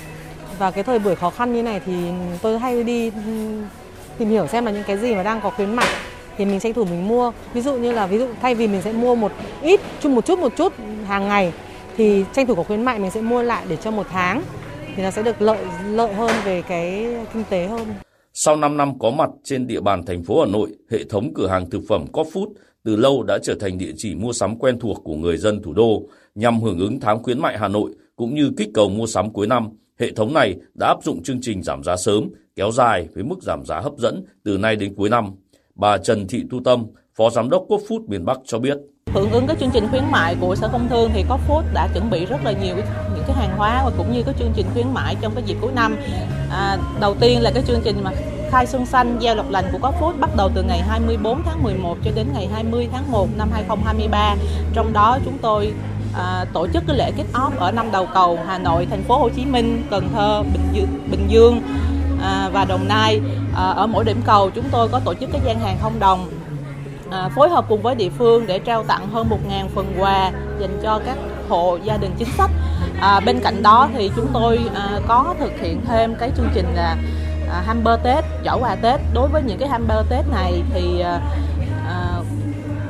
Và 0.59 0.71
cái 0.71 0.83
thời 0.83 0.99
buổi 0.99 1.15
khó 1.15 1.29
khăn 1.29 1.53
như 1.53 1.63
này 1.63 1.81
thì 1.85 1.93
tôi 2.41 2.59
hay 2.59 2.83
đi 2.83 3.11
tìm 4.17 4.29
hiểu 4.29 4.47
xem 4.47 4.65
là 4.65 4.71
những 4.71 4.83
cái 4.87 4.97
gì 4.97 5.15
mà 5.15 5.23
đang 5.23 5.41
có 5.41 5.49
khuyến 5.49 5.75
mại 5.75 5.87
thì 6.37 6.45
mình 6.45 6.59
tranh 6.59 6.73
thủ 6.73 6.85
mình 6.85 7.07
mua. 7.07 7.31
Ví 7.53 7.61
dụ 7.61 7.73
như 7.75 7.91
là 7.91 8.07
ví 8.07 8.19
dụ 8.19 8.27
thay 8.41 8.55
vì 8.55 8.67
mình 8.67 8.81
sẽ 8.81 8.91
mua 8.91 9.15
một 9.15 9.31
ít 9.61 9.79
chung 10.01 10.15
một 10.15 10.25
chút 10.25 10.39
một 10.39 10.53
chút 10.57 10.73
hàng 11.05 11.27
ngày 11.27 11.53
thì 11.97 12.23
tranh 12.33 12.47
thủ 12.47 12.55
có 12.55 12.63
khuyến 12.63 12.83
mại 12.85 12.99
mình 12.99 13.11
sẽ 13.11 13.21
mua 13.21 13.43
lại 13.43 13.65
để 13.69 13.75
cho 13.75 13.91
một 13.91 14.07
tháng 14.09 14.43
thì 14.95 15.03
nó 15.03 15.11
sẽ 15.11 15.23
được 15.23 15.41
lợi 15.41 15.57
lợi 15.85 16.13
hơn 16.13 16.31
về 16.45 16.61
cái 16.61 17.07
kinh 17.33 17.43
tế 17.49 17.67
hơn. 17.67 17.87
Sau 18.33 18.55
5 18.55 18.77
năm 18.77 18.99
có 18.99 19.11
mặt 19.11 19.29
trên 19.43 19.67
địa 19.67 19.81
bàn 19.81 20.05
thành 20.05 20.23
phố 20.23 20.39
Hà 20.39 20.45
Nội, 20.45 20.69
hệ 20.91 21.03
thống 21.03 21.33
cửa 21.35 21.47
hàng 21.47 21.69
thực 21.69 21.81
phẩm 21.87 22.05
Coffee 22.11 22.47
từ 22.83 22.95
lâu 22.95 23.23
đã 23.23 23.37
trở 23.43 23.55
thành 23.59 23.77
địa 23.77 23.91
chỉ 23.97 24.15
mua 24.15 24.33
sắm 24.33 24.55
quen 24.55 24.79
thuộc 24.79 25.01
của 25.03 25.15
người 25.15 25.37
dân 25.37 25.61
thủ 25.61 25.73
đô. 25.73 26.03
Nhằm 26.35 26.61
hưởng 26.61 26.79
ứng 26.79 26.99
tháng 26.99 27.23
khuyến 27.23 27.39
mại 27.39 27.57
Hà 27.57 27.67
Nội 27.67 27.91
cũng 28.15 28.35
như 28.35 28.51
kích 28.57 28.69
cầu 28.73 28.89
mua 28.89 29.07
sắm 29.07 29.29
cuối 29.29 29.47
năm, 29.47 29.69
hệ 29.99 30.11
thống 30.11 30.33
này 30.33 30.55
đã 30.73 30.87
áp 30.87 31.03
dụng 31.03 31.23
chương 31.23 31.41
trình 31.41 31.63
giảm 31.63 31.83
giá 31.83 31.95
sớm, 31.95 32.29
kéo 32.55 32.71
dài 32.71 33.07
với 33.15 33.23
mức 33.23 33.43
giảm 33.43 33.65
giá 33.65 33.79
hấp 33.79 33.93
dẫn 33.97 34.23
từ 34.43 34.57
nay 34.57 34.75
đến 34.75 34.95
cuối 34.95 35.09
năm. 35.09 35.31
Bà 35.75 35.97
Trần 35.97 36.27
Thị 36.27 36.43
Tu 36.51 36.59
Tâm, 36.65 36.85
Phó 37.17 37.29
Giám 37.29 37.49
đốc 37.49 37.63
Quốc 37.67 37.81
Food 37.87 38.07
miền 38.07 38.25
Bắc 38.25 38.37
cho 38.45 38.59
biết. 38.59 38.77
Hưởng 39.13 39.31
ứng 39.31 39.47
các 39.47 39.57
chương 39.59 39.69
trình 39.73 39.87
khuyến 39.89 40.03
mại 40.11 40.35
của 40.41 40.55
Sở 40.55 40.69
Công 40.71 40.87
Thương 40.89 41.11
thì 41.13 41.23
Food 41.47 41.63
đã 41.73 41.87
chuẩn 41.93 42.09
bị 42.09 42.25
rất 42.25 42.37
là 42.43 42.51
nhiều 42.51 42.75
những 43.15 43.23
cái 43.27 43.35
hàng 43.35 43.57
hóa 43.57 43.81
và 43.85 43.91
cũng 43.97 44.13
như 44.13 44.23
các 44.23 44.35
chương 44.39 44.51
trình 44.55 44.65
khuyến 44.73 44.93
mại 44.93 45.15
trong 45.21 45.35
cái 45.35 45.43
dịp 45.47 45.57
cuối 45.61 45.71
năm. 45.75 45.95
À, 46.49 46.77
đầu 46.99 47.15
tiên 47.19 47.41
là 47.41 47.51
cái 47.53 47.63
chương 47.67 47.81
trình 47.83 48.03
mà 48.03 48.11
khai 48.49 48.67
xuân 48.67 48.85
xanh 48.85 49.19
gieo 49.21 49.35
lộc 49.35 49.49
lành 49.49 49.65
của 49.71 49.91
Food 49.99 50.19
bắt 50.19 50.29
đầu 50.37 50.49
từ 50.55 50.63
ngày 50.63 50.81
24 50.81 51.43
tháng 51.43 51.63
11 51.63 51.97
cho 52.05 52.11
đến 52.15 52.27
ngày 52.33 52.47
20 52.47 52.87
tháng 52.91 53.11
1 53.11 53.27
năm 53.37 53.49
2023. 53.51 54.35
Trong 54.73 54.93
đó 54.93 55.17
chúng 55.25 55.37
tôi 55.41 55.73
à, 56.13 56.45
tổ 56.53 56.67
chức 56.73 56.83
cái 56.87 56.97
lễ 56.97 57.11
kick 57.11 57.33
off 57.33 57.51
ở 57.57 57.71
năm 57.71 57.91
đầu 57.91 58.07
cầu 58.13 58.39
Hà 58.47 58.57
Nội, 58.57 58.87
thành 58.89 59.03
phố 59.03 59.17
Hồ 59.17 59.29
Chí 59.29 59.45
Minh, 59.45 59.83
Cần 59.91 60.09
Thơ, 60.13 60.43
Bình 60.53 60.67
Dương, 60.73 60.87
Bình 61.11 61.25
Dương 61.29 61.61
à, 62.23 62.49
và 62.53 62.65
Đồng 62.65 62.87
Nai. 62.87 63.21
À, 63.55 63.69
ở 63.69 63.87
mỗi 63.87 64.03
điểm 64.03 64.21
cầu 64.25 64.49
chúng 64.55 64.65
tôi 64.71 64.87
có 64.87 64.99
tổ 65.05 65.13
chức 65.13 65.29
cái 65.31 65.41
gian 65.45 65.59
hàng 65.59 65.77
không 65.81 65.99
đồng 65.99 66.29
à, 67.11 67.29
phối 67.35 67.49
hợp 67.49 67.65
cùng 67.69 67.81
với 67.81 67.95
địa 67.95 68.09
phương 68.09 68.47
để 68.47 68.59
trao 68.59 68.83
tặng 68.83 69.09
hơn 69.09 69.29
1.000 69.29 69.67
phần 69.75 69.95
quà 69.97 70.31
dành 70.59 70.79
cho 70.83 70.99
các 71.05 71.17
hộ 71.49 71.77
gia 71.83 71.97
đình 71.97 72.11
chính 72.17 72.29
sách. 72.37 72.49
À, 72.99 73.19
bên 73.19 73.39
cạnh 73.39 73.63
đó 73.63 73.89
thì 73.93 74.11
chúng 74.15 74.27
tôi 74.33 74.59
à, 74.75 74.99
có 75.07 75.35
thực 75.39 75.51
hiện 75.59 75.81
thêm 75.87 76.15
cái 76.15 76.31
chương 76.37 76.49
trình 76.53 76.65
là 76.75 76.97
à, 77.49 77.63
hamper 77.65 77.99
Tết, 78.03 78.25
giỏ 78.45 78.57
quà 78.57 78.75
Tết. 78.75 78.99
Đối 79.13 79.27
với 79.27 79.41
những 79.43 79.57
cái 79.59 79.69
hamper 79.69 80.05
Tết 80.09 80.25
này 80.31 80.63
thì 80.73 80.99
à, 80.99 81.19
à, 81.87 82.19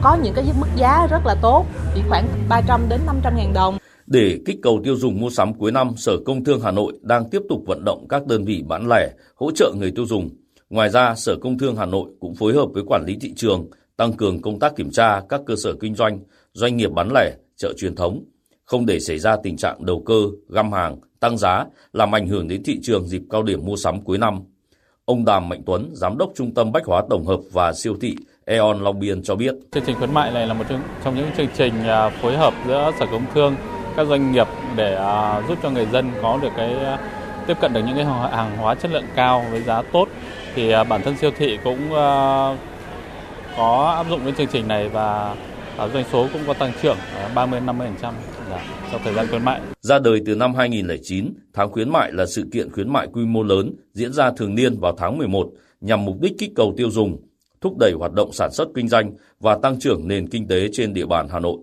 có 0.02 0.15
những 0.15 0.34
cái 0.34 0.46
mức 0.60 0.67
giá 0.76 1.08
rất 1.10 1.26
là 1.26 1.36
tốt, 1.41 1.65
chỉ 1.96 2.02
khoảng 2.10 2.28
300 2.50 2.89
đến 2.89 3.00
500 3.06 3.38
ngàn 3.38 3.54
đồng. 3.54 3.78
Để 4.08 4.39
kích 4.46 4.58
cầu 4.62 4.82
tiêu 4.84 4.96
dùng 4.96 5.20
mua 5.20 5.30
sắm 5.30 5.54
cuối 5.54 5.72
năm, 5.72 5.92
Sở 5.98 6.18
Công 6.26 6.44
Thương 6.44 6.62
Hà 6.62 6.72
Nội 6.72 6.94
đang 7.02 7.30
tiếp 7.30 7.42
tục 7.50 7.63
vận 7.68 7.84
động 7.86 8.06
các 8.10 8.28
đơn 8.28 8.46
vị 8.46 8.63
bán 8.68 8.88
lẻ 8.88 9.12
hỗ 9.36 9.52
trợ 9.52 9.74
người 9.80 9.92
tiêu 9.92 10.06
dùng. 10.06 10.30
Ngoài 10.70 10.89
ra, 10.89 11.16
Sở 11.16 11.36
Công 11.42 11.58
Thương 11.58 11.76
Hà 11.76 11.86
Nội 11.86 12.10
cũng 12.20 12.36
phối 12.36 12.54
hợp 12.54 12.70
với 12.74 12.84
quản 12.88 13.06
lý 13.06 13.18
thị 13.22 13.34
trường 13.36 13.70
tăng 13.98 14.13
cường 14.13 14.42
công 14.42 14.60
tác 14.60 14.76
kiểm 14.76 14.92
tra 14.92 15.22
các 15.30 15.42
cơ 15.46 15.56
sở 15.63 15.74
kinh 15.74 15.96
doanh, 15.96 16.20
doanh 16.54 16.78
nghiệp 16.78 16.92
bán 16.92 17.10
lẻ, 17.13 17.34
chợ 17.58 17.74
truyền 17.78 17.96
thống, 17.96 18.24
không 18.66 18.86
để 18.86 19.00
xảy 19.00 19.20
ra 19.20 19.38
tình 19.44 19.58
trạng 19.58 19.86
đầu 19.86 20.04
cơ, 20.06 20.22
găm 20.50 20.72
hàng, 20.72 20.98
tăng 21.20 21.38
giá 21.38 21.66
làm 21.94 22.16
ảnh 22.16 22.28
hưởng 22.28 22.48
đến 22.48 22.63
thị 22.63 22.80
trường 22.82 23.08
dịp 23.08 23.22
cao 23.30 23.44
điểm 23.44 23.66
mua 23.66 23.76
sắm 23.76 24.02
cuối 24.02 24.18
năm. 24.18 24.39
Ông 25.06 25.26
Đàm 25.26 25.50
Mạnh 25.50 25.62
Tuấn, 25.66 25.89
Giám 25.94 26.18
đốc 26.18 26.32
Trung 26.36 26.54
tâm 26.54 26.72
Bách 26.72 26.86
hóa 26.86 27.04
Tổng 27.10 27.26
hợp 27.26 27.39
và 27.52 27.74
Siêu 27.74 27.96
thị 28.02 28.16
Eon 28.46 28.80
Long 28.82 29.00
Biên 29.00 29.24
cho 29.24 29.36
biết. 29.36 29.56
Chương 29.72 29.84
trình 29.86 29.96
khuyến 29.98 30.13
mại 30.13 30.32
này 30.32 30.48
là 30.48 30.54
một 30.54 30.63
trong 31.04 31.16
những 31.16 31.28
chương 31.38 31.48
trình 31.58 31.74
à, 31.84 32.10
phối 32.10 32.38
hợp 32.38 32.54
giữa 32.68 32.92
Sở 33.00 33.06
Công 33.12 33.26
Thương, 33.34 33.56
các 33.98 34.08
doanh 34.08 34.32
nghiệp 34.32 34.48
để 34.76 34.96
à, 34.96 35.42
giúp 35.48 35.58
cho 35.64 35.70
người 35.70 35.88
dân 35.92 36.12
có 36.22 36.40
được 36.42 36.52
cái 36.58 36.78
à, 36.78 36.98
tiếp 37.48 37.58
cận 37.62 37.74
được 37.74 37.82
những 37.88 37.96
cái 37.96 38.06
hàng 38.32 38.58
hóa 38.58 38.76
chất 38.76 38.92
lượng 38.92 39.06
cao 39.16 39.46
với 39.52 39.62
giá 39.62 39.82
tốt 39.82 40.08
thì 40.56 40.72
à, 40.72 40.84
bản 40.84 41.02
thân 41.02 41.18
siêu 41.18 41.32
thị 41.38 41.58
cũng 41.64 41.90
có 43.58 43.94
áp 43.98 44.10
dụng 44.10 44.20
cái 44.24 44.34
chương 44.38 44.48
trình 44.48 44.68
này 44.68 44.90
và 44.90 45.36
doanh 45.94 46.06
số 46.12 46.28
cũng 46.34 46.42
có 46.48 46.54
tăng 46.54 46.72
trưởng 46.82 46.98
30-50% 47.36 47.94
trong 48.02 48.14
dạ, 48.50 49.00
thời 49.04 49.14
gian 49.14 49.28
khuyến 49.28 49.46
mại. 49.46 49.62
Ra 49.82 50.00
đời 50.00 50.22
từ 50.26 50.36
năm 50.36 50.56
2009, 50.56 51.34
tháng 51.54 51.72
khuyến 51.72 51.90
mại 51.90 52.12
là 52.12 52.26
sự 52.26 52.46
kiện 52.54 52.72
khuyến 52.72 52.94
mại 52.94 53.08
quy 53.14 53.26
mô 53.26 53.44
lớn 53.44 53.76
diễn 53.94 54.14
ra 54.14 54.32
thường 54.32 54.56
niên 54.56 54.80
vào 54.80 54.96
tháng 54.98 55.18
11 55.18 55.50
nhằm 55.82 56.06
mục 56.06 56.16
đích 56.22 56.34
kích 56.40 56.52
cầu 56.56 56.74
tiêu 56.78 56.90
dùng, 56.90 57.18
thúc 57.62 57.78
đẩy 57.80 57.92
hoạt 57.92 58.14
động 58.14 58.34
sản 58.34 58.52
xuất 58.52 58.68
kinh 58.76 58.88
doanh 58.88 59.12
và 59.40 59.58
tăng 59.62 59.80
trưởng 59.80 60.08
nền 60.08 60.30
kinh 60.30 60.48
tế 60.48 60.68
trên 60.74 60.94
địa 60.94 61.06
bàn 61.06 61.28
Hà 61.32 61.40
Nội. 61.40 61.58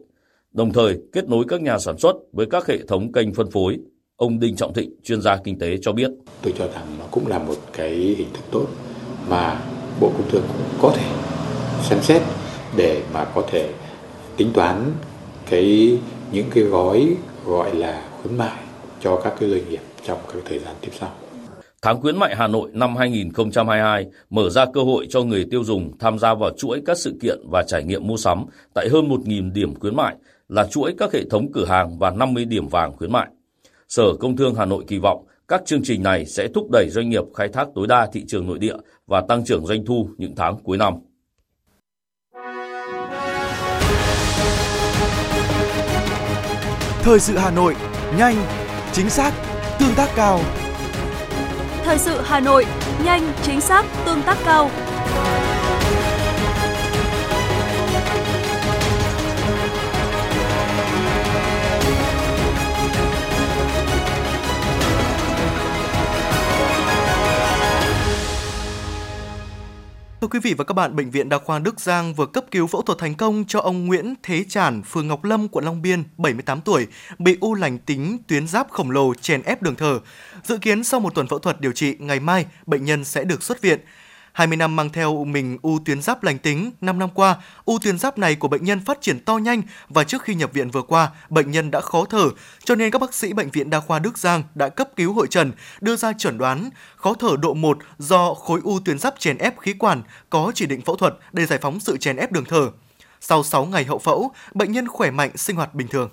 Đồng 0.54 0.72
thời, 0.72 0.98
kết 1.12 1.28
nối 1.28 1.44
các 1.48 1.62
nhà 1.62 1.78
sản 1.78 1.98
xuất 1.98 2.16
với 2.32 2.46
các 2.50 2.66
hệ 2.66 2.78
thống 2.88 3.12
kênh 3.12 3.34
phân 3.34 3.50
phối. 3.50 3.78
Ông 4.16 4.40
Đinh 4.40 4.56
Trọng 4.56 4.74
Thịnh, 4.74 4.90
chuyên 5.02 5.22
gia 5.22 5.36
kinh 5.36 5.58
tế 5.58 5.76
cho 5.82 5.92
biết. 5.92 6.10
Tôi 6.42 6.54
cho 6.58 6.66
rằng 6.66 6.86
nó 6.98 7.04
cũng 7.10 7.26
là 7.26 7.38
một 7.38 7.56
cái 7.72 7.90
hình 7.90 8.28
thức 8.32 8.44
tốt 8.50 8.66
mà 9.28 9.60
Bộ 10.00 10.12
Công 10.18 10.30
Thương 10.30 10.42
cũng 10.48 10.78
có 10.82 10.92
thể 10.96 11.06
xem 11.82 11.98
xét 12.02 12.22
để 12.76 13.02
mà 13.14 13.24
có 13.34 13.42
thể 13.50 13.70
tính 14.36 14.50
toán 14.54 14.92
cái 15.50 15.98
những 16.32 16.46
cái 16.54 16.64
gói 16.64 17.16
gọi 17.46 17.74
là 17.74 18.08
khuyến 18.22 18.38
mại 18.38 18.58
cho 19.00 19.20
các 19.24 19.34
cái 19.40 19.50
doanh 19.50 19.68
nghiệp 19.70 19.80
trong 20.06 20.18
các 20.32 20.42
thời 20.44 20.58
gian 20.58 20.74
tiếp 20.80 20.90
sau. 21.00 21.12
Tháng 21.82 22.00
khuyến 22.00 22.18
mại 22.18 22.36
Hà 22.36 22.46
Nội 22.48 22.70
năm 22.72 22.96
2022 22.96 24.06
mở 24.30 24.50
ra 24.50 24.64
cơ 24.74 24.82
hội 24.82 25.06
cho 25.10 25.22
người 25.22 25.46
tiêu 25.50 25.64
dùng 25.64 25.98
tham 25.98 26.18
gia 26.18 26.34
vào 26.34 26.50
chuỗi 26.56 26.82
các 26.86 26.98
sự 26.98 27.14
kiện 27.22 27.38
và 27.50 27.62
trải 27.66 27.84
nghiệm 27.84 28.06
mua 28.06 28.16
sắm 28.16 28.44
tại 28.74 28.88
hơn 28.88 29.08
1.000 29.08 29.52
điểm 29.52 29.74
khuyến 29.74 29.96
mại 29.96 30.16
là 30.50 30.66
chuỗi 30.66 30.94
các 30.98 31.12
hệ 31.12 31.24
thống 31.30 31.52
cửa 31.52 31.64
hàng 31.64 31.98
và 31.98 32.10
50 32.10 32.44
điểm 32.44 32.68
vàng 32.68 32.96
khuyến 32.96 33.12
mại. 33.12 33.28
Sở 33.88 34.04
Công 34.20 34.36
Thương 34.36 34.54
Hà 34.54 34.64
Nội 34.64 34.84
kỳ 34.86 34.98
vọng 34.98 35.26
các 35.48 35.62
chương 35.66 35.82
trình 35.84 36.02
này 36.02 36.26
sẽ 36.26 36.48
thúc 36.54 36.70
đẩy 36.72 36.88
doanh 36.90 37.08
nghiệp 37.08 37.24
khai 37.34 37.48
thác 37.48 37.68
tối 37.74 37.86
đa 37.86 38.08
thị 38.12 38.24
trường 38.28 38.46
nội 38.46 38.58
địa 38.58 38.76
và 39.06 39.20
tăng 39.28 39.44
trưởng 39.44 39.66
doanh 39.66 39.84
thu 39.84 40.08
những 40.16 40.34
tháng 40.36 40.56
cuối 40.64 40.76
năm. 40.76 40.94
Thời 47.02 47.20
sự 47.20 47.36
Hà 47.36 47.50
Nội, 47.50 47.76
nhanh, 48.18 48.36
chính 48.92 49.10
xác, 49.10 49.32
tương 49.80 49.94
tác 49.96 50.08
cao. 50.16 50.40
Thời 51.84 51.98
sự 51.98 52.20
Hà 52.24 52.40
Nội, 52.40 52.66
nhanh, 53.04 53.32
chính 53.42 53.60
xác, 53.60 53.86
tương 54.06 54.22
tác 54.22 54.38
cao. 54.44 54.70
Thưa 70.20 70.28
quý 70.28 70.38
vị 70.42 70.54
và 70.54 70.64
các 70.64 70.74
bạn, 70.74 70.96
Bệnh 70.96 71.11
viện 71.11 71.28
Đa 71.28 71.38
khoa 71.38 71.59
Đức 71.59 71.80
Giang 71.80 72.14
vừa 72.14 72.26
cấp 72.26 72.44
cứu 72.50 72.66
phẫu 72.66 72.83
thuật 72.83 72.98
thành 72.98 73.14
công 73.14 73.44
cho 73.48 73.61
ông 73.61 73.87
Nguyễn 73.87 74.14
Thế 74.22 74.44
Trản, 74.48 74.83
phường 74.83 75.09
Ngọc 75.09 75.24
Lâm, 75.24 75.48
quận 75.48 75.64
Long 75.64 75.83
Biên, 75.83 76.02
78 76.16 76.61
tuổi, 76.61 76.87
bị 77.18 77.37
u 77.40 77.54
lành 77.54 77.78
tính 77.78 78.18
tuyến 78.26 78.46
giáp 78.46 78.70
khổng 78.70 78.90
lồ 78.90 79.14
chèn 79.14 79.42
ép 79.42 79.62
đường 79.62 79.74
thở. 79.74 80.00
Dự 80.44 80.59
kiến 80.59 80.85
sau 80.85 81.00
một 81.00 81.14
tuần 81.14 81.28
phẫu 81.28 81.38
thuật 81.38 81.61
điều 81.61 81.72
trị, 81.72 81.96
ngày 81.98 82.20
mai 82.20 82.46
bệnh 82.66 82.85
nhân 82.85 83.04
sẽ 83.04 83.24
được 83.24 83.42
xuất 83.42 83.62
viện. 83.62 83.80
20 84.33 84.57
năm 84.57 84.77
mang 84.77 84.90
theo 84.90 85.25
mình 85.25 85.59
u 85.62 85.79
tuyến 85.85 86.03
giáp 86.03 86.23
lành 86.23 86.38
tính, 86.38 86.71
5 86.81 86.99
năm 86.99 87.09
qua, 87.14 87.37
u 87.64 87.79
tuyến 87.79 87.99
giáp 87.99 88.19
này 88.19 88.35
của 88.35 88.49
bệnh 88.49 88.64
nhân 88.64 88.81
phát 88.85 89.01
triển 89.01 89.25
to 89.25 89.38
nhanh 89.38 89.62
và 89.88 90.05
trước 90.05 90.23
khi 90.23 90.35
nhập 90.35 90.53
viện 90.53 90.71
vừa 90.71 90.83
qua, 90.83 91.11
bệnh 91.31 91.51
nhân 91.51 91.71
đã 91.71 91.81
khó 91.81 92.05
thở, 92.05 92.31
cho 92.64 92.75
nên 92.75 92.90
các 92.90 93.01
bác 93.01 93.14
sĩ 93.14 93.33
bệnh 93.33 93.51
viện 93.51 93.71
Đa 93.71 93.81
khoa 93.81 93.99
Đức 93.99 94.19
Giang 94.19 94.43
đã 94.55 94.69
cấp 94.69 94.88
cứu 94.97 95.12
hội 95.12 95.27
trần, 95.31 95.53
đưa 95.81 95.97
ra 95.97 96.12
chẩn 96.19 96.38
đoán 96.38 96.71
khó 96.97 97.14
thở 97.14 97.37
độ 97.40 97.55
1 97.55 97.79
do 97.99 98.35
khối 98.35 98.61
u 98.64 98.81
tuyến 98.85 98.99
giáp 98.99 99.14
chèn 99.19 99.38
ép 99.38 99.59
khí 99.59 99.75
quản, 99.79 100.03
có 100.31 100.53
chỉ 100.55 100.66
định 100.66 100.83
phẫu 100.83 100.97
thuật 100.97 101.14
để 101.33 101.47
giải 101.47 101.59
phóng 101.62 101.81
sự 101.81 101.97
chèn 101.97 102.16
ép 102.16 102.33
đường 102.33 102.45
thở. 102.45 102.71
Sau 103.21 103.43
6 103.43 103.64
ngày 103.64 103.85
hậu 103.85 103.99
phẫu, 103.99 104.31
bệnh 104.55 104.73
nhân 104.73 104.88
khỏe 104.88 105.11
mạnh 105.11 105.37
sinh 105.37 105.57
hoạt 105.57 105.75
bình 105.75 105.88
thường. 105.88 106.11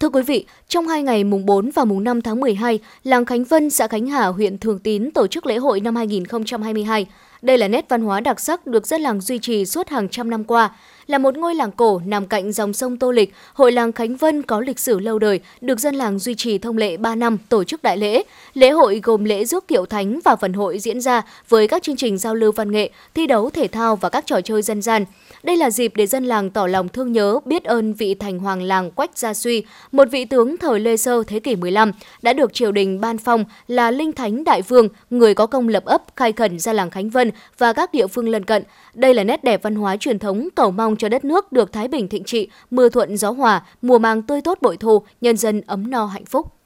Thưa 0.00 0.08
quý 0.08 0.22
vị, 0.22 0.44
trong 0.68 0.88
hai 0.88 1.02
ngày 1.02 1.24
mùng 1.24 1.46
4 1.46 1.70
và 1.74 1.84
mùng 1.84 2.04
5 2.04 2.22
tháng 2.22 2.40
12, 2.40 2.78
làng 3.04 3.24
Khánh 3.24 3.44
Vân, 3.44 3.70
xã 3.70 3.86
Khánh 3.86 4.06
Hà, 4.06 4.26
huyện 4.26 4.58
Thường 4.58 4.78
Tín 4.78 5.10
tổ 5.10 5.26
chức 5.26 5.46
lễ 5.46 5.56
hội 5.56 5.80
năm 5.80 5.96
2022. 5.96 7.06
Đây 7.42 7.58
là 7.58 7.68
nét 7.68 7.86
văn 7.88 8.02
hóa 8.02 8.20
đặc 8.20 8.40
sắc 8.40 8.66
được 8.66 8.86
dân 8.86 9.00
làng 9.00 9.20
duy 9.20 9.38
trì 9.38 9.66
suốt 9.66 9.88
hàng 9.88 10.08
trăm 10.08 10.30
năm 10.30 10.44
qua. 10.44 10.70
Là 11.06 11.18
một 11.18 11.36
ngôi 11.36 11.54
làng 11.54 11.72
cổ 11.72 12.00
nằm 12.06 12.26
cạnh 12.26 12.52
dòng 12.52 12.72
sông 12.72 12.96
Tô 12.96 13.10
Lịch, 13.10 13.34
hội 13.54 13.72
làng 13.72 13.92
Khánh 13.92 14.16
Vân 14.16 14.42
có 14.42 14.60
lịch 14.60 14.78
sử 14.78 14.98
lâu 14.98 15.18
đời, 15.18 15.40
được 15.60 15.80
dân 15.80 15.94
làng 15.94 16.18
duy 16.18 16.34
trì 16.34 16.58
thông 16.58 16.76
lệ 16.76 16.96
3 16.96 17.14
năm 17.14 17.38
tổ 17.48 17.64
chức 17.64 17.82
đại 17.82 17.96
lễ. 17.96 18.22
Lễ 18.54 18.70
hội 18.70 19.00
gồm 19.02 19.24
lễ 19.24 19.44
rước 19.44 19.68
kiệu 19.68 19.86
thánh 19.86 20.20
và 20.24 20.36
phần 20.36 20.52
hội 20.52 20.78
diễn 20.78 21.00
ra 21.00 21.22
với 21.48 21.68
các 21.68 21.82
chương 21.82 21.96
trình 21.96 22.18
giao 22.18 22.34
lưu 22.34 22.52
văn 22.52 22.72
nghệ, 22.72 22.90
thi 23.14 23.26
đấu 23.26 23.50
thể 23.50 23.68
thao 23.68 23.96
và 23.96 24.08
các 24.08 24.26
trò 24.26 24.40
chơi 24.40 24.62
dân 24.62 24.82
gian. 24.82 25.04
Đây 25.42 25.56
là 25.56 25.70
dịp 25.70 25.92
để 25.96 26.06
dân 26.06 26.24
làng 26.24 26.50
tỏ 26.50 26.66
lòng 26.66 26.88
thương 26.88 27.12
nhớ, 27.12 27.40
biết 27.44 27.64
ơn 27.64 27.92
vị 27.92 28.14
thành 28.14 28.38
hoàng 28.38 28.62
làng 28.62 28.90
Quách 28.90 29.18
Gia 29.18 29.34
Suy, 29.34 29.64
một 29.92 30.08
vị 30.10 30.24
tướng 30.24 30.56
thời 30.56 30.80
Lê 30.80 30.96
Sơ 30.96 31.22
thế 31.26 31.40
kỷ 31.40 31.56
15, 31.56 31.92
đã 32.22 32.32
được 32.32 32.54
triều 32.54 32.72
đình 32.72 33.00
ban 33.00 33.18
phong 33.18 33.44
là 33.68 33.90
linh 33.90 34.12
thánh 34.12 34.44
đại 34.44 34.62
vương, 34.62 34.88
người 35.10 35.34
có 35.34 35.46
công 35.46 35.68
lập 35.68 35.84
ấp 35.84 36.02
khai 36.16 36.32
khẩn 36.32 36.58
ra 36.58 36.72
làng 36.72 36.90
Khánh 36.90 37.10
Vân 37.10 37.30
và 37.58 37.72
các 37.72 37.92
địa 37.92 38.06
phương 38.06 38.28
lân 38.28 38.44
cận. 38.44 38.62
Đây 38.94 39.14
là 39.14 39.24
nét 39.24 39.44
đẹp 39.44 39.62
văn 39.62 39.74
hóa 39.74 39.96
truyền 39.96 40.18
thống 40.18 40.48
cầu 40.54 40.70
mong 40.70 40.96
cho 40.96 41.08
đất 41.08 41.24
nước 41.24 41.52
được 41.52 41.72
thái 41.72 41.88
bình 41.88 42.08
thịnh 42.08 42.24
trị, 42.24 42.48
mưa 42.70 42.88
thuận 42.88 43.16
gió 43.16 43.30
hòa, 43.30 43.62
mùa 43.82 43.98
màng 43.98 44.22
tươi 44.22 44.40
tốt 44.40 44.58
bội 44.60 44.76
thu, 44.76 45.02
nhân 45.20 45.36
dân 45.36 45.60
ấm 45.66 45.90
no 45.90 46.06
hạnh 46.06 46.24
phúc. 46.24 46.57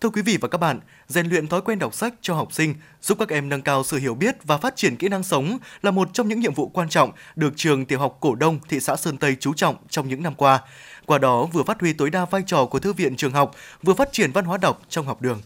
Thưa 0.00 0.10
quý 0.10 0.22
vị 0.22 0.36
và 0.40 0.48
các 0.48 0.58
bạn, 0.58 0.80
rèn 1.08 1.26
luyện 1.26 1.46
thói 1.46 1.60
quen 1.60 1.78
đọc 1.78 1.94
sách 1.94 2.14
cho 2.22 2.34
học 2.34 2.52
sinh, 2.52 2.74
giúp 3.02 3.18
các 3.18 3.28
em 3.28 3.48
nâng 3.48 3.62
cao 3.62 3.84
sự 3.84 3.96
hiểu 3.98 4.14
biết 4.14 4.44
và 4.44 4.58
phát 4.58 4.76
triển 4.76 4.96
kỹ 4.96 5.08
năng 5.08 5.22
sống 5.22 5.58
là 5.82 5.90
một 5.90 6.08
trong 6.12 6.28
những 6.28 6.40
nhiệm 6.40 6.54
vụ 6.54 6.68
quan 6.68 6.88
trọng 6.88 7.12
được 7.36 7.52
trường 7.56 7.86
tiểu 7.86 7.98
học 7.98 8.16
Cổ 8.20 8.34
Đông, 8.34 8.58
thị 8.68 8.80
xã 8.80 8.96
Sơn 8.96 9.16
Tây 9.16 9.36
chú 9.40 9.54
trọng 9.54 9.76
trong 9.88 10.08
những 10.08 10.22
năm 10.22 10.34
qua. 10.34 10.60
Qua 11.06 11.18
đó 11.18 11.44
vừa 11.52 11.62
phát 11.62 11.80
huy 11.80 11.92
tối 11.92 12.10
đa 12.10 12.24
vai 12.24 12.42
trò 12.46 12.66
của 12.66 12.78
thư 12.78 12.92
viện 12.92 13.16
trường 13.16 13.32
học, 13.32 13.56
vừa 13.82 13.94
phát 13.94 14.12
triển 14.12 14.32
văn 14.32 14.44
hóa 14.44 14.58
đọc 14.58 14.82
trong 14.88 15.06
học 15.06 15.22
đường. 15.22 15.40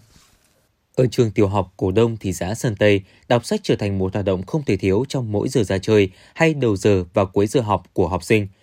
Ở 0.94 1.06
trường 1.06 1.30
tiểu 1.30 1.48
học 1.48 1.72
Cổ 1.76 1.92
Đông, 1.92 2.16
thị 2.16 2.32
xã 2.32 2.54
Sơn 2.54 2.76
Tây, 2.76 3.02
đọc 3.28 3.44
sách 3.44 3.60
trở 3.62 3.76
thành 3.76 3.98
một 3.98 4.14
hoạt 4.14 4.26
động 4.26 4.46
không 4.46 4.62
thể 4.64 4.76
thiếu 4.76 5.04
trong 5.08 5.32
mỗi 5.32 5.48
giờ 5.48 5.64
ra 5.64 5.78
chơi 5.78 6.10
hay 6.34 6.54
đầu 6.54 6.76
giờ 6.76 7.04
và 7.14 7.24
cuối 7.24 7.46
giờ 7.46 7.60
học 7.60 7.82
của 7.92 8.08
học 8.08 8.22
sinh– 8.24 8.48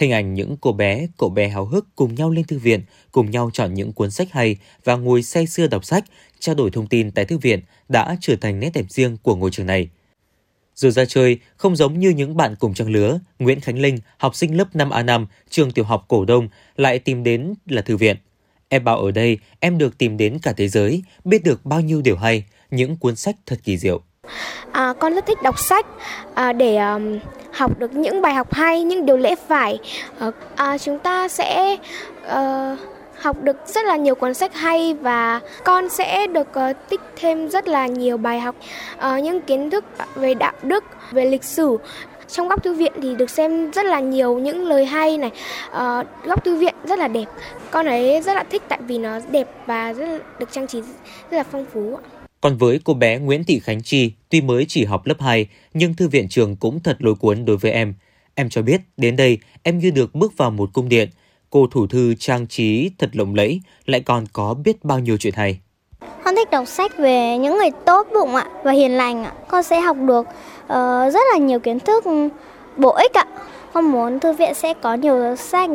Hình 0.00 0.12
ảnh 0.12 0.34
những 0.34 0.56
cô 0.60 0.72
bé, 0.72 1.06
cậu 1.18 1.30
bé 1.30 1.48
háo 1.48 1.64
hức 1.64 1.86
cùng 1.96 2.14
nhau 2.14 2.30
lên 2.30 2.44
thư 2.44 2.58
viện, 2.58 2.82
cùng 3.12 3.30
nhau 3.30 3.50
chọn 3.52 3.74
những 3.74 3.92
cuốn 3.92 4.10
sách 4.10 4.32
hay 4.32 4.56
và 4.84 4.96
ngồi 4.96 5.22
say 5.22 5.46
sưa 5.46 5.66
đọc 5.66 5.84
sách, 5.84 6.04
trao 6.38 6.54
đổi 6.54 6.70
thông 6.70 6.86
tin 6.86 7.10
tại 7.10 7.24
thư 7.24 7.38
viện 7.38 7.60
đã 7.88 8.16
trở 8.20 8.36
thành 8.36 8.60
nét 8.60 8.70
đẹp 8.74 8.84
riêng 8.88 9.16
của 9.22 9.36
ngôi 9.36 9.50
trường 9.50 9.66
này. 9.66 9.88
Dù 10.74 10.90
ra 10.90 11.04
chơi, 11.04 11.38
không 11.56 11.76
giống 11.76 11.98
như 11.98 12.10
những 12.10 12.36
bạn 12.36 12.54
cùng 12.58 12.74
trang 12.74 12.90
lứa, 12.90 13.20
Nguyễn 13.38 13.60
Khánh 13.60 13.78
Linh, 13.78 13.98
học 14.18 14.36
sinh 14.36 14.56
lớp 14.56 14.68
5A5, 14.74 15.26
trường 15.50 15.70
tiểu 15.70 15.84
học 15.84 16.04
Cổ 16.08 16.24
Đông, 16.24 16.48
lại 16.76 16.98
tìm 16.98 17.22
đến 17.22 17.54
là 17.66 17.82
thư 17.82 17.96
viện. 17.96 18.16
Em 18.68 18.84
bảo 18.84 18.98
ở 18.98 19.10
đây, 19.10 19.38
em 19.60 19.78
được 19.78 19.98
tìm 19.98 20.16
đến 20.16 20.38
cả 20.42 20.52
thế 20.52 20.68
giới, 20.68 21.02
biết 21.24 21.44
được 21.44 21.64
bao 21.64 21.80
nhiêu 21.80 22.02
điều 22.02 22.16
hay, 22.16 22.44
những 22.70 22.96
cuốn 22.96 23.16
sách 23.16 23.36
thật 23.46 23.60
kỳ 23.64 23.78
diệu. 23.78 24.02
À, 24.72 24.94
con 24.98 25.14
rất 25.14 25.26
thích 25.26 25.42
đọc 25.42 25.58
sách 25.58 25.86
à, 26.34 26.52
để 26.52 26.76
à, 26.76 26.98
học 27.52 27.78
được 27.78 27.94
những 27.94 28.22
bài 28.22 28.34
học 28.34 28.54
hay, 28.54 28.82
những 28.82 29.06
điều 29.06 29.16
lẽ 29.16 29.34
phải. 29.48 29.78
À, 30.18 30.30
à, 30.56 30.78
chúng 30.78 30.98
ta 30.98 31.28
sẽ 31.28 31.76
à, 32.28 32.76
học 33.20 33.36
được 33.42 33.56
rất 33.66 33.84
là 33.84 33.96
nhiều 33.96 34.14
cuốn 34.14 34.34
sách 34.34 34.54
hay 34.54 34.94
và 35.00 35.40
con 35.64 35.88
sẽ 35.88 36.26
được 36.26 36.48
uh, 36.70 36.76
tích 36.88 37.00
thêm 37.16 37.48
rất 37.48 37.68
là 37.68 37.86
nhiều 37.86 38.16
bài 38.16 38.40
học, 38.40 38.54
uh, 38.98 39.22
những 39.22 39.40
kiến 39.40 39.70
thức 39.70 39.84
về 40.14 40.34
đạo 40.34 40.52
đức, 40.62 40.84
về 41.10 41.24
lịch 41.24 41.44
sử. 41.44 41.78
Trong 42.28 42.48
góc 42.48 42.64
thư 42.64 42.74
viện 42.74 42.92
thì 43.02 43.14
được 43.14 43.30
xem 43.30 43.70
rất 43.70 43.86
là 43.86 44.00
nhiều 44.00 44.38
những 44.38 44.64
lời 44.66 44.84
hay 44.84 45.18
này. 45.18 45.30
Uh, 45.70 46.06
góc 46.24 46.44
thư 46.44 46.56
viện 46.56 46.74
rất 46.84 46.98
là 46.98 47.08
đẹp. 47.08 47.24
Con 47.70 47.86
ấy 47.86 48.20
rất 48.20 48.34
là 48.34 48.44
thích 48.50 48.62
tại 48.68 48.78
vì 48.86 48.98
nó 48.98 49.18
đẹp 49.30 49.48
và 49.66 49.92
rất 49.92 50.06
là, 50.06 50.18
được 50.38 50.52
trang 50.52 50.66
trí 50.66 50.80
rất 50.80 51.36
là 51.36 51.44
phong 51.52 51.66
phú. 51.72 51.98
Còn 52.40 52.56
với 52.56 52.80
cô 52.84 52.94
bé 52.94 53.18
Nguyễn 53.18 53.44
Thị 53.44 53.60
Khánh 53.60 53.82
Chi, 53.82 54.12
tuy 54.28 54.40
mới 54.40 54.64
chỉ 54.68 54.84
học 54.84 55.06
lớp 55.06 55.20
2, 55.20 55.46
nhưng 55.74 55.94
thư 55.94 56.08
viện 56.08 56.28
trường 56.28 56.56
cũng 56.56 56.80
thật 56.80 56.96
lôi 56.98 57.14
cuốn 57.14 57.44
đối 57.44 57.56
với 57.56 57.72
em. 57.72 57.94
Em 58.34 58.50
cho 58.50 58.62
biết, 58.62 58.80
đến 58.96 59.16
đây 59.16 59.38
em 59.62 59.78
như 59.78 59.90
được 59.90 60.14
bước 60.14 60.36
vào 60.36 60.50
một 60.50 60.70
cung 60.72 60.88
điện. 60.88 61.08
Cô 61.50 61.66
thủ 61.66 61.86
thư 61.86 62.14
trang 62.14 62.46
trí 62.46 62.90
thật 62.98 63.10
lộng 63.12 63.34
lẫy, 63.34 63.60
lại 63.86 64.00
còn 64.00 64.24
có 64.32 64.54
biết 64.54 64.84
bao 64.84 64.98
nhiêu 64.98 65.16
chuyện 65.16 65.34
hay. 65.36 65.58
Con 66.24 66.36
thích 66.36 66.50
đọc 66.50 66.68
sách 66.68 66.98
về 66.98 67.38
những 67.38 67.58
người 67.58 67.70
tốt 67.86 68.06
bụng 68.14 68.34
ạ 68.34 68.46
và 68.64 68.72
hiền 68.72 68.90
lành 68.90 69.24
ạ. 69.24 69.32
Con 69.48 69.62
sẽ 69.62 69.80
học 69.80 69.96
được 70.06 70.20
uh, 70.20 70.68
rất 71.12 71.22
là 71.32 71.38
nhiều 71.38 71.58
kiến 71.58 71.80
thức 71.80 72.04
bổ 72.76 72.94
ích 72.94 73.14
ạ. 73.14 73.24
Con 73.72 73.92
muốn 73.92 74.20
thư 74.20 74.32
viện 74.32 74.54
sẽ 74.54 74.74
có 74.82 74.94
nhiều 74.94 75.36
sách 75.36 75.70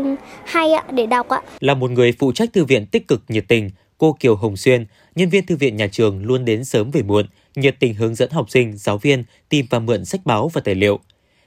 hay 0.46 0.74
ạ 0.74 0.84
để 0.92 1.06
đọc 1.06 1.30
ạ. 1.30 1.42
Là 1.60 1.74
một 1.74 1.92
người 1.92 2.14
phụ 2.20 2.32
trách 2.32 2.54
thư 2.54 2.66
viện 2.66 2.86
tích 2.92 3.08
cực 3.08 3.22
nhiệt 3.28 3.46
tình, 3.48 3.70
cô 3.98 4.16
Kiều 4.20 4.36
Hồng 4.36 4.58
Xuyên, 4.58 4.86
nhân 5.16 5.30
viên 5.30 5.46
thư 5.46 5.56
viện 5.56 5.76
nhà 5.76 5.88
trường 5.88 6.26
luôn 6.26 6.46
đến 6.46 6.66
sớm 6.66 6.92
về 6.92 7.04
muộn, 7.04 7.26
nhiệt 7.56 7.76
tình 7.80 7.94
hướng 7.94 8.16
dẫn 8.16 8.32
học 8.32 8.50
sinh, 8.50 8.78
giáo 8.78 8.98
viên 8.98 9.24
tìm 9.50 9.66
và 9.70 9.80
mượn 9.80 10.06
sách 10.06 10.26
báo 10.26 10.48
và 10.48 10.62
tài 10.62 10.76
liệu. 10.76 11.00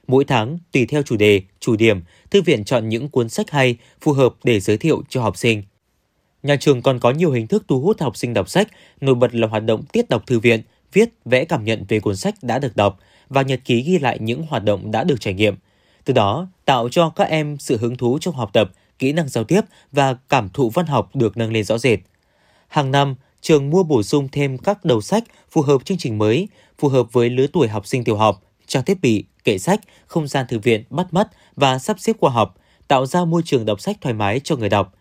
Mỗi 0.07 0.25
tháng, 0.25 0.59
tùy 0.71 0.85
theo 0.85 1.01
chủ 1.01 1.17
đề, 1.17 1.41
chủ 1.59 1.75
điểm, 1.75 2.01
thư 2.31 2.41
viện 2.41 2.63
chọn 2.63 2.89
những 2.89 3.09
cuốn 3.09 3.29
sách 3.29 3.51
hay, 3.51 3.77
phù 4.01 4.13
hợp 4.13 4.35
để 4.43 4.59
giới 4.59 4.77
thiệu 4.77 5.03
cho 5.09 5.21
học 5.21 5.37
sinh. 5.37 5.63
Nhà 6.43 6.55
trường 6.55 6.81
còn 6.81 6.99
có 6.99 7.11
nhiều 7.11 7.31
hình 7.31 7.47
thức 7.47 7.63
thu 7.67 7.81
hút 7.81 8.01
học 8.01 8.17
sinh 8.17 8.33
đọc 8.33 8.49
sách, 8.49 8.67
nổi 9.01 9.15
bật 9.15 9.35
là 9.35 9.47
hoạt 9.47 9.63
động 9.63 9.83
tiết 9.91 10.09
đọc 10.09 10.27
thư 10.27 10.39
viện, 10.39 10.61
viết, 10.93 11.09
vẽ 11.25 11.45
cảm 11.45 11.63
nhận 11.63 11.85
về 11.87 11.99
cuốn 11.99 12.15
sách 12.15 12.35
đã 12.41 12.59
được 12.59 12.75
đọc 12.75 12.99
và 13.29 13.41
nhật 13.41 13.59
ký 13.65 13.81
ghi 13.81 13.99
lại 13.99 14.17
những 14.21 14.45
hoạt 14.49 14.63
động 14.63 14.91
đã 14.91 15.03
được 15.03 15.21
trải 15.21 15.33
nghiệm. 15.33 15.55
Từ 16.05 16.13
đó, 16.13 16.47
tạo 16.65 16.89
cho 16.89 17.09
các 17.09 17.23
em 17.23 17.57
sự 17.59 17.77
hứng 17.77 17.97
thú 17.97 18.17
trong 18.21 18.35
học 18.35 18.49
tập, 18.53 18.71
kỹ 18.99 19.13
năng 19.13 19.29
giao 19.29 19.43
tiếp 19.43 19.61
và 19.91 20.17
cảm 20.29 20.49
thụ 20.49 20.69
văn 20.69 20.85
học 20.85 21.15
được 21.15 21.37
nâng 21.37 21.51
lên 21.51 21.63
rõ 21.63 21.77
rệt. 21.77 21.99
Hàng 22.67 22.91
năm, 22.91 23.15
trường 23.41 23.69
mua 23.69 23.83
bổ 23.83 24.03
sung 24.03 24.27
thêm 24.31 24.57
các 24.57 24.85
đầu 24.85 25.01
sách 25.01 25.23
phù 25.51 25.61
hợp 25.61 25.85
chương 25.85 25.97
trình 25.97 26.17
mới, 26.17 26.47
phù 26.79 26.87
hợp 26.87 27.13
với 27.13 27.29
lứa 27.29 27.47
tuổi 27.53 27.67
học 27.67 27.87
sinh 27.87 28.03
tiểu 28.03 28.17
học, 28.17 28.41
trang 28.67 28.83
thiết 28.83 29.01
bị, 29.01 29.23
kệ 29.43 29.57
sách, 29.57 29.79
không 30.07 30.27
gian 30.27 30.45
thư 30.49 30.59
viện 30.59 30.83
bắt 30.89 31.13
mắt 31.13 31.27
và 31.55 31.79
sắp 31.79 31.99
xếp 31.99 32.15
khoa 32.19 32.31
học, 32.31 32.55
tạo 32.87 33.05
ra 33.05 33.25
môi 33.25 33.41
trường 33.45 33.65
đọc 33.65 33.81
sách 33.81 33.97
thoải 34.01 34.13
mái 34.13 34.39
cho 34.43 34.55
người 34.55 34.69
đọc. 34.69 34.93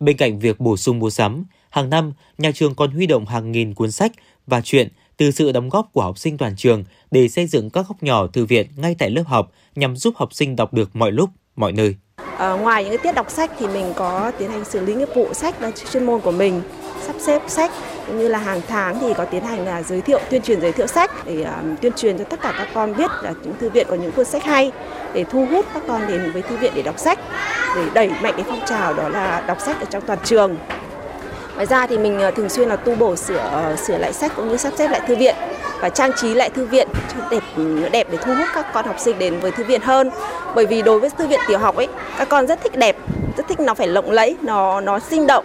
Bên 0.00 0.16
cạnh 0.16 0.38
việc 0.38 0.60
bổ 0.60 0.76
sung 0.76 0.98
mua 0.98 1.10
sắm, 1.10 1.44
hàng 1.70 1.90
năm 1.90 2.12
nhà 2.38 2.50
trường 2.54 2.74
còn 2.74 2.90
huy 2.90 3.06
động 3.06 3.26
hàng 3.26 3.52
nghìn 3.52 3.74
cuốn 3.74 3.90
sách 3.90 4.12
và 4.46 4.60
truyện 4.60 4.88
từ 5.16 5.30
sự 5.30 5.52
đóng 5.52 5.68
góp 5.68 5.90
của 5.92 6.02
học 6.02 6.18
sinh 6.18 6.38
toàn 6.38 6.56
trường 6.56 6.84
để 7.10 7.28
xây 7.28 7.46
dựng 7.46 7.70
các 7.70 7.88
góc 7.88 8.02
nhỏ 8.02 8.26
thư 8.26 8.44
viện 8.44 8.66
ngay 8.76 8.94
tại 8.98 9.10
lớp 9.10 9.22
học 9.26 9.52
nhằm 9.74 9.96
giúp 9.96 10.14
học 10.16 10.34
sinh 10.34 10.56
đọc 10.56 10.74
được 10.74 10.96
mọi 10.96 11.12
lúc, 11.12 11.30
mọi 11.56 11.72
nơi. 11.72 11.96
À, 12.38 12.52
ngoài 12.52 12.84
những 12.84 12.92
cái 12.92 12.98
tiết 13.02 13.12
đọc 13.12 13.30
sách 13.30 13.50
thì 13.58 13.66
mình 13.66 13.92
có 13.96 14.32
tiến 14.38 14.50
hành 14.50 14.64
xử 14.64 14.80
lý 14.80 14.94
nghiệp 14.94 15.08
vụ 15.14 15.34
sách 15.34 15.62
là 15.62 15.70
chuyên 15.92 16.06
môn 16.06 16.20
của 16.20 16.32
mình 16.32 16.62
sắp 17.06 17.16
xếp 17.18 17.42
sách 17.48 17.70
cũng 18.06 18.18
như 18.18 18.28
là 18.28 18.38
hàng 18.38 18.60
tháng 18.68 18.98
thì 19.00 19.14
có 19.14 19.24
tiến 19.24 19.44
hành 19.44 19.66
là 19.66 19.82
giới 19.82 20.00
thiệu 20.00 20.20
tuyên 20.30 20.42
truyền 20.42 20.60
giới 20.60 20.72
thiệu 20.72 20.86
sách 20.86 21.10
để 21.26 21.42
um, 21.42 21.76
tuyên 21.76 21.92
truyền 21.96 22.18
cho 22.18 22.24
tất 22.24 22.40
cả 22.42 22.54
các 22.58 22.68
con 22.74 22.96
biết 22.96 23.10
là 23.22 23.32
những 23.42 23.54
thư 23.60 23.70
viện 23.70 23.86
có 23.90 23.96
những 23.96 24.12
cuốn 24.12 24.24
sách 24.24 24.44
hay 24.44 24.72
để 25.14 25.24
thu 25.24 25.46
hút 25.50 25.66
các 25.74 25.82
con 25.88 26.06
đến 26.08 26.32
với 26.32 26.42
thư 26.42 26.56
viện 26.56 26.72
để 26.74 26.82
đọc 26.82 26.98
sách 26.98 27.18
để 27.76 27.82
đẩy 27.94 28.08
mạnh 28.08 28.34
cái 28.36 28.44
phong 28.48 28.60
trào 28.66 28.94
đó 28.94 29.08
là 29.08 29.44
đọc 29.46 29.60
sách 29.60 29.80
ở 29.80 29.86
trong 29.90 30.02
toàn 30.06 30.18
trường 30.24 30.56
Ngoài 31.54 31.66
ra 31.66 31.86
thì 31.86 31.98
mình 31.98 32.20
ờ, 32.20 32.30
thường 32.30 32.48
xuyên 32.48 32.68
là 32.68 32.76
tu 32.76 32.94
bổ 32.94 33.16
sửa 33.16 33.36
ờ, 33.36 33.76
sửa 33.76 33.98
lại 33.98 34.12
sách 34.12 34.32
cũng 34.36 34.48
như 34.48 34.56
sắp 34.56 34.72
xếp 34.78 34.88
lại 34.88 35.00
thư 35.06 35.16
viện 35.16 35.34
và 35.80 35.88
trang 35.88 36.10
trí 36.16 36.34
lại 36.34 36.50
thư 36.50 36.66
viện 36.66 36.88
cho 37.14 37.28
đẹp 37.30 37.42
đẹp 37.92 38.06
để 38.10 38.18
thu 38.24 38.34
hút 38.34 38.48
các 38.54 38.66
con 38.74 38.86
học 38.86 38.96
sinh 38.98 39.18
đến 39.18 39.40
với 39.40 39.50
thư 39.50 39.64
viện 39.64 39.80
hơn. 39.80 40.10
Bởi 40.54 40.66
vì 40.66 40.82
đối 40.82 41.00
với 41.00 41.10
thư 41.10 41.26
viện 41.26 41.40
tiểu 41.48 41.58
học 41.58 41.76
ấy, 41.76 41.88
các 42.18 42.28
con 42.28 42.46
rất 42.46 42.62
thích 42.62 42.78
đẹp, 42.78 42.96
rất 43.36 43.48
thích 43.48 43.60
nó 43.60 43.74
phải 43.74 43.86
lộng 43.86 44.10
lẫy, 44.10 44.36
nó 44.42 44.80
nó 44.80 44.98
sinh 44.98 45.26
động. 45.26 45.44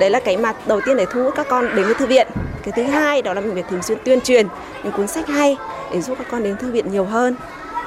Đấy 0.00 0.10
là 0.10 0.20
cái 0.20 0.36
mặt 0.36 0.56
đầu 0.66 0.80
tiên 0.86 0.96
để 0.96 1.06
thu 1.12 1.22
hút 1.22 1.34
các 1.36 1.46
con 1.50 1.76
đến 1.76 1.84
với 1.84 1.94
thư 1.94 2.06
viện. 2.06 2.28
Cái 2.62 2.72
thứ 2.76 2.82
hai 2.82 3.22
đó 3.22 3.34
là 3.34 3.40
mình 3.40 3.54
phải 3.54 3.62
thường 3.62 3.82
xuyên 3.82 3.98
tuyên 4.04 4.20
truyền 4.20 4.46
những 4.84 4.92
cuốn 4.92 5.06
sách 5.06 5.28
hay 5.28 5.56
để 5.92 6.00
giúp 6.00 6.18
các 6.18 6.26
con 6.30 6.42
đến 6.42 6.56
thư 6.56 6.72
viện 6.72 6.92
nhiều 6.92 7.04
hơn. 7.04 7.36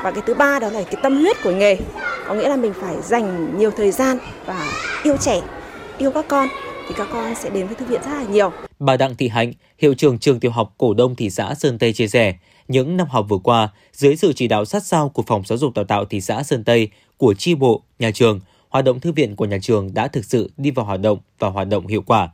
Và 0.03 0.11
cái 0.11 0.23
thứ 0.27 0.33
ba 0.33 0.59
đó 0.59 0.69
là 0.69 0.83
cái 0.83 1.01
tâm 1.03 1.21
huyết 1.21 1.43
của 1.43 1.51
nghề. 1.51 1.77
Có 2.27 2.33
nghĩa 2.33 2.49
là 2.49 2.55
mình 2.55 2.73
phải 2.81 2.95
dành 3.01 3.57
nhiều 3.57 3.71
thời 3.71 3.91
gian 3.91 4.17
và 4.45 4.71
yêu 5.03 5.17
trẻ, 5.17 5.41
yêu 5.97 6.11
các 6.11 6.25
con 6.27 6.47
thì 6.87 6.95
các 6.97 7.07
con 7.13 7.35
sẽ 7.35 7.49
đến 7.49 7.67
với 7.67 7.75
thư 7.75 7.85
viện 7.85 8.01
rất 8.01 8.11
là 8.11 8.23
nhiều. 8.23 8.51
Bà 8.79 8.97
Đặng 8.97 9.15
Thị 9.15 9.27
Hạnh, 9.27 9.53
hiệu 9.77 9.93
trưởng 9.93 10.19
trường 10.19 10.39
tiểu 10.39 10.51
học 10.51 10.73
Cổ 10.77 10.93
Đông 10.93 11.15
thị 11.15 11.29
xã 11.29 11.53
Sơn 11.53 11.79
Tây 11.79 11.93
chia 11.93 12.07
sẻ, 12.07 12.33
những 12.67 12.97
năm 12.97 13.07
học 13.09 13.25
vừa 13.29 13.37
qua, 13.37 13.69
dưới 13.93 14.15
sự 14.15 14.33
chỉ 14.33 14.47
đạo 14.47 14.65
sát 14.65 14.83
sao 14.83 15.09
của 15.09 15.23
Phòng 15.27 15.43
Giáo 15.45 15.57
dục 15.57 15.73
Đào 15.75 15.85
tạo 15.85 16.05
thị 16.05 16.21
xã 16.21 16.43
Sơn 16.43 16.63
Tây, 16.63 16.89
của 17.17 17.33
chi 17.33 17.55
bộ, 17.55 17.81
nhà 17.99 18.11
trường, 18.11 18.39
hoạt 18.71 18.85
động 18.85 18.99
thư 18.99 19.11
viện 19.11 19.35
của 19.35 19.45
nhà 19.45 19.57
trường 19.61 19.93
đã 19.93 20.07
thực 20.07 20.25
sự 20.25 20.51
đi 20.57 20.71
vào 20.71 20.85
hoạt 20.85 21.01
động 21.01 21.19
và 21.39 21.49
hoạt 21.49 21.67
động 21.67 21.87
hiệu 21.87 22.01
quả. 22.01 22.29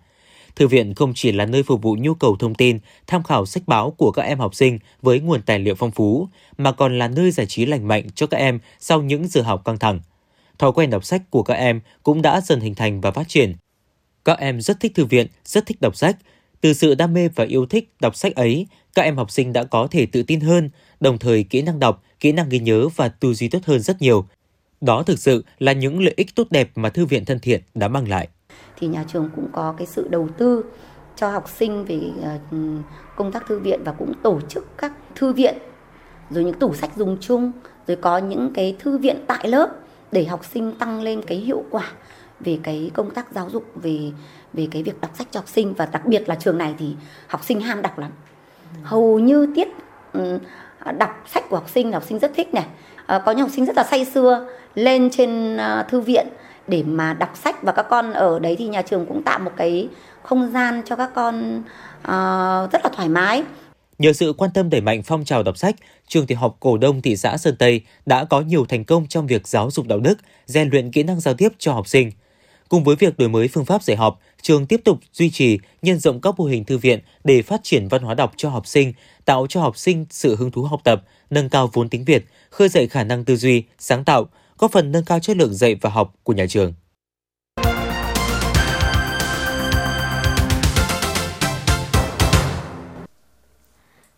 Thư 0.56 0.68
viện 0.68 0.94
không 0.94 1.14
chỉ 1.16 1.32
là 1.32 1.46
nơi 1.46 1.64
phục 1.64 1.82
vụ 1.82 1.96
nhu 2.00 2.14
cầu 2.14 2.36
thông 2.40 2.56
tin, 2.56 2.80
tham 3.08 3.24
khảo 3.24 3.46
sách 3.46 3.64
báo 3.68 3.92
của 3.92 4.12
các 4.12 4.22
em 4.22 4.40
học 4.40 4.56
sinh 4.56 4.80
với 5.02 5.20
nguồn 5.20 5.42
tài 5.42 5.60
liệu 5.60 5.76
phong 5.76 5.92
phú, 5.92 6.28
mà 6.58 6.72
còn 6.72 7.00
là 7.00 7.08
nơi 7.08 7.32
giải 7.32 7.46
trí 7.46 7.66
lành 7.66 7.88
mạnh 7.88 8.08
cho 8.16 8.28
các 8.28 8.38
em 8.38 8.60
sau 8.80 9.02
những 9.02 9.28
giờ 9.28 9.42
học 9.42 9.62
căng 9.66 9.80
thẳng. 9.80 10.00
Thói 10.60 10.72
quen 10.72 10.90
đọc 10.90 11.06
sách 11.06 11.22
của 11.30 11.44
các 11.44 11.54
em 11.54 11.82
cũng 12.04 12.22
đã 12.22 12.42
dần 12.42 12.60
hình 12.60 12.76
thành 12.76 13.02
và 13.02 13.12
phát 13.12 13.28
triển. 13.28 13.56
Các 14.26 14.40
em 14.40 14.62
rất 14.62 14.80
thích 14.80 14.92
thư 14.96 15.06
viện, 15.06 15.28
rất 15.46 15.66
thích 15.66 15.82
đọc 15.82 15.96
sách. 15.96 16.18
Từ 16.62 16.74
sự 16.74 16.96
đam 16.96 17.14
mê 17.14 17.28
và 17.36 17.44
yêu 17.44 17.66
thích 17.66 17.90
đọc 18.00 18.16
sách 18.16 18.36
ấy, 18.36 18.68
các 18.94 19.02
em 19.02 19.18
học 19.18 19.32
sinh 19.32 19.54
đã 19.54 19.64
có 19.64 19.88
thể 19.92 20.06
tự 20.06 20.24
tin 20.24 20.40
hơn, 20.40 20.70
đồng 21.00 21.18
thời 21.18 21.44
kỹ 21.44 21.62
năng 21.62 21.80
đọc, 21.80 22.04
kỹ 22.20 22.32
năng 22.32 22.50
ghi 22.50 22.60
nhớ 22.60 22.88
và 22.96 23.10
tư 23.10 23.34
duy 23.34 23.48
tốt 23.48 23.60
hơn 23.66 23.80
rất 23.80 24.02
nhiều. 24.02 24.28
Đó 24.82 25.04
thực 25.04 25.20
sự 25.20 25.44
là 25.60 25.72
những 25.72 26.04
lợi 26.04 26.14
ích 26.18 26.36
tốt 26.36 26.48
đẹp 26.50 26.70
mà 26.76 26.90
thư 26.90 27.06
viện 27.06 27.26
thân 27.26 27.40
thiện 27.40 27.62
đã 27.76 27.88
mang 27.88 28.10
lại. 28.10 28.28
Thì 28.76 28.88
nhà 28.88 29.06
trường 29.08 29.30
cũng 29.36 29.48
có 29.52 29.74
cái 29.78 29.88
sự 29.88 30.08
đầu 30.08 30.28
tư 30.38 30.64
cho 31.16 31.30
học 31.30 31.50
sinh 31.50 31.86
về 31.86 32.00
ờ, 32.24 32.38
công 33.16 33.32
tác 33.32 33.48
thư 33.48 33.60
viện 33.60 33.82
và 33.84 33.92
cũng 33.92 34.14
tổ 34.24 34.40
chức 34.50 34.78
các 34.78 34.92
thư 35.16 35.34
viện 35.34 35.58
rồi 36.30 36.44
những 36.44 36.60
tủ 36.60 36.74
sách 36.74 36.92
dùng 36.96 37.18
chung 37.22 37.52
rồi 37.88 37.98
có 38.02 38.18
những 38.18 38.52
cái 38.54 38.76
thư 38.80 38.98
viện 38.98 39.18
tại 39.28 39.48
lớp 39.48 39.70
để 40.12 40.26
học 40.26 40.46
sinh 40.46 40.72
tăng 40.80 41.02
lên 41.02 41.22
cái 41.22 41.38
hiệu 41.38 41.64
quả 41.70 41.92
về 42.40 42.60
cái 42.64 42.92
công 42.94 43.12
tác 43.12 43.32
giáo 43.32 43.50
dục 43.50 43.66
về 43.76 44.00
về 44.54 44.68
cái 44.72 44.84
việc 44.84 45.02
đọc 45.02 45.12
sách 45.18 45.28
cho 45.32 45.40
học 45.40 45.50
sinh. 45.50 45.74
Và 45.74 45.86
đặc 45.86 46.06
biệt 46.06 46.30
là 46.30 46.36
trường 46.36 46.58
này 46.58 46.76
thì 46.78 46.96
học 47.28 47.44
sinh 47.44 47.62
ham 47.62 47.82
đọc 47.82 48.00
lắm. 48.00 48.12
Hầu 48.84 49.20
như 49.20 49.48
tiết 49.56 49.68
ừ, 50.14 50.40
đọc 50.98 51.10
sách 51.28 51.44
của 51.50 51.56
học 51.56 51.70
sinh 51.70 51.92
học 51.92 52.04
sinh 52.04 52.20
rất 52.20 52.32
thích 52.36 52.54
này. 52.54 52.66
À, 53.06 53.20
có 53.26 53.32
những 53.32 53.42
học 53.42 53.52
sinh 53.56 53.66
rất 53.66 53.76
là 53.76 53.84
say 53.84 54.06
sưa 54.06 54.48
lên 54.78 55.10
trên 55.10 55.58
ờ, 55.58 55.86
thư 55.90 56.02
viện 56.02 56.28
để 56.68 56.84
mà 56.84 57.14
đọc 57.14 57.32
sách 57.44 57.64
và 57.64 57.72
các 57.72 57.86
con 57.90 58.14
ở 58.14 58.40
đấy 58.40 58.56
thì 58.60 58.68
nhà 58.68 58.82
trường 58.82 59.06
cũng 59.06 59.24
tạo 59.24 59.40
một 59.40 59.52
cái 59.58 59.88
không 60.24 60.52
gian 60.54 60.82
cho 60.86 60.96
các 60.96 61.12
con 61.16 61.60
uh, 62.02 62.72
rất 62.72 62.84
là 62.84 62.90
thoải 62.94 63.10
mái 63.10 63.44
Nhờ 64.00 64.14
sự 64.14 64.34
quan 64.38 64.52
tâm 64.54 64.70
đẩy 64.70 64.82
mạnh 64.82 65.04
phong 65.04 65.26
trào 65.26 65.44
đọc 65.44 65.58
sách, 65.58 65.76
trường 66.08 66.28
tiểu 66.28 66.38
học 66.38 66.58
Cổ 66.60 66.78
Đông 66.78 67.02
thị 67.02 67.16
xã 67.16 67.38
Sơn 67.38 67.56
Tây 67.60 67.82
đã 68.06 68.26
có 68.26 68.42
nhiều 68.42 68.66
thành 68.66 68.86
công 68.86 69.08
trong 69.08 69.28
việc 69.28 69.48
giáo 69.48 69.72
dục 69.72 69.88
đạo 69.88 70.00
đức, 70.00 70.18
rèn 70.46 70.70
luyện 70.70 70.92
kỹ 70.92 71.04
năng 71.04 71.20
giao 71.20 71.34
tiếp 71.34 71.50
cho 71.58 71.74
học 71.74 71.88
sinh. 71.88 72.12
Cùng 72.70 72.84
với 72.84 72.96
việc 72.96 73.18
đổi 73.18 73.30
mới 73.30 73.48
phương 73.48 73.66
pháp 73.66 73.84
dạy 73.84 73.98
học, 73.98 74.20
trường 74.42 74.66
tiếp 74.66 74.82
tục 74.84 75.00
duy 75.14 75.30
trì, 75.30 75.60
nhân 75.82 76.00
rộng 76.00 76.22
các 76.22 76.36
mô 76.38 76.46
hình 76.46 76.64
thư 76.64 76.78
viện 76.78 77.00
để 77.24 77.42
phát 77.42 77.60
triển 77.64 77.88
văn 77.88 78.02
hóa 78.02 78.14
đọc 78.14 78.34
cho 78.38 78.50
học 78.50 78.68
sinh, 78.68 78.94
tạo 79.26 79.48
cho 79.50 79.62
học 79.62 79.78
sinh 79.78 80.06
sự 80.10 80.36
hứng 80.36 80.52
thú 80.52 80.64
học 80.64 80.82
tập, 80.84 81.04
nâng 81.30 81.50
cao 81.50 81.70
vốn 81.74 81.90
tiếng 81.90 82.06
Việt, 82.06 82.26
khơi 82.50 82.70
dậy 82.70 82.88
khả 82.88 83.04
năng 83.04 83.26
tư 83.26 83.36
duy, 83.36 83.64
sáng 83.80 84.04
tạo, 84.04 84.28
góp 84.58 84.72
phần 84.72 84.92
nâng 84.92 85.06
cao 85.06 85.20
chất 85.20 85.38
lượng 85.38 85.54
dạy 85.54 85.76
và 85.82 85.90
học 85.90 86.14
của 86.24 86.34
nhà 86.34 86.46
trường. 86.50 86.74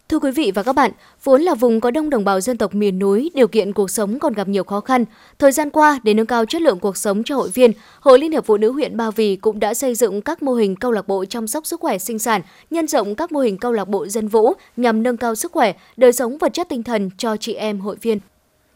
Thưa 0.10 0.20
quý 0.20 0.32
vị 0.32 0.52
và 0.56 0.64
các 0.64 0.74
bạn, 0.74 0.92
vốn 1.24 1.42
là 1.42 1.56
vùng 1.56 1.82
có 1.82 1.92
đông 1.92 2.10
đồng 2.10 2.26
bào 2.26 2.42
dân 2.42 2.58
tộc 2.58 2.76
miền 2.76 3.00
núi, 3.00 3.32
điều 3.34 3.48
kiện 3.48 3.74
cuộc 3.74 3.92
sống 3.92 4.20
còn 4.20 4.34
gặp 4.34 4.48
nhiều 4.48 4.64
khó 4.64 4.80
khăn. 4.80 5.06
Thời 5.40 5.52
gian 5.52 5.70
qua, 5.70 6.00
để 6.04 6.14
nâng 6.14 6.26
cao 6.26 6.46
chất 6.46 6.62
lượng 6.62 6.80
cuộc 6.80 6.98
sống 6.98 7.24
cho 7.24 7.36
hội 7.36 7.50
viên, 7.50 7.72
Hội 8.00 8.20
Liên 8.20 8.32
hiệp 8.32 8.46
Phụ 8.46 8.58
nữ 8.58 8.72
huyện 8.72 8.98
Ba 8.98 9.12
Vì 9.12 9.36
cũng 9.36 9.60
đã 9.60 9.74
xây 9.74 9.96
dựng 9.96 10.22
các 10.22 10.44
mô 10.44 10.54
hình 10.54 10.76
câu 10.76 10.92
lạc 10.92 11.08
bộ 11.08 11.26
chăm 11.26 11.48
sóc 11.48 11.66
sức 11.66 11.80
khỏe 11.80 11.98
sinh 11.98 12.20
sản, 12.20 12.42
nhân 12.70 12.88
rộng 12.88 13.16
các 13.16 13.32
mô 13.32 13.40
hình 13.40 13.58
câu 13.58 13.72
lạc 13.72 13.88
bộ 13.88 14.08
dân 14.08 14.28
vũ 14.28 14.54
nhằm 14.78 15.04
nâng 15.04 15.18
cao 15.18 15.36
sức 15.36 15.52
khỏe, 15.52 15.74
đời 15.98 16.14
sống 16.14 16.38
vật 16.38 16.54
chất 16.54 16.70
tinh 16.70 16.84
thần 16.84 17.10
cho 17.18 17.38
chị 17.38 17.54
em 17.54 17.80
hội 17.80 17.96
viên. 18.02 18.20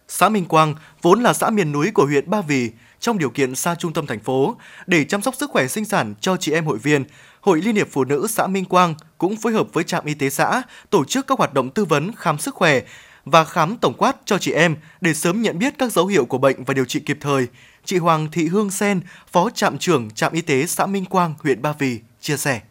Xã 0.08 0.30
Minh 0.30 0.46
Quang 0.46 0.76
vốn 1.02 1.24
là 1.24 1.34
xã 1.34 1.50
miền 1.50 1.72
núi 1.72 1.92
của 1.92 2.06
huyện 2.06 2.30
Ba 2.30 2.42
Vì, 2.42 2.72
trong 3.00 3.18
điều 3.18 3.30
kiện 3.30 3.56
xa 3.56 3.76
trung 3.76 3.94
tâm 3.94 4.08
thành 4.08 4.20
phố, 4.20 4.56
để 4.88 5.04
chăm 5.04 5.22
sóc 5.22 5.36
sức 5.36 5.50
khỏe 5.50 5.68
sinh 5.68 5.86
sản 5.86 6.14
cho 6.22 6.38
chị 6.38 6.52
em 6.52 6.66
hội 6.66 6.78
viên, 6.78 7.06
Hội 7.42 7.62
Liên 7.62 7.76
hiệp 7.76 7.88
Phụ 7.92 8.04
nữ 8.04 8.28
xã 8.30 8.48
Minh 8.48 8.66
Quang 8.66 8.96
cũng 9.18 9.38
phối 9.38 9.54
hợp 9.54 9.68
với 9.74 9.84
trạm 9.84 10.06
y 10.06 10.14
tế 10.14 10.30
xã 10.30 10.62
tổ 10.90 11.06
chức 11.06 11.28
các 11.28 11.38
hoạt 11.38 11.54
động 11.54 11.70
tư 11.70 11.86
vấn 11.86 12.12
khám 12.16 12.38
sức 12.38 12.56
khỏe 12.56 12.82
và 13.26 13.44
khám 13.44 13.78
tổng 13.78 13.94
quát 13.98 14.16
cho 14.26 14.38
chị 14.38 14.52
em 14.52 14.76
để 15.02 15.14
sớm 15.14 15.42
nhận 15.42 15.60
biết 15.60 15.74
các 15.78 15.92
dấu 15.92 16.08
hiệu 16.08 16.26
của 16.26 16.38
bệnh 16.38 16.64
và 16.64 16.74
điều 16.74 16.86
trị 16.86 17.00
kịp 17.00 17.18
thời. 17.22 17.48
Chị 17.86 17.98
Hoàng 17.98 18.32
Thị 18.32 18.48
Hương 18.48 18.72
Sen, 18.72 19.02
Phó 19.32 19.50
trạm 19.50 19.78
trưởng 19.78 20.12
trạm 20.12 20.34
y 20.34 20.42
tế 20.42 20.66
xã 20.66 20.86
Minh 20.86 21.06
Quang, 21.06 21.34
huyện 21.40 21.62
Ba 21.62 21.74
Vì 21.80 22.00
chia 22.22 22.38
sẻ. 22.38 22.62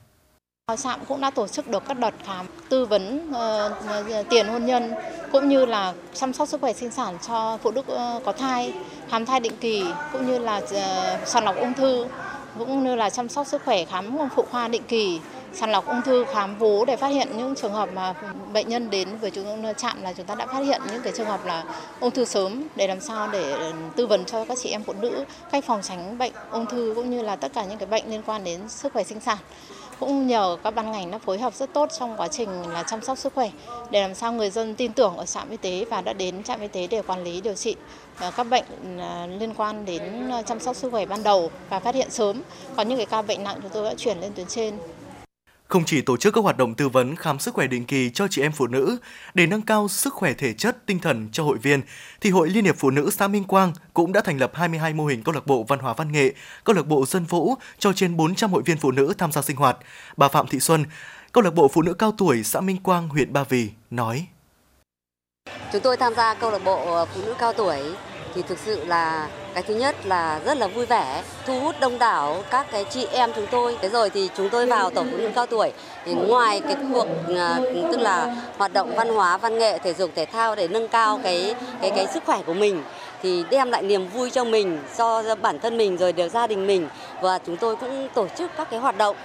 Trạm 0.76 1.00
cũng 1.08 1.20
đã 1.20 1.30
tổ 1.30 1.48
chức 1.48 1.68
được 1.68 1.82
các 1.88 1.98
đợt 1.98 2.14
khám 2.24 2.46
tư 2.68 2.86
vấn 2.86 3.30
uh, 3.30 4.28
tiền 4.30 4.46
hôn 4.48 4.66
nhân 4.66 4.92
cũng 5.32 5.48
như 5.48 5.66
là 5.66 5.92
chăm 6.14 6.32
sóc 6.32 6.48
sức 6.48 6.60
khỏe 6.60 6.72
sinh 6.72 6.90
sản 6.90 7.18
cho 7.28 7.58
phụ 7.62 7.70
nữ 7.70 7.80
uh, 7.80 8.24
có 8.24 8.32
thai, 8.32 8.72
khám 9.10 9.26
thai 9.26 9.40
định 9.40 9.52
kỳ 9.60 9.84
cũng 10.12 10.26
như 10.26 10.38
là 10.38 10.56
uh, 10.56 11.28
sàng 11.28 11.44
lọc 11.44 11.56
ung 11.56 11.74
thư 11.74 12.06
cũng 12.58 12.84
như 12.84 12.94
là 12.94 13.10
chăm 13.10 13.28
sóc 13.28 13.46
sức 13.46 13.62
khỏe 13.64 13.84
khám 13.84 14.18
phụ 14.36 14.44
khoa 14.50 14.68
định 14.68 14.82
kỳ 14.88 15.20
sàng 15.52 15.70
lọc 15.70 15.86
ung 15.86 16.02
thư 16.02 16.24
khám 16.34 16.58
vú 16.58 16.84
để 16.84 16.96
phát 16.96 17.08
hiện 17.08 17.28
những 17.36 17.54
trường 17.54 17.72
hợp 17.72 17.88
mà 17.94 18.14
bệnh 18.52 18.68
nhân 18.68 18.90
đến 18.90 19.08
với 19.20 19.30
chúng 19.30 19.74
trạm 19.76 20.02
là 20.02 20.12
chúng 20.12 20.26
ta 20.26 20.34
đã 20.34 20.46
phát 20.46 20.60
hiện 20.60 20.82
những 20.92 21.02
cái 21.02 21.12
trường 21.16 21.26
hợp 21.26 21.46
là 21.46 21.64
ung 22.00 22.10
thư 22.10 22.24
sớm 22.24 22.64
để 22.76 22.86
làm 22.86 23.00
sao 23.00 23.28
để 23.32 23.72
tư 23.96 24.06
vấn 24.06 24.24
cho 24.24 24.44
các 24.44 24.58
chị 24.62 24.70
em 24.70 24.82
phụ 24.82 24.92
nữ 25.00 25.24
cách 25.52 25.64
phòng 25.64 25.80
tránh 25.82 26.18
bệnh 26.18 26.32
ung 26.50 26.66
thư 26.66 26.92
cũng 26.96 27.10
như 27.10 27.22
là 27.22 27.36
tất 27.36 27.52
cả 27.54 27.64
những 27.64 27.78
cái 27.78 27.86
bệnh 27.86 28.10
liên 28.10 28.22
quan 28.26 28.44
đến 28.44 28.68
sức 28.68 28.92
khỏe 28.92 29.04
sinh 29.04 29.20
sản 29.20 29.38
cũng 30.02 30.26
nhờ 30.26 30.56
các 30.64 30.70
ban 30.70 30.92
ngành 30.92 31.10
đã 31.10 31.18
phối 31.18 31.38
hợp 31.38 31.54
rất 31.54 31.72
tốt 31.72 31.88
trong 31.98 32.16
quá 32.16 32.28
trình 32.28 32.48
là 32.62 32.82
chăm 32.82 33.02
sóc 33.02 33.18
sức 33.18 33.34
khỏe 33.34 33.50
để 33.90 34.02
làm 34.02 34.14
sao 34.14 34.32
người 34.32 34.50
dân 34.50 34.74
tin 34.74 34.92
tưởng 34.92 35.16
ở 35.16 35.26
trạm 35.26 35.50
y 35.50 35.56
tế 35.56 35.84
và 35.90 36.00
đã 36.00 36.12
đến 36.12 36.42
trạm 36.42 36.60
y 36.60 36.68
tế 36.68 36.86
để 36.86 37.02
quản 37.02 37.24
lý, 37.24 37.40
điều 37.40 37.54
trị 37.54 37.76
ờ, 38.18 38.30
các 38.36 38.44
bệnh 38.44 38.64
ờ, 38.98 39.26
liên 39.26 39.54
quan 39.54 39.84
đến 39.84 40.30
ờ, 40.30 40.42
chăm 40.42 40.60
sóc 40.60 40.76
sức 40.76 40.90
khỏe 40.90 41.06
ban 41.06 41.22
đầu 41.22 41.50
và 41.70 41.80
phát 41.80 41.94
hiện 41.94 42.10
sớm. 42.10 42.42
Còn 42.76 42.88
những 42.88 42.98
cái 42.98 43.06
ca 43.06 43.22
bệnh 43.22 43.44
nặng 43.44 43.58
chúng 43.62 43.70
tôi 43.70 43.84
đã 43.84 43.94
chuyển 43.94 44.20
lên 44.20 44.32
tuyến 44.34 44.46
trên 44.46 44.78
không 45.72 45.84
chỉ 45.84 46.02
tổ 46.02 46.16
chức 46.16 46.34
các 46.34 46.44
hoạt 46.44 46.56
động 46.56 46.74
tư 46.74 46.88
vấn 46.88 47.16
khám 47.16 47.38
sức 47.38 47.54
khỏe 47.54 47.66
định 47.66 47.84
kỳ 47.84 48.10
cho 48.10 48.28
chị 48.28 48.42
em 48.42 48.52
phụ 48.52 48.66
nữ 48.66 48.96
để 49.34 49.46
nâng 49.46 49.62
cao 49.62 49.88
sức 49.88 50.14
khỏe 50.14 50.32
thể 50.32 50.52
chất, 50.52 50.86
tinh 50.86 50.98
thần 50.98 51.28
cho 51.32 51.44
hội 51.44 51.58
viên, 51.58 51.80
thì 52.20 52.30
Hội 52.30 52.50
Liên 52.50 52.64
hiệp 52.64 52.76
Phụ 52.78 52.90
nữ 52.90 53.10
xã 53.10 53.28
Minh 53.28 53.44
Quang 53.44 53.72
cũng 53.94 54.12
đã 54.12 54.20
thành 54.20 54.38
lập 54.38 54.52
22 54.54 54.94
mô 54.94 55.06
hình 55.06 55.22
câu 55.22 55.34
lạc 55.34 55.46
bộ 55.46 55.64
văn 55.68 55.78
hóa 55.78 55.94
văn 55.94 56.12
nghệ, 56.12 56.34
câu 56.64 56.76
lạc 56.76 56.86
bộ 56.86 57.06
dân 57.06 57.24
vũ 57.24 57.54
cho 57.78 57.92
trên 57.92 58.16
400 58.16 58.52
hội 58.52 58.62
viên 58.62 58.76
phụ 58.76 58.90
nữ 58.90 59.14
tham 59.18 59.32
gia 59.32 59.42
sinh 59.42 59.56
hoạt. 59.56 59.76
Bà 60.16 60.28
Phạm 60.28 60.46
Thị 60.46 60.60
Xuân, 60.60 60.84
câu 61.32 61.44
lạc 61.44 61.54
bộ 61.54 61.68
phụ 61.68 61.82
nữ 61.82 61.94
cao 61.94 62.12
tuổi 62.18 62.44
xã 62.44 62.60
Minh 62.60 62.82
Quang, 62.82 63.08
huyện 63.08 63.32
Ba 63.32 63.44
Vì 63.44 63.70
nói: 63.90 64.26
Chúng 65.72 65.82
tôi 65.82 65.96
tham 65.96 66.14
gia 66.14 66.34
câu 66.34 66.50
lạc 66.50 66.64
bộ 66.64 66.94
ờ, 66.94 67.04
phụ 67.04 67.20
nữ 67.26 67.34
cao 67.38 67.52
tuổi 67.52 67.78
thì 68.34 68.42
thực 68.42 68.58
sự 68.58 68.84
là 68.84 69.28
cái 69.54 69.62
thứ 69.62 69.74
nhất 69.74 69.96
là 70.04 70.40
rất 70.44 70.58
là 70.58 70.66
vui 70.66 70.86
vẻ, 70.86 71.22
thu 71.46 71.60
hút 71.60 71.74
đông 71.80 71.98
đảo 71.98 72.42
các 72.50 72.66
cái 72.72 72.84
chị 72.84 73.06
em 73.12 73.32
chúng 73.36 73.46
tôi. 73.50 73.76
Thế 73.80 73.88
rồi 73.88 74.10
thì 74.10 74.30
chúng 74.36 74.48
tôi 74.50 74.66
vào 74.66 74.90
tổ 74.90 75.04
phụ 75.10 75.16
nữ 75.16 75.30
cao 75.34 75.46
tuổi. 75.46 75.72
Thì 76.04 76.14
ngoài 76.14 76.60
cái 76.60 76.76
cuộc 76.92 77.06
ờ, 77.36 77.60
tức 77.92 78.00
là 78.00 78.36
hoạt 78.58 78.72
động 78.72 78.94
văn 78.96 79.08
hóa, 79.08 79.36
văn 79.36 79.58
nghệ, 79.58 79.78
thể 79.78 79.94
dục, 79.94 80.10
thể 80.14 80.24
thao 80.24 80.54
để 80.54 80.68
nâng 80.68 80.88
cao 80.88 81.20
cái 81.22 81.54
cái 81.80 81.90
cái 81.90 82.06
sức 82.14 82.22
khỏe 82.26 82.42
của 82.46 82.54
mình, 82.54 82.82
thì 83.22 83.44
đem 83.50 83.70
lại 83.70 83.82
niềm 83.82 84.08
vui 84.08 84.30
cho 84.30 84.44
mình 84.44 84.78
cho 84.96 85.22
bản 85.42 85.60
thân 85.60 85.78
mình, 85.78 85.96
rồi 85.96 86.12
được 86.12 86.28
gia 86.28 86.46
đình 86.46 86.66
mình. 86.66 86.88
Và 87.20 87.38
chúng 87.46 87.56
tôi 87.56 87.76
cũng 87.76 88.08
tổ 88.14 88.26
chức 88.38 88.50
các 88.56 88.70
cái 88.70 88.80
hoạt 88.80 88.96
động 88.96 89.16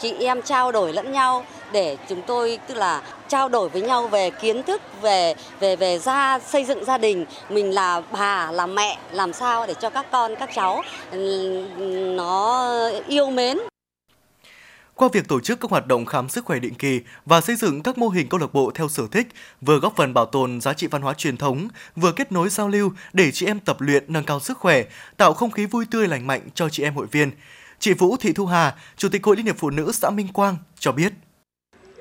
chị 0.00 0.14
em 0.20 0.42
trao 0.42 0.72
đổi 0.72 0.92
lẫn 0.92 1.12
nhau 1.12 1.44
để 1.72 1.96
chúng 2.08 2.22
tôi 2.26 2.58
tức 2.68 2.74
là 2.74 3.02
trao 3.28 3.48
đổi 3.48 3.68
với 3.68 3.82
nhau 3.82 4.08
về 4.08 4.30
kiến 4.30 4.62
thức 4.62 4.82
về 5.02 5.34
về 5.60 5.76
về 5.76 5.98
gia 5.98 6.38
xây 6.38 6.64
dựng 6.64 6.84
gia 6.84 6.98
đình 6.98 7.24
mình 7.50 7.74
là 7.74 8.02
bà 8.12 8.50
là 8.50 8.66
mẹ 8.66 8.98
làm 9.10 9.32
sao 9.32 9.66
để 9.66 9.74
cho 9.80 9.90
các 9.90 10.06
con 10.12 10.36
các 10.36 10.50
cháu 10.54 10.82
nó 12.16 12.70
yêu 13.06 13.30
mến 13.30 13.58
qua 14.94 15.08
việc 15.12 15.28
tổ 15.28 15.40
chức 15.40 15.60
các 15.60 15.70
hoạt 15.70 15.86
động 15.86 16.06
khám 16.06 16.28
sức 16.28 16.44
khỏe 16.44 16.58
định 16.58 16.74
kỳ 16.74 17.00
và 17.26 17.40
xây 17.40 17.56
dựng 17.56 17.82
các 17.82 17.98
mô 17.98 18.08
hình 18.08 18.28
câu 18.28 18.40
lạc 18.40 18.54
bộ 18.54 18.70
theo 18.74 18.88
sở 18.88 19.06
thích, 19.12 19.26
vừa 19.60 19.78
góp 19.78 19.96
phần 19.96 20.14
bảo 20.14 20.26
tồn 20.26 20.60
giá 20.60 20.72
trị 20.72 20.86
văn 20.86 21.02
hóa 21.02 21.14
truyền 21.14 21.36
thống, 21.36 21.68
vừa 21.96 22.12
kết 22.12 22.32
nối 22.32 22.48
giao 22.48 22.68
lưu 22.68 22.92
để 23.12 23.30
chị 23.30 23.46
em 23.46 23.60
tập 23.60 23.80
luyện 23.80 24.04
nâng 24.08 24.24
cao 24.24 24.40
sức 24.40 24.58
khỏe, 24.58 24.84
tạo 25.16 25.34
không 25.34 25.50
khí 25.50 25.66
vui 25.66 25.84
tươi 25.90 26.08
lành 26.08 26.26
mạnh 26.26 26.40
cho 26.54 26.68
chị 26.68 26.82
em 26.82 26.94
hội 26.94 27.06
viên. 27.06 27.30
Chị 27.82 27.92
Vũ 27.92 28.16
Thị 28.16 28.32
Thu 28.32 28.46
Hà, 28.46 28.74
Chủ 28.96 29.08
tịch 29.08 29.24
Hội 29.24 29.36
Liên 29.36 29.46
hiệp 29.46 29.56
Phụ 29.58 29.70
nữ 29.70 29.92
xã 29.92 30.10
Minh 30.10 30.28
Quang 30.32 30.56
cho 30.78 30.92
biết. 30.92 31.12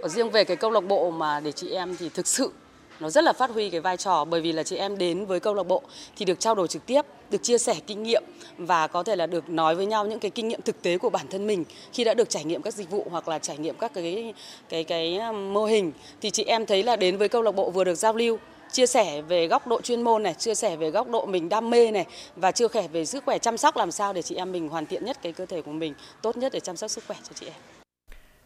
Ở 0.02 0.08
riêng 0.08 0.30
về 0.30 0.44
cái 0.44 0.58
câu 0.58 0.72
lạc 0.72 0.80
bộ 0.80 1.12
mà 1.12 1.40
để 1.40 1.52
chị 1.52 1.70
em 1.70 1.96
thì 2.00 2.10
thực 2.10 2.28
sự 2.28 2.52
nó 3.00 3.10
rất 3.10 3.24
là 3.24 3.34
phát 3.34 3.50
huy 3.50 3.70
cái 3.70 3.82
vai 3.82 3.98
trò 3.98 4.26
bởi 4.26 4.42
vì 4.42 4.52
là 4.52 4.64
chị 4.64 4.76
em 4.76 4.98
đến 4.98 5.26
với 5.26 5.40
câu 5.40 5.54
lạc 5.54 5.64
bộ 5.64 5.82
thì 6.18 6.26
được 6.26 6.40
trao 6.40 6.56
đổi 6.56 6.68
trực 6.68 6.86
tiếp, 6.86 7.02
được 7.30 7.44
chia 7.44 7.58
sẻ 7.58 7.76
kinh 7.88 8.04
nghiệm 8.04 8.24
và 8.58 8.88
có 8.88 9.04
thể 9.04 9.16
là 9.16 9.28
được 9.28 9.50
nói 9.50 9.76
với 9.76 9.86
nhau 9.86 10.06
những 10.06 10.20
cái 10.20 10.32
kinh 10.32 10.48
nghiệm 10.48 10.62
thực 10.62 10.82
tế 10.82 10.98
của 10.98 11.10
bản 11.10 11.26
thân 11.30 11.48
mình 11.48 11.64
khi 11.94 12.04
đã 12.04 12.14
được 12.14 12.30
trải 12.30 12.44
nghiệm 12.44 12.62
các 12.62 12.74
dịch 12.74 12.90
vụ 12.90 13.08
hoặc 13.12 13.28
là 13.28 13.40
trải 13.40 13.58
nghiệm 13.58 13.76
các 13.80 13.94
cái 13.94 14.34
cái 14.70 14.84
cái 14.84 15.20
mô 15.34 15.66
hình 15.66 15.92
thì 16.22 16.32
chị 16.32 16.44
em 16.44 16.66
thấy 16.66 16.84
là 16.84 16.96
đến 16.96 17.18
với 17.18 17.30
câu 17.30 17.42
lạc 17.42 17.52
bộ 17.52 17.72
vừa 17.72 17.84
được 17.84 17.96
giao 17.96 18.14
lưu 18.14 18.40
chia 18.72 18.86
sẻ 18.86 19.22
về 19.22 19.48
góc 19.48 19.68
độ 19.68 19.82
chuyên 19.82 20.02
môn 20.02 20.24
này, 20.24 20.34
chia 20.34 20.56
sẻ 20.56 20.76
về 20.76 20.90
góc 20.90 21.10
độ 21.10 21.26
mình 21.26 21.50
đam 21.50 21.70
mê 21.70 21.92
này 21.92 22.06
và 22.36 22.52
chia 22.52 22.68
sẻ 22.74 22.88
về 22.88 23.06
sức 23.06 23.24
khỏe 23.26 23.38
chăm 23.38 23.58
sóc 23.58 23.78
làm 23.78 23.92
sao 23.92 24.14
để 24.14 24.22
chị 24.22 24.36
em 24.36 24.52
mình 24.52 24.70
hoàn 24.70 24.86
thiện 24.86 25.06
nhất 25.06 25.18
cái 25.24 25.32
cơ 25.32 25.46
thể 25.46 25.62
của 25.62 25.72
mình, 25.72 25.94
tốt 26.22 26.38
nhất 26.38 26.52
để 26.54 26.60
chăm 26.60 26.78
sóc 26.78 26.92
sức 26.92 27.04
khỏe 27.08 27.18
cho 27.24 27.34
chị 27.40 27.46
em. 27.46 27.56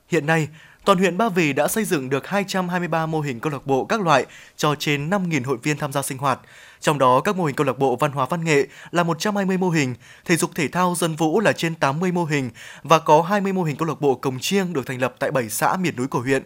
Hiện 0.08 0.26
nay, 0.26 0.48
toàn 0.86 0.98
huyện 0.98 1.18
Ba 1.18 1.30
Vì 1.30 1.54
đã 1.54 1.68
xây 1.68 1.86
dựng 1.86 2.10
được 2.10 2.28
223 2.28 3.06
mô 3.06 3.22
hình 3.22 3.40
câu 3.40 3.52
lạc 3.52 3.68
bộ 3.68 3.86
các 3.86 4.02
loại 4.02 4.26
cho 4.58 4.76
trên 4.76 5.10
5.000 5.10 5.44
hội 5.46 5.58
viên 5.64 5.78
tham 5.78 5.92
gia 5.92 6.02
sinh 6.02 6.18
hoạt. 6.18 6.40
Trong 6.80 6.98
đó, 6.98 7.22
các 7.22 7.36
mô 7.36 7.46
hình 7.46 7.56
câu 7.56 7.68
lạc 7.68 7.78
bộ 7.78 7.96
văn 7.96 8.12
hóa 8.12 8.26
văn 8.30 8.44
nghệ 8.44 8.68
là 8.92 9.04
120 9.04 9.58
mô 9.58 9.70
hình, 9.70 9.96
thể 10.26 10.36
dục 10.36 10.52
thể 10.56 10.68
thao 10.68 10.96
dân 10.98 11.16
vũ 11.16 11.40
là 11.40 11.52
trên 11.52 11.76
80 11.76 12.12
mô 12.12 12.26
hình 12.26 12.50
và 12.84 13.00
có 13.00 13.22
20 13.22 13.54
mô 13.54 13.64
hình 13.64 13.76
câu 13.76 13.88
lạc 13.88 14.02
bộ 14.02 14.16
cồng 14.16 14.40
chiêng 14.40 14.74
được 14.74 14.86
thành 14.86 15.02
lập 15.02 15.16
tại 15.20 15.32
7 15.32 15.50
xã 15.50 15.76
miền 15.76 15.96
núi 15.96 16.08
của 16.08 16.20
huyện. 16.20 16.44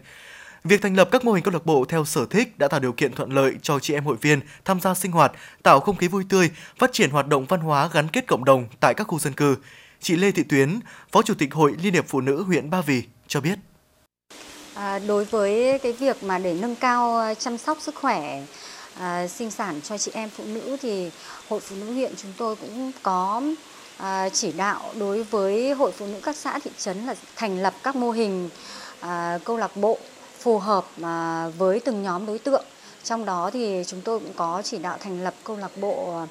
Việc 0.63 0.81
thành 0.81 0.95
lập 0.95 1.09
các 1.11 1.25
mô 1.25 1.31
hình 1.31 1.43
câu 1.43 1.53
lạc 1.53 1.65
bộ 1.65 1.85
theo 1.85 2.05
sở 2.05 2.25
thích 2.25 2.57
đã 2.57 2.67
tạo 2.67 2.79
điều 2.79 2.93
kiện 2.93 3.13
thuận 3.13 3.31
lợi 3.31 3.55
cho 3.61 3.79
chị 3.79 3.93
em 3.93 4.05
hội 4.05 4.17
viên 4.21 4.39
tham 4.65 4.79
gia 4.79 4.93
sinh 4.93 5.11
hoạt, 5.11 5.31
tạo 5.63 5.79
không 5.79 5.95
khí 5.95 6.07
vui 6.07 6.23
tươi, 6.29 6.49
phát 6.77 6.93
triển 6.93 7.09
hoạt 7.09 7.27
động 7.27 7.45
văn 7.45 7.59
hóa 7.59 7.89
gắn 7.93 8.07
kết 8.07 8.27
cộng 8.27 8.45
đồng 8.45 8.67
tại 8.79 8.93
các 8.93 9.07
khu 9.07 9.19
dân 9.19 9.33
cư. 9.33 9.55
Chị 10.01 10.15
Lê 10.15 10.31
Thị 10.31 10.43
Tuyến, 10.43 10.79
Phó 11.11 11.21
Chủ 11.21 11.33
tịch 11.33 11.53
Hội 11.53 11.75
Liên 11.81 11.93
hiệp 11.93 12.07
Phụ 12.07 12.21
nữ 12.21 12.43
huyện 12.43 12.69
Ba 12.69 12.81
Vì 12.81 13.03
cho 13.27 13.41
biết. 13.41 13.59
À, 14.73 14.99
đối 14.99 15.25
với 15.25 15.79
cái 15.79 15.93
việc 15.93 16.23
mà 16.23 16.39
để 16.39 16.53
nâng 16.61 16.75
cao 16.75 17.17
ờ, 17.17 17.33
chăm 17.33 17.57
sóc 17.57 17.77
sức 17.81 17.95
khỏe 17.95 18.41
à, 18.99 19.27
sinh 19.27 19.51
sản 19.51 19.81
cho 19.83 19.97
chị 19.97 20.11
em 20.13 20.29
phụ 20.29 20.43
nữ 20.47 20.77
thì 20.81 21.11
Hội 21.49 21.59
Phụ 21.59 21.75
nữ 21.75 21.93
huyện 21.93 22.13
chúng 22.17 22.33
tôi 22.37 22.55
cũng 22.55 22.91
có 23.03 23.41
à, 23.97 24.29
chỉ 24.29 24.51
đạo 24.51 24.93
đối 24.99 25.23
với 25.23 25.73
Hội 25.73 25.91
Phụ 25.91 26.07
nữ 26.07 26.19
các 26.23 26.35
xã 26.35 26.59
thị 26.59 26.71
trấn 26.77 27.05
là 27.05 27.15
thành 27.35 27.59
lập 27.59 27.73
các 27.83 27.95
mô 27.95 28.11
hình 28.11 28.49
à, 28.99 29.39
câu 29.43 29.57
lạc 29.57 29.77
bộ 29.77 29.99
phù 30.39 30.59
hợp 30.59 30.85
à, 31.01 31.47
với 31.57 31.79
từng 31.79 32.03
nhóm 32.03 32.25
đối 32.25 32.39
tượng. 32.39 32.63
Trong 33.03 33.25
đó 33.25 33.49
thì 33.53 33.83
chúng 33.87 34.01
tôi 34.01 34.19
cũng 34.19 34.33
có 34.35 34.61
chỉ 34.65 34.77
đạo 34.77 34.97
thành 34.99 35.23
lập 35.23 35.33
câu 35.43 35.57
lạc 35.57 35.77
bộ 35.77 36.21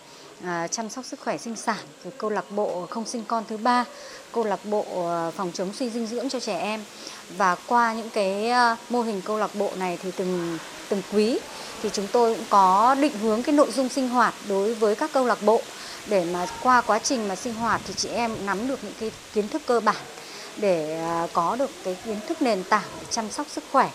à, 0.44 0.68
chăm 0.68 0.88
sóc 0.88 1.04
sức 1.04 1.20
khỏe 1.20 1.38
sinh 1.38 1.56
sản, 1.56 1.84
rồi 2.04 2.12
câu 2.18 2.30
lạc 2.30 2.44
bộ 2.50 2.86
không 2.90 3.04
sinh 3.06 3.24
con 3.24 3.44
thứ 3.48 3.56
ba, 3.56 3.84
câu 4.32 4.44
lạc 4.44 4.60
bộ 4.64 4.84
à, 5.08 5.30
phòng 5.30 5.50
chống 5.54 5.72
suy 5.72 5.90
dinh 5.90 6.06
dưỡng 6.06 6.28
cho 6.28 6.40
trẻ 6.40 6.58
em. 6.58 6.84
Và 7.36 7.56
qua 7.66 7.94
những 7.94 8.10
cái 8.10 8.50
mô 8.90 9.02
hình 9.02 9.22
câu 9.24 9.38
lạc 9.38 9.54
bộ 9.54 9.70
này 9.76 9.98
thì 10.02 10.10
từng 10.16 10.58
từng 10.88 11.02
quý 11.12 11.38
thì 11.82 11.90
chúng 11.92 12.06
tôi 12.12 12.34
cũng 12.34 12.44
có 12.50 12.96
định 13.00 13.18
hướng 13.18 13.42
cái 13.42 13.54
nội 13.54 13.70
dung 13.70 13.88
sinh 13.88 14.08
hoạt 14.08 14.34
đối 14.48 14.74
với 14.74 14.94
các 14.94 15.10
câu 15.12 15.26
lạc 15.26 15.42
bộ 15.42 15.62
để 16.06 16.24
mà 16.32 16.46
qua 16.62 16.80
quá 16.80 16.98
trình 16.98 17.28
mà 17.28 17.36
sinh 17.36 17.54
hoạt 17.54 17.80
thì 17.86 17.94
chị 17.94 18.08
em 18.08 18.46
nắm 18.46 18.68
được 18.68 18.84
những 18.84 18.92
cái 19.00 19.10
kiến 19.34 19.48
thức 19.48 19.62
cơ 19.66 19.80
bản 19.80 19.96
để 20.60 21.00
à, 21.00 21.26
có 21.32 21.56
được 21.56 21.70
cái 21.84 21.96
kiến 22.04 22.16
thức 22.28 22.42
nền 22.42 22.64
tảng 22.64 22.88
để 23.00 23.06
chăm 23.10 23.30
sóc 23.30 23.46
sức 23.48 23.64
khỏe 23.72 23.90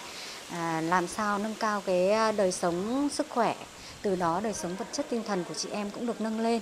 à, 0.51 0.81
làm 0.81 1.07
sao 1.07 1.37
nâng 1.37 1.55
cao 1.59 1.81
cái 1.85 2.11
à, 2.11 2.31
đời 2.31 2.51
sống 2.51 3.09
sức 3.13 3.27
khỏe 3.29 3.55
từ 4.01 4.15
đó 4.15 4.39
đời 4.43 4.53
sống 4.53 4.75
vật 4.75 4.87
chất 4.91 5.05
tinh 5.09 5.23
thần 5.27 5.43
của 5.47 5.53
chị 5.53 5.69
em 5.71 5.89
cũng 5.89 6.05
được 6.05 6.21
nâng 6.21 6.39
lên 6.39 6.61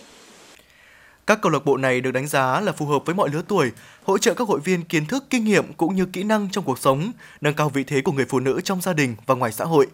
các 1.27 1.41
câu 1.41 1.51
lạc 1.51 1.65
bộ 1.65 1.77
này 1.77 2.01
được 2.01 2.11
đánh 2.11 2.27
giá 2.27 2.59
là 2.59 2.71
phù 2.71 2.85
hợp 2.85 3.05
với 3.05 3.15
mọi 3.15 3.29
lứa 3.29 3.41
tuổi, 3.47 3.71
hỗ 4.03 4.17
trợ 4.17 4.33
các 4.33 4.47
hội 4.47 4.59
viên 4.59 4.83
kiến 4.83 5.05
thức, 5.05 5.23
kinh 5.29 5.43
nghiệm 5.43 5.73
cũng 5.73 5.95
như 5.95 6.05
kỹ 6.05 6.23
năng 6.23 6.49
trong 6.49 6.63
cuộc 6.63 6.79
sống, 6.79 7.11
nâng 7.41 7.53
cao 7.53 7.69
vị 7.69 7.83
thế 7.83 8.01
của 8.01 8.11
người 8.11 8.25
phụ 8.25 8.39
nữ 8.39 8.61
trong 8.63 8.81
gia 8.81 8.93
đình 8.93 9.15
và 9.25 9.35
ngoài 9.35 9.51
xã 9.51 9.65
hội. 9.65 9.87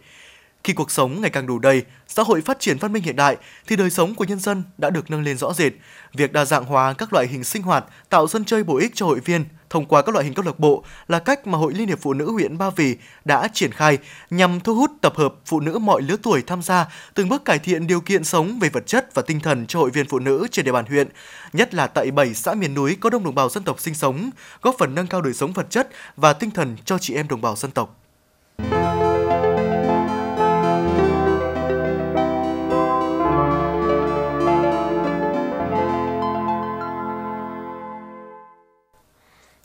Khi 0.67 0.73
cuộc 0.73 0.91
sống 0.91 1.21
ngày 1.21 1.29
càng 1.29 1.47
đủ 1.47 1.59
đầy, 1.59 1.83
xã 2.07 2.23
hội 2.23 2.41
phát 2.41 2.59
triển 2.59 2.77
văn 2.77 2.93
minh 2.93 3.03
hiện 3.03 3.15
đại 3.15 3.37
thì 3.67 3.75
đời 3.75 3.89
sống 3.89 4.15
của 4.15 4.23
nhân 4.23 4.39
dân 4.39 4.63
đã 4.77 4.89
được 4.89 5.11
nâng 5.11 5.23
lên 5.23 5.37
rõ 5.37 5.53
rệt. 5.53 5.73
Việc 6.13 6.33
đa 6.33 6.45
dạng 6.45 6.65
hóa 6.65 6.93
các 6.93 7.13
loại 7.13 7.27
hình 7.27 7.43
sinh 7.43 7.61
hoạt, 7.61 7.85
tạo 8.09 8.27
sân 8.27 8.45
chơi 8.45 8.63
bổ 8.63 8.77
ích 8.77 8.91
cho 8.95 9.05
hội 9.05 9.19
viên 9.19 9.45
thông 9.69 9.85
qua 9.85 10.01
các 10.01 10.13
loại 10.15 10.25
hình 10.25 10.33
câu 10.33 10.45
lạc 10.45 10.59
bộ 10.59 10.83
là 11.07 11.19
cách 11.19 11.47
mà 11.47 11.57
Hội 11.57 11.73
Liên 11.73 11.87
hiệp 11.87 11.99
Phụ 12.01 12.13
nữ 12.13 12.31
huyện 12.31 12.57
Ba 12.57 12.69
Vì 12.69 12.97
đã 13.25 13.47
triển 13.53 13.71
khai 13.71 13.97
nhằm 14.29 14.59
thu 14.59 14.75
hút 14.75 14.91
tập 15.01 15.13
hợp 15.15 15.33
phụ 15.45 15.59
nữ 15.59 15.77
mọi 15.77 16.01
lứa 16.01 16.17
tuổi 16.23 16.41
tham 16.41 16.61
gia, 16.61 16.85
từng 17.13 17.29
bước 17.29 17.45
cải 17.45 17.59
thiện 17.59 17.87
điều 17.87 18.01
kiện 18.01 18.23
sống 18.23 18.59
về 18.59 18.69
vật 18.69 18.87
chất 18.87 19.15
và 19.15 19.21
tinh 19.21 19.39
thần 19.39 19.67
cho 19.67 19.79
hội 19.79 19.89
viên 19.89 20.07
phụ 20.07 20.19
nữ 20.19 20.47
trên 20.51 20.65
địa 20.65 20.71
bàn 20.71 20.85
huyện, 20.85 21.07
nhất 21.53 21.73
là 21.73 21.87
tại 21.87 22.11
7 22.11 22.33
xã 22.33 22.53
miền 22.53 22.73
núi 22.73 22.97
có 22.99 23.09
đông 23.09 23.23
đồng 23.23 23.35
bào 23.35 23.49
dân 23.49 23.63
tộc 23.63 23.79
sinh 23.79 23.95
sống, 23.95 24.29
góp 24.61 24.75
phần 24.79 24.95
nâng 24.95 25.07
cao 25.07 25.21
đời 25.21 25.33
sống 25.33 25.53
vật 25.53 25.67
chất 25.69 25.89
và 26.15 26.33
tinh 26.33 26.51
thần 26.51 26.77
cho 26.85 26.97
chị 26.97 27.13
em 27.13 27.27
đồng 27.27 27.41
bào 27.41 27.55
dân 27.55 27.71
tộc. 27.71 28.06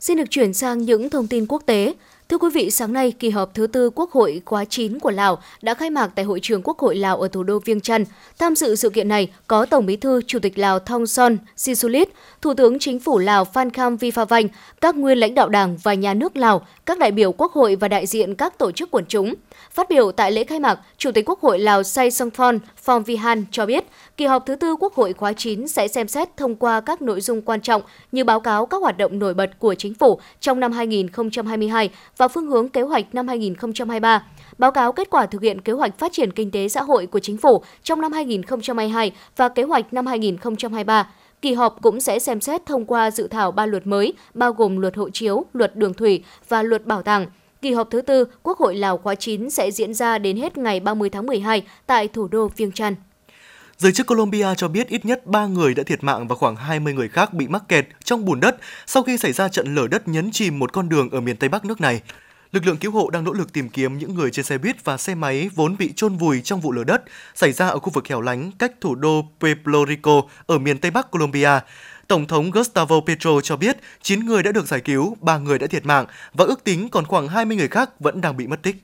Xin 0.03 0.17
được 0.17 0.29
chuyển 0.29 0.53
sang 0.53 0.81
những 0.81 1.09
thông 1.09 1.27
tin 1.27 1.45
quốc 1.47 1.63
tế. 1.65 1.93
Thưa 2.29 2.37
quý 2.37 2.49
vị, 2.53 2.71
sáng 2.71 2.93
nay, 2.93 3.11
kỳ 3.11 3.29
họp 3.29 3.53
thứ 3.53 3.67
tư 3.67 3.89
Quốc 3.89 4.11
hội 4.11 4.41
khóa 4.45 4.65
9 4.65 4.99
của 4.99 5.11
Lào 5.11 5.41
đã 5.61 5.73
khai 5.73 5.89
mạc 5.89 6.11
tại 6.15 6.25
Hội 6.25 6.39
trường 6.41 6.61
Quốc 6.63 6.79
hội 6.79 6.95
Lào 6.95 7.17
ở 7.17 7.27
thủ 7.27 7.43
đô 7.43 7.59
Viêng 7.59 7.81
Chăn. 7.81 8.05
Tham 8.39 8.55
dự 8.55 8.75
sự 8.75 8.89
kiện 8.89 9.07
này 9.07 9.31
có 9.47 9.65
Tổng 9.65 9.85
bí 9.85 9.95
thư 9.95 10.21
Chủ 10.27 10.39
tịch 10.39 10.57
Lào 10.57 10.79
Thong 10.79 11.07
Son 11.07 11.37
Sisulit, 11.55 12.09
Thủ 12.41 12.53
tướng 12.53 12.79
Chính 12.79 12.99
phủ 12.99 13.19
Lào 13.19 13.45
Phan 13.45 13.69
Kham 13.69 13.97
Viphavanh, 13.97 14.47
các 14.81 14.95
nguyên 14.95 15.17
lãnh 15.17 15.35
đạo 15.35 15.49
đảng 15.49 15.77
và 15.83 15.93
nhà 15.93 16.13
nước 16.13 16.35
Lào, 16.35 16.65
các 16.85 16.99
đại 16.99 17.11
biểu 17.11 17.31
Quốc 17.31 17.51
hội 17.51 17.75
và 17.75 17.87
đại 17.87 18.05
diện 18.05 18.35
các 18.35 18.57
tổ 18.57 18.71
chức 18.71 18.91
quần 18.91 19.05
chúng. 19.07 19.33
Phát 19.71 19.89
biểu 19.89 20.11
tại 20.11 20.31
lễ 20.31 20.43
khai 20.43 20.59
mạc, 20.59 20.79
Chủ 20.97 21.11
tịch 21.11 21.29
Quốc 21.29 21.41
hội 21.41 21.59
Lào 21.59 21.83
Say 21.83 22.11
Songphon 22.11 22.59
Phong 22.83 23.03
Vihan 23.03 23.45
cho 23.51 23.65
biết, 23.65 23.83
kỳ 24.17 24.25
họp 24.25 24.45
thứ 24.45 24.55
tư 24.55 24.75
Quốc 24.75 24.93
hội 24.93 25.13
khóa 25.13 25.33
9 25.33 25.67
sẽ 25.67 25.87
xem 25.87 26.07
xét 26.07 26.37
thông 26.37 26.55
qua 26.55 26.81
các 26.81 27.01
nội 27.01 27.21
dung 27.21 27.41
quan 27.41 27.61
trọng 27.61 27.81
như 28.11 28.23
báo 28.23 28.39
cáo 28.39 28.65
các 28.65 28.81
hoạt 28.81 28.97
động 28.97 29.19
nổi 29.19 29.33
bật 29.33 29.59
của 29.59 29.75
chính 29.75 29.93
phủ 29.93 30.19
trong 30.39 30.59
năm 30.59 30.71
2022 30.71 31.89
và 32.17 32.27
phương 32.27 32.47
hướng 32.47 32.69
kế 32.69 32.81
hoạch 32.81 33.15
năm 33.15 33.27
2023, 33.27 34.25
báo 34.57 34.71
cáo 34.71 34.91
kết 34.91 35.09
quả 35.09 35.25
thực 35.25 35.41
hiện 35.41 35.61
kế 35.61 35.73
hoạch 35.73 35.99
phát 35.99 36.11
triển 36.11 36.31
kinh 36.31 36.51
tế 36.51 36.69
xã 36.69 36.81
hội 36.81 37.07
của 37.07 37.19
chính 37.19 37.37
phủ 37.37 37.63
trong 37.83 38.01
năm 38.01 38.11
2022 38.11 39.11
và 39.35 39.49
kế 39.49 39.63
hoạch 39.63 39.93
năm 39.93 40.05
2023. 40.05 41.09
Kỳ 41.41 41.53
họp 41.53 41.81
cũng 41.81 42.01
sẽ 42.01 42.19
xem 42.19 42.41
xét 42.41 42.65
thông 42.65 42.85
qua 42.85 43.11
dự 43.11 43.27
thảo 43.27 43.51
ba 43.51 43.65
luật 43.65 43.87
mới, 43.87 44.13
bao 44.33 44.53
gồm 44.53 44.77
luật 44.77 44.95
hộ 44.95 45.09
chiếu, 45.09 45.45
luật 45.53 45.75
đường 45.75 45.93
thủy 45.93 46.23
và 46.49 46.63
luật 46.63 46.85
bảo 46.85 47.01
tàng. 47.01 47.25
Kỳ 47.61 47.73
họp 47.73 47.89
thứ 47.91 48.01
tư 48.01 48.25
Quốc 48.43 48.57
hội 48.57 48.75
Lào 48.75 48.97
khóa 48.97 49.15
9 49.15 49.49
sẽ 49.49 49.71
diễn 49.71 49.93
ra 49.93 50.17
đến 50.17 50.37
hết 50.37 50.57
ngày 50.57 50.79
30 50.79 51.09
tháng 51.09 51.25
12 51.25 51.63
tại 51.85 52.07
thủ 52.07 52.27
đô 52.27 52.47
Viêng 52.47 52.71
Chăn. 52.71 52.95
Giới 53.83 53.91
chức 53.91 54.07
Colombia 54.07 54.55
cho 54.57 54.67
biết 54.67 54.87
ít 54.87 55.05
nhất 55.05 55.25
3 55.25 55.45
người 55.45 55.73
đã 55.73 55.83
thiệt 55.83 56.03
mạng 56.03 56.27
và 56.27 56.35
khoảng 56.35 56.55
20 56.55 56.93
người 56.93 57.09
khác 57.09 57.33
bị 57.33 57.47
mắc 57.47 57.63
kẹt 57.67 57.87
trong 58.03 58.25
bùn 58.25 58.39
đất 58.39 58.57
sau 58.85 59.03
khi 59.03 59.17
xảy 59.17 59.33
ra 59.33 59.47
trận 59.47 59.75
lở 59.75 59.87
đất 59.87 60.07
nhấn 60.07 60.31
chìm 60.31 60.59
một 60.59 60.73
con 60.73 60.89
đường 60.89 61.09
ở 61.09 61.21
miền 61.21 61.37
Tây 61.37 61.49
Bắc 61.49 61.65
nước 61.65 61.81
này. 61.81 62.01
lực 62.51 62.65
lượng 62.65 62.77
cứu 62.77 62.91
hộ 62.91 63.09
đang 63.09 63.23
nỗ 63.23 63.33
lực 63.33 63.53
tìm 63.53 63.69
kiếm 63.69 63.97
những 63.97 64.15
người 64.15 64.31
trên 64.31 64.45
xe 64.45 64.57
buýt 64.57 64.85
và 64.85 64.97
xe 64.97 65.15
máy 65.15 65.49
vốn 65.55 65.77
bị 65.77 65.93
chôn 65.95 66.17
vùi 66.17 66.41
trong 66.41 66.61
vụ 66.61 66.71
lở 66.71 66.83
đất 66.83 67.03
xảy 67.35 67.51
ra 67.51 67.67
ở 67.67 67.79
khu 67.79 67.89
vực 67.89 68.07
hẻo 68.07 68.21
lánh 68.21 68.51
cách 68.59 68.71
thủ 68.81 68.95
đô 68.95 69.25
Pueblo 69.39 69.85
Rico 69.85 70.21
ở 70.45 70.57
miền 70.57 70.77
Tây 70.77 70.91
Bắc 70.91 71.11
Colombia. 71.11 71.59
Tổng 72.07 72.27
thống 72.27 72.51
Gustavo 72.51 73.01
Petro 73.07 73.41
cho 73.41 73.57
biết 73.57 73.77
9 74.01 74.25
người 74.25 74.43
đã 74.43 74.51
được 74.51 74.67
giải 74.67 74.79
cứu, 74.79 75.17
3 75.21 75.37
người 75.37 75.59
đã 75.59 75.67
thiệt 75.67 75.85
mạng 75.85 76.05
và 76.33 76.45
ước 76.45 76.63
tính 76.63 76.89
còn 76.89 77.05
khoảng 77.05 77.27
20 77.27 77.57
người 77.57 77.67
khác 77.67 77.99
vẫn 77.99 78.21
đang 78.21 78.37
bị 78.37 78.47
mất 78.47 78.61
tích. 78.63 78.75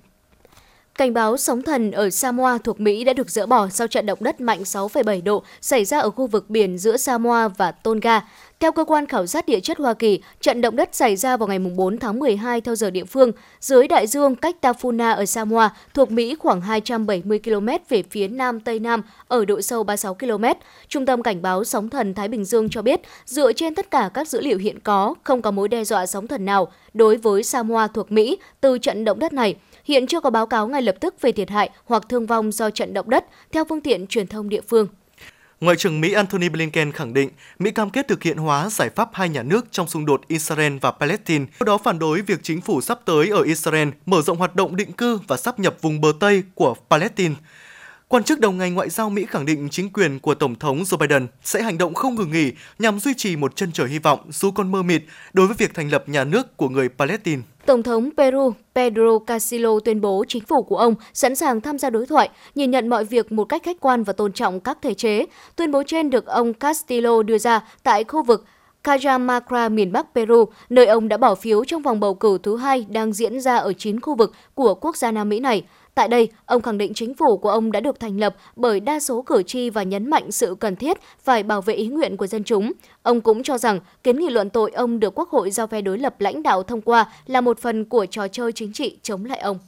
Cảnh 1.00 1.14
báo 1.14 1.38
sóng 1.38 1.62
thần 1.62 1.92
ở 1.92 2.10
Samoa 2.10 2.58
thuộc 2.58 2.80
Mỹ 2.80 3.04
đã 3.04 3.14
được 3.14 3.30
dỡ 3.30 3.46
bỏ 3.46 3.70
sau 3.70 3.88
trận 3.88 4.06
động 4.06 4.20
đất 4.22 4.42
mạnh 4.42 4.62
6,7 4.62 5.24
độ 5.24 5.44
xảy 5.62 5.86
ra 5.86 6.00
ở 6.00 6.10
khu 6.10 6.28
vực 6.28 6.50
biển 6.50 6.78
giữa 6.78 6.98
Samoa 6.98 7.48
và 7.48 7.72
Tonga. 7.72 8.22
Theo 8.60 8.72
cơ 8.72 8.84
quan 8.84 9.06
khảo 9.06 9.26
sát 9.26 9.46
địa 9.46 9.60
chất 9.60 9.78
Hoa 9.78 9.94
Kỳ, 9.94 10.20
trận 10.42 10.62
động 10.62 10.76
đất 10.76 10.96
xảy 10.96 11.16
ra 11.16 11.38
vào 11.38 11.48
ngày 11.48 11.60
4 11.60 12.00
tháng 12.00 12.20
12 12.20 12.62
theo 12.62 12.76
giờ 12.76 12.90
địa 12.90 13.04
phương, 13.04 13.32
dưới 13.60 13.88
đại 13.88 14.08
dương 14.08 14.36
cách 14.36 14.56
Tafuna 14.62 15.16
ở 15.16 15.26
Samoa 15.26 15.70
thuộc 15.94 16.12
Mỹ 16.12 16.36
khoảng 16.40 16.62
270 16.62 17.40
km 17.44 17.68
về 17.90 18.04
phía 18.10 18.28
nam 18.28 18.60
tây 18.60 18.80
nam 18.80 19.02
ở 19.28 19.46
độ 19.46 19.62
sâu 19.62 19.84
36 19.84 20.14
km. 20.14 20.46
Trung 20.88 21.06
tâm 21.06 21.24
cảnh 21.24 21.42
báo 21.42 21.64
sóng 21.64 21.90
thần 21.90 22.14
Thái 22.14 22.28
Bình 22.28 22.46
Dương 22.46 22.70
cho 22.70 22.82
biết, 22.82 23.02
dựa 23.26 23.54
trên 23.54 23.76
tất 23.76 23.92
cả 23.92 24.10
các 24.14 24.28
dữ 24.28 24.42
liệu 24.42 24.58
hiện 24.58 24.80
có, 24.80 25.16
không 25.24 25.42
có 25.42 25.52
mối 25.52 25.68
đe 25.68 25.84
dọa 25.84 26.06
sóng 26.06 26.28
thần 26.28 26.46
nào 26.46 26.72
đối 26.94 27.18
với 27.18 27.44
Samoa 27.44 27.88
thuộc 27.88 28.12
Mỹ 28.12 28.38
từ 28.62 28.78
trận 28.78 29.06
động 29.06 29.20
đất 29.20 29.34
này. 29.34 29.56
Hiện 29.90 30.08
chưa 30.08 30.22
có 30.22 30.30
báo 30.30 30.46
cáo 30.46 30.68
ngay 30.68 30.82
lập 30.82 30.96
tức 31.02 31.22
về 31.22 31.32
thiệt 31.32 31.50
hại 31.50 31.70
hoặc 31.86 32.04
thương 32.10 32.26
vong 32.26 32.52
do 32.52 32.70
trận 32.70 32.94
động 32.94 33.10
đất, 33.10 33.26
theo 33.52 33.66
phương 33.70 33.82
tiện 33.82 34.08
truyền 34.08 34.28
thông 34.28 34.50
địa 34.50 34.62
phương. 34.68 34.88
Ngoại 35.62 35.76
trưởng 35.76 36.02
Mỹ 36.02 36.14
Antony 36.14 36.50
Blinken 36.50 36.92
khẳng 36.92 37.14
định 37.14 37.30
Mỹ 37.60 37.72
cam 37.72 37.90
kết 37.90 38.08
thực 38.08 38.24
hiện 38.24 38.38
hóa 38.38 38.70
giải 38.70 38.90
pháp 38.90 39.10
hai 39.14 39.30
nhà 39.30 39.44
nước 39.44 39.66
trong 39.72 39.88
xung 39.88 40.06
đột 40.06 40.22
Israel 40.28 40.78
và 40.82 40.92
Palestine, 40.92 41.46
sau 41.60 41.66
đó 41.66 41.78
phản 41.78 42.00
đối 42.00 42.22
việc 42.22 42.40
chính 42.44 42.62
phủ 42.62 42.82
sắp 42.82 43.00
tới 43.06 43.30
ở 43.30 43.42
Israel 43.42 43.90
mở 44.06 44.22
rộng 44.22 44.38
hoạt 44.38 44.56
động 44.56 44.76
định 44.76 44.92
cư 44.92 45.20
và 45.28 45.38
sắp 45.38 45.60
nhập 45.60 45.76
vùng 45.82 46.02
bờ 46.02 46.12
Tây 46.20 46.44
của 46.56 46.76
Palestine. 46.90 47.36
Quan 48.10 48.24
chức 48.24 48.40
đầu 48.40 48.52
ngành 48.52 48.74
ngoại 48.74 48.90
giao 48.90 49.10
Mỹ 49.10 49.26
khẳng 49.30 49.46
định 49.46 49.68
chính 49.72 49.90
quyền 49.94 50.20
của 50.20 50.34
Tổng 50.34 50.56
thống 50.56 50.84
Joe 50.84 50.98
Biden 50.98 51.28
sẽ 51.44 51.62
hành 51.62 51.78
động 51.78 51.94
không 51.94 52.16
ngừng 52.16 52.32
nghỉ 52.32 52.52
nhằm 52.80 53.00
duy 53.00 53.14
trì 53.18 53.36
một 53.36 53.56
chân 53.56 53.72
trời 53.72 53.88
hy 53.88 54.00
vọng 54.00 54.20
dù 54.30 54.52
còn 54.52 54.72
mơ 54.72 54.84
mịt 54.84 55.02
đối 55.34 55.48
với 55.48 55.56
việc 55.60 55.74
thành 55.74 55.92
lập 55.92 56.10
nhà 56.10 56.24
nước 56.24 56.58
của 56.58 56.70
người 56.70 56.90
Palestine. 56.90 57.42
Tổng 57.66 57.84
thống 57.84 58.10
Peru 58.18 58.54
Pedro 58.76 59.20
Castillo 59.28 59.70
tuyên 59.86 60.02
bố 60.02 60.26
chính 60.28 60.44
phủ 60.44 60.64
của 60.64 60.78
ông 60.78 60.96
sẵn 61.14 61.36
sàng 61.36 61.62
tham 61.62 61.78
gia 61.78 61.90
đối 61.90 62.06
thoại, 62.06 62.30
nhìn 62.56 62.72
nhận 62.72 62.88
mọi 62.88 63.06
việc 63.06 63.32
một 63.32 63.44
cách 63.44 63.62
khách 63.66 63.80
quan 63.80 64.04
và 64.04 64.14
tôn 64.14 64.34
trọng 64.34 64.60
các 64.60 64.78
thể 64.82 64.94
chế. 64.94 65.26
Tuyên 65.56 65.72
bố 65.72 65.84
trên 65.88 66.10
được 66.10 66.26
ông 66.26 66.54
Castillo 66.54 67.24
đưa 67.24 67.38
ra 67.38 67.62
tại 67.84 68.04
khu 68.04 68.24
vực 68.24 68.46
Cajamarca, 68.84 69.72
miền 69.72 69.92
Bắc 69.92 70.08
Peru, 70.16 70.46
nơi 70.70 70.86
ông 70.86 71.08
đã 71.08 71.18
bỏ 71.18 71.36
phiếu 71.36 71.66
trong 71.66 71.82
vòng 71.82 72.00
bầu 72.00 72.14
cử 72.14 72.38
thứ 72.44 72.58
hai 72.58 72.86
đang 72.90 73.14
diễn 73.14 73.42
ra 73.42 73.58
ở 73.58 73.74
9 73.74 74.00
khu 74.00 74.16
vực 74.16 74.34
của 74.54 74.76
quốc 74.76 74.98
gia 74.98 75.12
Nam 75.12 75.30
Mỹ 75.30 75.40
này. 75.40 75.64
Tại 75.96 76.08
đây, 76.08 76.30
ông 76.46 76.62
khẳng 76.62 76.78
định 76.78 76.94
chính 76.94 77.14
phủ 77.14 77.38
của 77.38 77.50
ông 77.50 77.72
đã 77.72 77.80
được 77.80 78.00
thành 78.00 78.20
lập 78.20 78.36
bởi 78.56 78.80
đa 78.80 79.00
số 79.00 79.22
cử 79.22 79.44
tri 79.44 79.70
và 79.70 79.84
nhấn 79.84 80.10
mạnh 80.10 80.32
sự 80.32 80.56
cần 80.60 80.76
thiết 80.76 80.98
phải 81.24 81.44
bảo 81.44 81.62
vệ 81.62 81.74
ý 81.74 81.88
nguyện 81.88 82.18
của 82.18 82.28
dân 82.28 82.44
chúng. 82.44 82.72
Ông 83.04 83.22
cũng 83.22 83.44
cho 83.44 83.58
rằng 83.58 83.80
kiến 84.04 84.20
nghị 84.20 84.30
luận 84.30 84.50
tội 84.50 84.72
ông 84.72 85.00
được 85.00 85.20
Quốc 85.20 85.30
hội 85.30 85.52
giao 85.52 85.68
phe 85.68 85.82
đối 85.82 85.98
lập 85.98 86.22
lãnh 86.22 86.44
đạo 86.44 86.64
thông 86.64 86.82
qua 86.82 87.06
là 87.26 87.42
một 87.42 87.60
phần 87.60 87.86
của 87.86 88.06
trò 88.06 88.28
chơi 88.28 88.52
chính 88.52 88.74
trị 88.74 88.98
chống 89.04 89.26
lại 89.26 89.40
ông. 89.40 89.60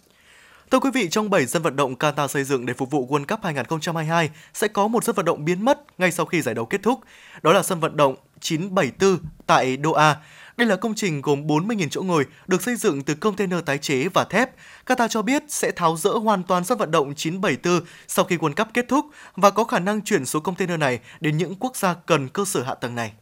Thưa 0.71 0.79
quý 0.79 0.89
vị, 0.93 1.07
trong 1.09 1.29
7 1.29 1.47
sân 1.47 1.61
vận 1.61 1.75
động 1.75 1.95
Qatar 1.95 2.27
xây 2.27 2.43
dựng 2.43 2.65
để 2.65 2.73
phục 2.73 2.91
vụ 2.91 3.07
World 3.09 3.25
Cup 3.25 3.39
2022 3.43 4.29
sẽ 4.53 4.67
có 4.67 4.87
một 4.87 5.03
sân 5.03 5.15
vận 5.15 5.25
động 5.25 5.45
biến 5.45 5.65
mất 5.65 5.99
ngay 5.99 6.11
sau 6.11 6.25
khi 6.25 6.41
giải 6.41 6.55
đấu 6.55 6.65
kết 6.65 6.83
thúc. 6.83 6.99
Đó 7.41 7.53
là 7.53 7.63
sân 7.63 7.79
vận 7.79 7.97
động 7.97 8.15
974 8.39 9.17
tại 9.47 9.77
Doha. 9.83 10.15
Đây 10.57 10.67
là 10.67 10.75
công 10.75 10.95
trình 10.95 11.21
gồm 11.21 11.47
40.000 11.47 11.87
chỗ 11.89 12.01
ngồi, 12.01 12.25
được 12.47 12.61
xây 12.61 12.75
dựng 12.75 13.03
từ 13.03 13.15
container 13.15 13.59
tái 13.65 13.77
chế 13.77 14.07
và 14.13 14.23
thép. 14.23 14.49
Qatar 14.85 15.07
cho 15.07 15.21
biết 15.21 15.43
sẽ 15.47 15.71
tháo 15.71 15.97
rỡ 15.97 16.09
hoàn 16.09 16.43
toàn 16.43 16.65
sân 16.65 16.77
vận 16.77 16.91
động 16.91 17.15
974 17.15 17.87
sau 18.07 18.25
khi 18.25 18.37
World 18.37 18.53
Cup 18.53 18.67
kết 18.73 18.85
thúc 18.87 19.05
và 19.35 19.49
có 19.49 19.63
khả 19.63 19.79
năng 19.79 20.01
chuyển 20.01 20.25
số 20.25 20.39
container 20.39 20.79
này 20.79 20.99
đến 21.19 21.37
những 21.37 21.55
quốc 21.59 21.75
gia 21.75 21.93
cần 21.93 22.29
cơ 22.29 22.45
sở 22.45 22.63
hạ 22.63 22.73
tầng 22.75 22.95
này. 22.95 23.13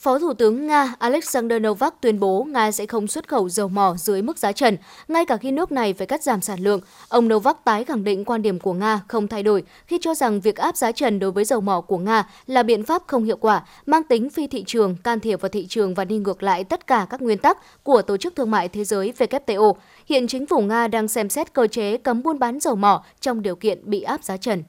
Phó 0.00 0.18
Thủ 0.18 0.34
tướng 0.34 0.66
Nga 0.66 0.94
Alexander 0.98 1.62
Novak 1.62 2.00
tuyên 2.00 2.20
bố 2.20 2.44
Nga 2.44 2.72
sẽ 2.72 2.86
không 2.86 3.08
xuất 3.08 3.28
khẩu 3.28 3.48
dầu 3.48 3.68
mỏ 3.68 3.94
dưới 3.98 4.22
mức 4.22 4.38
giá 4.38 4.52
trần, 4.52 4.76
ngay 5.08 5.24
cả 5.26 5.36
khi 5.36 5.50
nước 5.50 5.72
này 5.72 5.94
phải 5.94 6.06
cắt 6.06 6.22
giảm 6.22 6.40
sản 6.40 6.60
lượng. 6.60 6.80
Ông 7.08 7.28
Novak 7.28 7.64
tái 7.64 7.84
khẳng 7.84 8.04
định 8.04 8.24
quan 8.24 8.42
điểm 8.42 8.58
của 8.58 8.72
Nga 8.72 9.00
không 9.08 9.28
thay 9.28 9.42
đổi 9.42 9.62
khi 9.86 9.98
cho 10.00 10.14
rằng 10.14 10.40
việc 10.40 10.56
áp 10.56 10.76
giá 10.76 10.92
trần 10.92 11.18
đối 11.18 11.30
với 11.30 11.44
dầu 11.44 11.60
mỏ 11.60 11.80
của 11.80 11.98
Nga 11.98 12.26
là 12.46 12.62
biện 12.62 12.84
pháp 12.84 13.02
không 13.06 13.24
hiệu 13.24 13.36
quả, 13.36 13.62
mang 13.86 14.02
tính 14.02 14.30
phi 14.30 14.46
thị 14.46 14.64
trường, 14.66 14.96
can 14.96 15.20
thiệp 15.20 15.40
vào 15.40 15.48
thị 15.48 15.66
trường 15.68 15.94
và 15.94 16.04
đi 16.04 16.18
ngược 16.18 16.42
lại 16.42 16.64
tất 16.64 16.86
cả 16.86 17.06
các 17.10 17.22
nguyên 17.22 17.38
tắc 17.38 17.84
của 17.84 18.02
Tổ 18.02 18.16
chức 18.16 18.36
Thương 18.36 18.50
mại 18.50 18.68
Thế 18.68 18.84
giới 18.84 19.12
WTO. 19.18 19.72
Hiện 20.06 20.26
chính 20.28 20.46
phủ 20.46 20.60
Nga 20.60 20.88
đang 20.88 21.08
xem 21.08 21.28
xét 21.28 21.52
cơ 21.52 21.66
chế 21.66 21.96
cấm 21.96 22.22
buôn 22.22 22.38
bán 22.38 22.60
dầu 22.60 22.76
mỏ 22.76 23.04
trong 23.20 23.42
điều 23.42 23.56
kiện 23.56 23.90
bị 23.90 24.02
áp 24.02 24.24
giá 24.24 24.36
trần. 24.36 24.62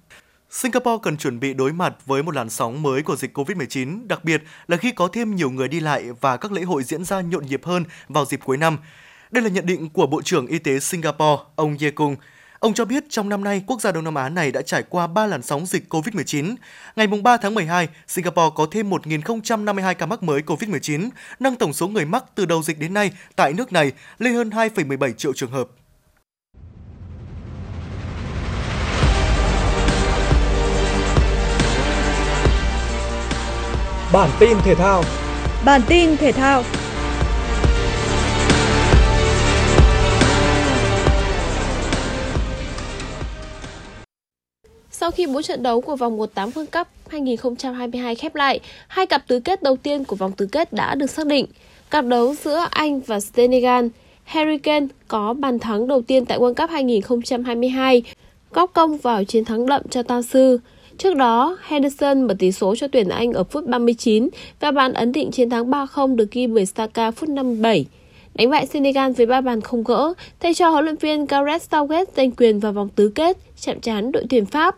Singapore 0.51 0.97
cần 1.01 1.17
chuẩn 1.17 1.39
bị 1.39 1.53
đối 1.53 1.73
mặt 1.73 1.93
với 2.05 2.23
một 2.23 2.35
làn 2.35 2.49
sóng 2.49 2.81
mới 2.81 3.01
của 3.03 3.15
dịch 3.15 3.37
COVID-19, 3.37 4.07
đặc 4.07 4.23
biệt 4.23 4.43
là 4.67 4.77
khi 4.77 4.91
có 4.91 5.07
thêm 5.07 5.35
nhiều 5.35 5.49
người 5.49 5.67
đi 5.67 5.79
lại 5.79 6.05
và 6.21 6.37
các 6.37 6.51
lễ 6.51 6.61
hội 6.61 6.83
diễn 6.83 7.03
ra 7.03 7.21
nhộn 7.21 7.45
nhịp 7.45 7.65
hơn 7.65 7.83
vào 8.07 8.25
dịp 8.25 8.39
cuối 8.43 8.57
năm. 8.57 8.77
Đây 9.31 9.43
là 9.43 9.49
nhận 9.49 9.65
định 9.65 9.89
của 9.89 10.07
Bộ 10.07 10.21
trưởng 10.21 10.47
Y 10.47 10.59
tế 10.59 10.79
Singapore, 10.79 11.43
ông 11.55 11.77
Ye 11.81 11.91
Kung. 11.91 12.15
Ông 12.59 12.73
cho 12.73 12.85
biết 12.85 13.03
trong 13.09 13.29
năm 13.29 13.43
nay, 13.43 13.63
quốc 13.67 13.81
gia 13.81 13.91
Đông 13.91 14.03
Nam 14.03 14.15
Á 14.15 14.29
này 14.29 14.51
đã 14.51 14.61
trải 14.61 14.83
qua 14.89 15.07
3 15.07 15.25
làn 15.25 15.41
sóng 15.41 15.65
dịch 15.65 15.93
COVID-19. 15.93 16.55
Ngày 16.95 17.07
3 17.07 17.37
tháng 17.37 17.53
12, 17.53 17.89
Singapore 18.07 18.55
có 18.55 18.67
thêm 18.71 18.89
1.052 18.89 19.93
ca 19.93 20.05
mắc 20.05 20.23
mới 20.23 20.41
COVID-19, 20.41 21.09
nâng 21.39 21.55
tổng 21.55 21.73
số 21.73 21.87
người 21.87 22.05
mắc 22.05 22.23
từ 22.35 22.45
đầu 22.45 22.63
dịch 22.63 22.79
đến 22.79 22.93
nay 22.93 23.11
tại 23.35 23.53
nước 23.53 23.73
này 23.73 23.91
lên 24.19 24.33
hơn 24.33 24.49
2,17 24.49 25.13
triệu 25.13 25.33
trường 25.33 25.51
hợp. 25.51 25.67
Bản 34.13 34.29
tin 34.39 34.57
thể 34.63 34.75
thao. 34.75 35.03
Bản 35.65 35.81
tin 35.87 36.17
thể 36.17 36.31
thao. 36.31 36.63
Sau 44.91 45.11
khi 45.11 45.25
4 45.27 45.43
trận 45.43 45.63
đấu 45.63 45.81
của 45.81 45.95
vòng 45.95 46.17
1/8 46.17 46.51
World 46.51 46.65
Cup 46.65 46.87
2022 47.07 48.15
khép 48.15 48.35
lại, 48.35 48.59
hai 48.87 49.05
cặp 49.05 49.27
tứ 49.27 49.39
kết 49.39 49.63
đầu 49.63 49.77
tiên 49.77 50.03
của 50.03 50.15
vòng 50.15 50.31
tứ 50.31 50.45
kết 50.51 50.73
đã 50.73 50.95
được 50.95 51.09
xác 51.09 51.27
định. 51.27 51.45
Cặp 51.89 52.05
đấu 52.05 52.35
giữa 52.43 52.65
Anh 52.71 52.99
và 52.99 53.19
Senegal, 53.19 53.87
Harry 54.23 54.57
Kane 54.57 54.87
có 55.07 55.33
bàn 55.33 55.59
thắng 55.59 55.87
đầu 55.87 56.01
tiên 56.01 56.25
tại 56.25 56.39
World 56.39 56.53
Cup 56.53 56.69
2022, 56.69 58.03
góp 58.51 58.73
công 58.73 58.97
vào 58.97 59.23
chiến 59.23 59.45
thắng 59.45 59.65
đậm 59.65 59.81
cho 59.89 60.03
Tam 60.03 60.21
Sư. 60.21 60.59
Trước 61.03 61.15
đó, 61.15 61.57
Henderson 61.61 62.27
mở 62.27 62.33
tỷ 62.39 62.51
số 62.51 62.75
cho 62.75 62.87
tuyển 62.87 63.09
Anh 63.09 63.33
ở 63.33 63.43
phút 63.43 63.65
39 63.65 64.29
và 64.59 64.71
bàn 64.71 64.93
ấn 64.93 65.11
định 65.11 65.31
chiến 65.31 65.49
thắng 65.49 65.71
3-0 65.71 66.15
được 66.15 66.31
ghi 66.31 66.47
bởi 66.47 66.65
Saka 66.65 67.11
phút 67.11 67.29
57. 67.29 67.85
Đánh 68.35 68.49
bại 68.49 68.65
Senegal 68.65 69.11
với 69.11 69.25
ba 69.25 69.41
bàn 69.41 69.61
không 69.61 69.83
gỡ, 69.83 70.13
thay 70.39 70.53
cho 70.53 70.69
huấn 70.69 70.85
luyện 70.85 70.95
viên 70.95 71.25
Gareth 71.25 71.71
Southgate 71.71 72.11
giành 72.15 72.31
quyền 72.31 72.59
vào 72.59 72.71
vòng 72.71 72.89
tứ 72.95 73.11
kết, 73.15 73.37
chạm 73.61 73.79
trán 73.79 74.11
đội 74.11 74.25
tuyển 74.29 74.45
Pháp. 74.45 74.75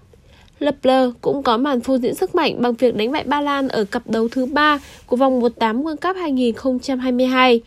Lepler 0.60 1.10
cũng 1.22 1.44
có 1.44 1.58
màn 1.58 1.82
phô 1.82 1.98
diễn 1.98 2.16
sức 2.16 2.36
mạnh 2.36 2.62
bằng 2.62 2.74
việc 2.74 2.96
đánh 2.96 3.12
bại 3.12 3.24
Ba 3.24 3.42
Lan 3.42 3.68
ở 3.68 3.84
cặp 3.84 4.10
đấu 4.10 4.28
thứ 4.28 4.46
3 4.46 4.80
của 5.06 5.16
vòng 5.16 5.42
1/8 5.42 5.84
World 5.84 5.96
Cup 5.96 6.16
2022. 6.16 7.62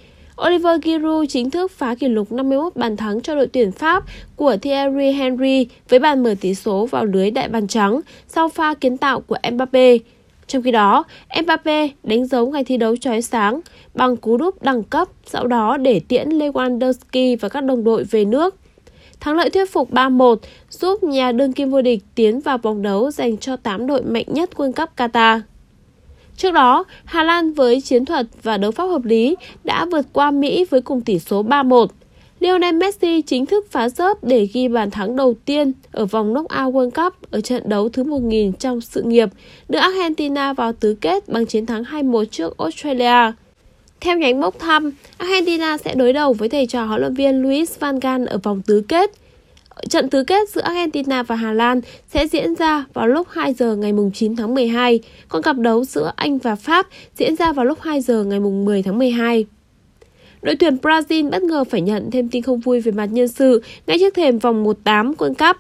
Oliver 0.44 0.80
Giroud 0.84 1.26
chính 1.28 1.50
thức 1.50 1.70
phá 1.70 1.94
kỷ 1.94 2.08
lục 2.08 2.32
51 2.32 2.76
bàn 2.76 2.96
thắng 2.96 3.20
cho 3.20 3.34
đội 3.34 3.46
tuyển 3.46 3.72
Pháp 3.72 4.04
của 4.36 4.56
Thierry 4.56 5.10
Henry 5.12 5.66
với 5.88 5.98
bàn 5.98 6.22
mở 6.22 6.34
tỷ 6.40 6.54
số 6.54 6.86
vào 6.86 7.04
lưới 7.04 7.30
đại 7.30 7.48
bàn 7.48 7.66
trắng 7.66 8.00
sau 8.28 8.48
pha 8.48 8.74
kiến 8.74 8.96
tạo 8.96 9.20
của 9.20 9.36
Mbappe. 9.52 9.96
Trong 10.46 10.62
khi 10.62 10.70
đó, 10.70 11.04
Mbappe 11.42 11.88
đánh 12.02 12.26
dấu 12.26 12.46
ngày 12.46 12.64
thi 12.64 12.76
đấu 12.76 12.96
chói 12.96 13.22
sáng 13.22 13.60
bằng 13.94 14.16
cú 14.16 14.36
đúp 14.36 14.62
đẳng 14.62 14.82
cấp, 14.82 15.08
sau 15.26 15.46
đó 15.46 15.76
để 15.76 16.00
tiễn 16.08 16.28
Lewandowski 16.28 17.36
và 17.40 17.48
các 17.48 17.60
đồng 17.60 17.84
đội 17.84 18.04
về 18.04 18.24
nước. 18.24 18.54
Thắng 19.20 19.36
lợi 19.36 19.50
thuyết 19.50 19.72
phục 19.72 19.92
3-1 19.92 20.36
giúp 20.70 21.02
nhà 21.02 21.32
đương 21.32 21.52
kim 21.52 21.70
vô 21.70 21.82
địch 21.82 22.02
tiến 22.14 22.40
vào 22.40 22.58
vòng 22.58 22.82
đấu 22.82 23.10
dành 23.10 23.36
cho 23.36 23.56
8 23.56 23.86
đội 23.86 24.02
mạnh 24.02 24.26
nhất 24.26 24.50
World 24.56 24.72
Cup 24.72 24.88
Qatar. 24.96 25.40
Trước 26.36 26.50
đó, 26.50 26.84
Hà 27.04 27.22
Lan 27.22 27.52
với 27.52 27.80
chiến 27.80 28.04
thuật 28.04 28.26
và 28.42 28.56
đấu 28.56 28.70
pháp 28.70 28.84
hợp 28.84 29.04
lý 29.04 29.36
đã 29.64 29.86
vượt 29.92 30.06
qua 30.12 30.30
Mỹ 30.30 30.64
với 30.70 30.80
cùng 30.80 31.00
tỷ 31.00 31.18
số 31.18 31.42
3-1. 31.42 31.86
Lionel 32.40 32.74
Messi 32.74 33.22
chính 33.22 33.46
thức 33.46 33.66
phá 33.70 33.88
rớp 33.88 34.24
để 34.24 34.48
ghi 34.52 34.68
bàn 34.68 34.90
thắng 34.90 35.16
đầu 35.16 35.34
tiên 35.44 35.72
ở 35.92 36.06
vòng 36.06 36.34
knock-out 36.34 36.72
World 36.72 36.90
Cup 36.90 37.14
ở 37.30 37.40
trận 37.40 37.62
đấu 37.68 37.88
thứ 37.88 38.04
1000 38.04 38.52
trong 38.52 38.80
sự 38.80 39.02
nghiệp, 39.02 39.28
đưa 39.68 39.78
Argentina 39.78 40.52
vào 40.52 40.72
tứ 40.72 40.96
kết 41.00 41.28
bằng 41.28 41.46
chiến 41.46 41.66
thắng 41.66 41.82
2-1 41.82 42.24
trước 42.24 42.58
Australia. 42.58 43.32
Theo 44.00 44.18
nhánh 44.18 44.40
bốc 44.40 44.58
thăm, 44.58 44.90
Argentina 45.18 45.78
sẽ 45.78 45.94
đối 45.94 46.12
đầu 46.12 46.32
với 46.32 46.48
thầy 46.48 46.66
trò 46.66 46.84
huấn 46.84 47.00
luyện 47.00 47.14
viên 47.14 47.42
Luis 47.42 47.78
Van 47.78 48.00
Gaal 48.00 48.26
ở 48.26 48.38
vòng 48.38 48.62
tứ 48.66 48.82
kết. 48.88 49.10
Trận 49.88 50.10
tứ 50.10 50.24
kết 50.24 50.48
giữa 50.48 50.60
Argentina 50.60 51.22
và 51.22 51.36
Hà 51.36 51.52
Lan 51.52 51.80
sẽ 52.08 52.26
diễn 52.26 52.54
ra 52.54 52.84
vào 52.94 53.08
lúc 53.08 53.28
2 53.30 53.52
giờ 53.52 53.76
ngày 53.76 53.92
9 54.14 54.36
tháng 54.36 54.54
12, 54.54 55.00
còn 55.28 55.42
cặp 55.42 55.56
đấu 55.58 55.84
giữa 55.84 56.12
Anh 56.16 56.38
và 56.38 56.56
Pháp 56.56 56.86
diễn 57.16 57.36
ra 57.36 57.52
vào 57.52 57.64
lúc 57.64 57.80
2 57.80 58.00
giờ 58.00 58.24
ngày 58.24 58.40
10 58.40 58.82
tháng 58.82 58.98
12. 58.98 59.46
đội 60.42 60.56
tuyển 60.56 60.76
Brazil 60.82 61.30
bất 61.30 61.42
ngờ 61.42 61.64
phải 61.64 61.80
nhận 61.80 62.10
thêm 62.10 62.28
tin 62.28 62.42
không 62.42 62.60
vui 62.60 62.80
về 62.80 62.92
mặt 62.92 63.06
nhân 63.06 63.28
sự 63.28 63.62
ngay 63.86 63.98
trước 63.98 64.14
thềm 64.14 64.38
vòng 64.38 64.64
1-8 64.64 65.14
World 65.14 65.34
Cup. 65.34 65.56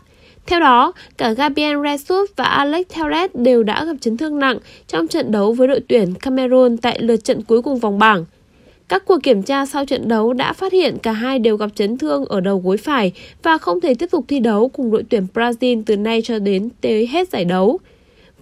Theo 0.46 0.60
đó, 0.60 0.92
cả 1.16 1.32
Gabriel 1.32 1.76
Jesus 1.76 2.26
và 2.36 2.44
Alex 2.44 2.86
Telles 2.96 3.30
đều 3.34 3.62
đã 3.62 3.84
gặp 3.84 3.96
chấn 4.00 4.16
thương 4.16 4.38
nặng 4.38 4.58
trong 4.86 5.08
trận 5.08 5.32
đấu 5.32 5.52
với 5.52 5.68
đội 5.68 5.80
tuyển 5.88 6.14
Cameroon 6.14 6.76
tại 6.76 6.98
lượt 7.02 7.24
trận 7.24 7.42
cuối 7.42 7.62
cùng 7.62 7.78
vòng 7.78 7.98
bảng. 7.98 8.24
Các 8.88 9.04
cuộc 9.06 9.22
kiểm 9.22 9.42
tra 9.42 9.66
sau 9.66 9.84
trận 9.84 10.08
đấu 10.08 10.32
đã 10.32 10.52
phát 10.52 10.72
hiện 10.72 10.98
cả 11.02 11.12
hai 11.12 11.38
đều 11.38 11.56
gặp 11.56 11.70
chấn 11.74 11.98
thương 11.98 12.24
ở 12.24 12.40
đầu 12.40 12.58
gối 12.64 12.76
phải 12.76 13.12
và 13.42 13.58
không 13.58 13.80
thể 13.80 13.94
tiếp 13.94 14.10
tục 14.10 14.24
thi 14.28 14.40
đấu 14.40 14.68
cùng 14.68 14.90
đội 14.90 15.04
tuyển 15.08 15.26
Brazil 15.34 15.82
từ 15.86 15.96
nay 15.96 16.22
cho 16.24 16.38
đến 16.38 16.68
tới 16.80 17.06
hết 17.06 17.28
giải 17.28 17.44
đấu. 17.44 17.78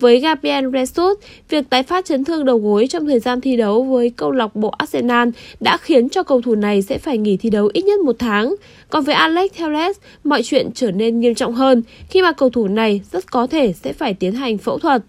Với 0.01 0.21
Gabriel 0.21 0.67
Jesus, 0.67 1.15
việc 1.49 1.71
tái 1.71 1.83
phát 1.83 2.05
chấn 2.05 2.25
thương 2.25 2.45
đầu 2.45 2.59
gối 2.59 2.87
trong 2.91 3.07
thời 3.07 3.21
gian 3.21 3.41
thi 3.41 3.57
đấu 3.57 3.83
với 3.83 4.11
câu 4.11 4.31
lạc 4.31 4.57
bộ 4.57 4.69
Arsenal 4.69 5.29
đã 5.61 5.77
khiến 5.77 6.09
cho 6.09 6.23
cầu 6.23 6.41
thủ 6.41 6.55
này 6.55 6.83
sẽ 6.83 6.99
phải 6.99 7.19
nghỉ 7.19 7.37
thi 7.37 7.51
đấu 7.51 7.71
ít 7.73 7.85
nhất 7.85 8.01
một 8.01 8.17
tháng. 8.19 8.55
Còn 8.91 9.05
với 9.05 9.15
Alex 9.15 9.51
Telles, 9.59 9.97
mọi 10.25 10.43
chuyện 10.43 10.71
trở 10.75 10.91
nên 10.91 11.21
nghiêm 11.21 11.35
trọng 11.35 11.55
hơn 11.55 11.83
khi 12.11 12.23
mà 12.23 12.33
cầu 12.33 12.51
thủ 12.51 12.69
này 12.69 13.01
rất 13.13 13.31
có 13.31 13.47
thể 13.47 13.73
sẽ 13.73 13.93
phải 13.93 14.15
tiến 14.15 14.33
hành 14.33 14.59
phẫu 14.59 14.79
thuật. 14.79 15.03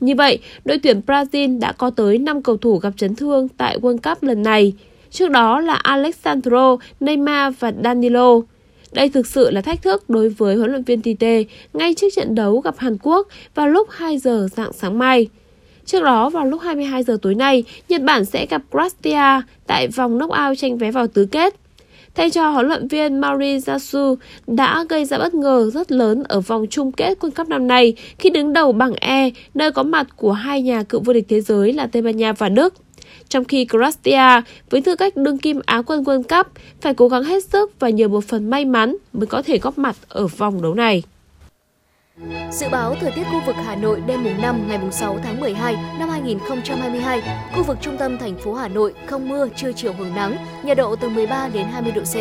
Như 0.00 0.14
vậy, 0.14 0.38
đội 0.64 0.78
tuyển 0.78 1.00
Brazil 1.06 1.58
đã 1.58 1.72
có 1.72 1.90
tới 1.90 2.18
5 2.18 2.42
cầu 2.42 2.56
thủ 2.56 2.78
gặp 2.78 2.90
chấn 2.96 3.14
thương 3.14 3.48
tại 3.48 3.78
World 3.78 3.98
Cup 3.98 4.22
lần 4.22 4.42
này. 4.42 4.72
Trước 5.10 5.30
đó 5.30 5.60
là 5.60 5.74
Alexandro, 5.74 6.76
Neymar 7.00 7.54
và 7.58 7.72
Danilo. 7.84 8.40
Đây 8.92 9.08
thực 9.08 9.26
sự 9.26 9.50
là 9.50 9.60
thách 9.60 9.82
thức 9.82 10.10
đối 10.10 10.28
với 10.28 10.56
huấn 10.56 10.70
luyện 10.70 10.82
viên 10.82 11.02
Tite 11.02 11.42
ngay 11.72 11.94
trước 11.94 12.08
trận 12.16 12.34
đấu 12.34 12.60
gặp 12.60 12.74
Hàn 12.78 12.96
Quốc 13.02 13.28
vào 13.54 13.68
lúc 13.68 13.88
2 13.90 14.18
giờ 14.18 14.48
dạng 14.56 14.72
sáng 14.72 14.98
mai. 14.98 15.28
Trước 15.86 16.02
đó 16.02 16.30
vào 16.30 16.46
lúc 16.46 16.60
22 16.62 17.02
giờ 17.02 17.18
tối 17.22 17.34
nay, 17.34 17.64
Nhật 17.88 18.02
Bản 18.02 18.24
sẽ 18.24 18.46
gặp 18.46 18.62
Croatia 18.70 19.46
tại 19.66 19.88
vòng 19.88 20.18
knock-out 20.18 20.54
tranh 20.54 20.78
vé 20.78 20.90
vào 20.90 21.06
tứ 21.06 21.26
kết. 21.26 21.54
Thay 22.14 22.30
cho 22.30 22.50
huấn 22.50 22.66
luyện 22.66 22.88
viên 22.88 23.20
Mari 23.20 23.58
Yasu 23.66 24.14
đã 24.46 24.84
gây 24.88 25.04
ra 25.04 25.18
bất 25.18 25.34
ngờ 25.34 25.70
rất 25.74 25.92
lớn 25.92 26.22
ở 26.28 26.40
vòng 26.40 26.66
chung 26.70 26.92
kết 26.92 27.18
World 27.20 27.30
Cup 27.30 27.48
năm 27.48 27.66
nay 27.66 27.94
khi 28.18 28.30
đứng 28.30 28.52
đầu 28.52 28.72
bảng 28.72 28.94
E, 28.94 29.30
nơi 29.54 29.72
có 29.72 29.82
mặt 29.82 30.06
của 30.16 30.32
hai 30.32 30.62
nhà 30.62 30.82
cựu 30.82 31.00
vô 31.00 31.12
địch 31.12 31.26
thế 31.28 31.40
giới 31.40 31.72
là 31.72 31.86
Tây 31.86 32.02
Ban 32.02 32.16
Nha 32.16 32.32
và 32.32 32.48
Đức 32.48 32.74
trong 33.28 33.44
khi 33.44 33.66
Croatia 33.70 34.42
với 34.70 34.80
tư 34.80 34.96
cách 34.96 35.16
đương 35.16 35.38
kim 35.38 35.60
Á 35.66 35.82
quân 35.82 36.02
World 36.02 36.22
Cup 36.22 36.52
phải 36.80 36.94
cố 36.94 37.08
gắng 37.08 37.24
hết 37.24 37.44
sức 37.44 37.72
và 37.80 37.88
nhờ 37.88 38.08
một 38.08 38.24
phần 38.24 38.50
may 38.50 38.64
mắn 38.64 38.96
mới 39.12 39.26
có 39.26 39.42
thể 39.42 39.58
góp 39.58 39.78
mặt 39.78 39.96
ở 40.08 40.26
vòng 40.26 40.62
đấu 40.62 40.74
này. 40.74 41.02
Dự 42.52 42.68
báo 42.68 42.94
thời 43.00 43.12
tiết 43.12 43.24
khu 43.24 43.40
vực 43.46 43.56
Hà 43.64 43.76
Nội 43.76 44.02
đêm 44.06 44.24
mùng 44.24 44.42
5 44.42 44.68
ngày 44.68 44.78
mùng 44.78 44.92
6 44.92 45.18
tháng 45.22 45.40
12 45.40 45.74
năm 45.98 46.08
2022, 46.08 47.22
khu 47.54 47.62
vực 47.64 47.78
trung 47.80 47.96
tâm 47.98 48.18
thành 48.18 48.38
phố 48.38 48.54
Hà 48.54 48.68
Nội 48.68 48.94
không 49.06 49.28
mưa, 49.28 49.48
trưa 49.56 49.72
chiều 49.72 49.92
hưởng 49.92 50.14
nắng, 50.14 50.36
nhiệt 50.64 50.76
độ 50.76 50.96
từ 50.96 51.08
13 51.08 51.48
đến 51.48 51.66
20 51.66 51.92
độ 51.92 52.02
C. 52.02 52.14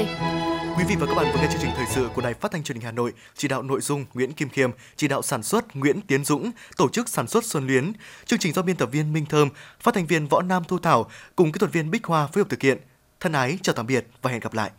Quý 0.78 0.84
vị 0.88 0.96
và 1.00 1.06
các 1.08 1.14
bạn 1.16 1.26
vừa 1.34 1.42
nghe 1.42 1.48
chương 1.52 1.62
trình 1.62 1.72
thời 1.76 1.86
sự 1.86 2.10
của 2.16 2.22
Đài 2.22 2.34
Phát 2.34 2.52
thanh 2.52 2.64
Truyền 2.64 2.76
hình 2.76 2.86
Hà 2.86 2.92
Nội, 2.92 3.14
chỉ 3.36 3.48
đạo 3.48 3.64
nội 3.64 3.82
dung 3.82 4.06
Nguyễn 4.14 4.34
Kim 4.34 4.50
Khiêm, 4.50 4.72
chỉ 4.96 5.08
đạo 5.08 5.22
sản 5.22 5.44
xuất 5.44 5.76
Nguyễn 5.76 6.02
Tiến 6.02 6.26
Dũng, 6.26 6.52
tổ 6.78 6.90
chức 6.90 7.10
sản 7.10 7.28
xuất 7.28 7.46
Xuân 7.46 7.68
Luyến. 7.68 7.94
Chương 8.26 8.40
trình 8.40 8.54
do 8.54 8.62
biên 8.62 8.76
tập 8.76 8.90
viên 8.92 9.14
Minh 9.14 9.26
Thơm, 9.26 9.50
phát 9.80 9.94
thanh 9.94 10.08
viên 10.08 10.28
Võ 10.28 10.42
Nam 10.42 10.64
Thu 10.68 10.80
Thảo 10.80 11.10
cùng 11.36 11.52
kỹ 11.52 11.60
thuật 11.60 11.74
viên 11.74 11.92
Bích 11.92 12.06
Hoa 12.06 12.28
phối 12.28 12.44
hợp 12.44 12.50
thực 12.50 12.62
hiện. 12.62 12.78
Thân 13.20 13.32
ái 13.32 13.58
chào 13.62 13.76
tạm 13.76 13.88
biệt 13.88 14.08
và 14.22 14.32
hẹn 14.32 14.40
gặp 14.40 14.54
lại. 14.54 14.72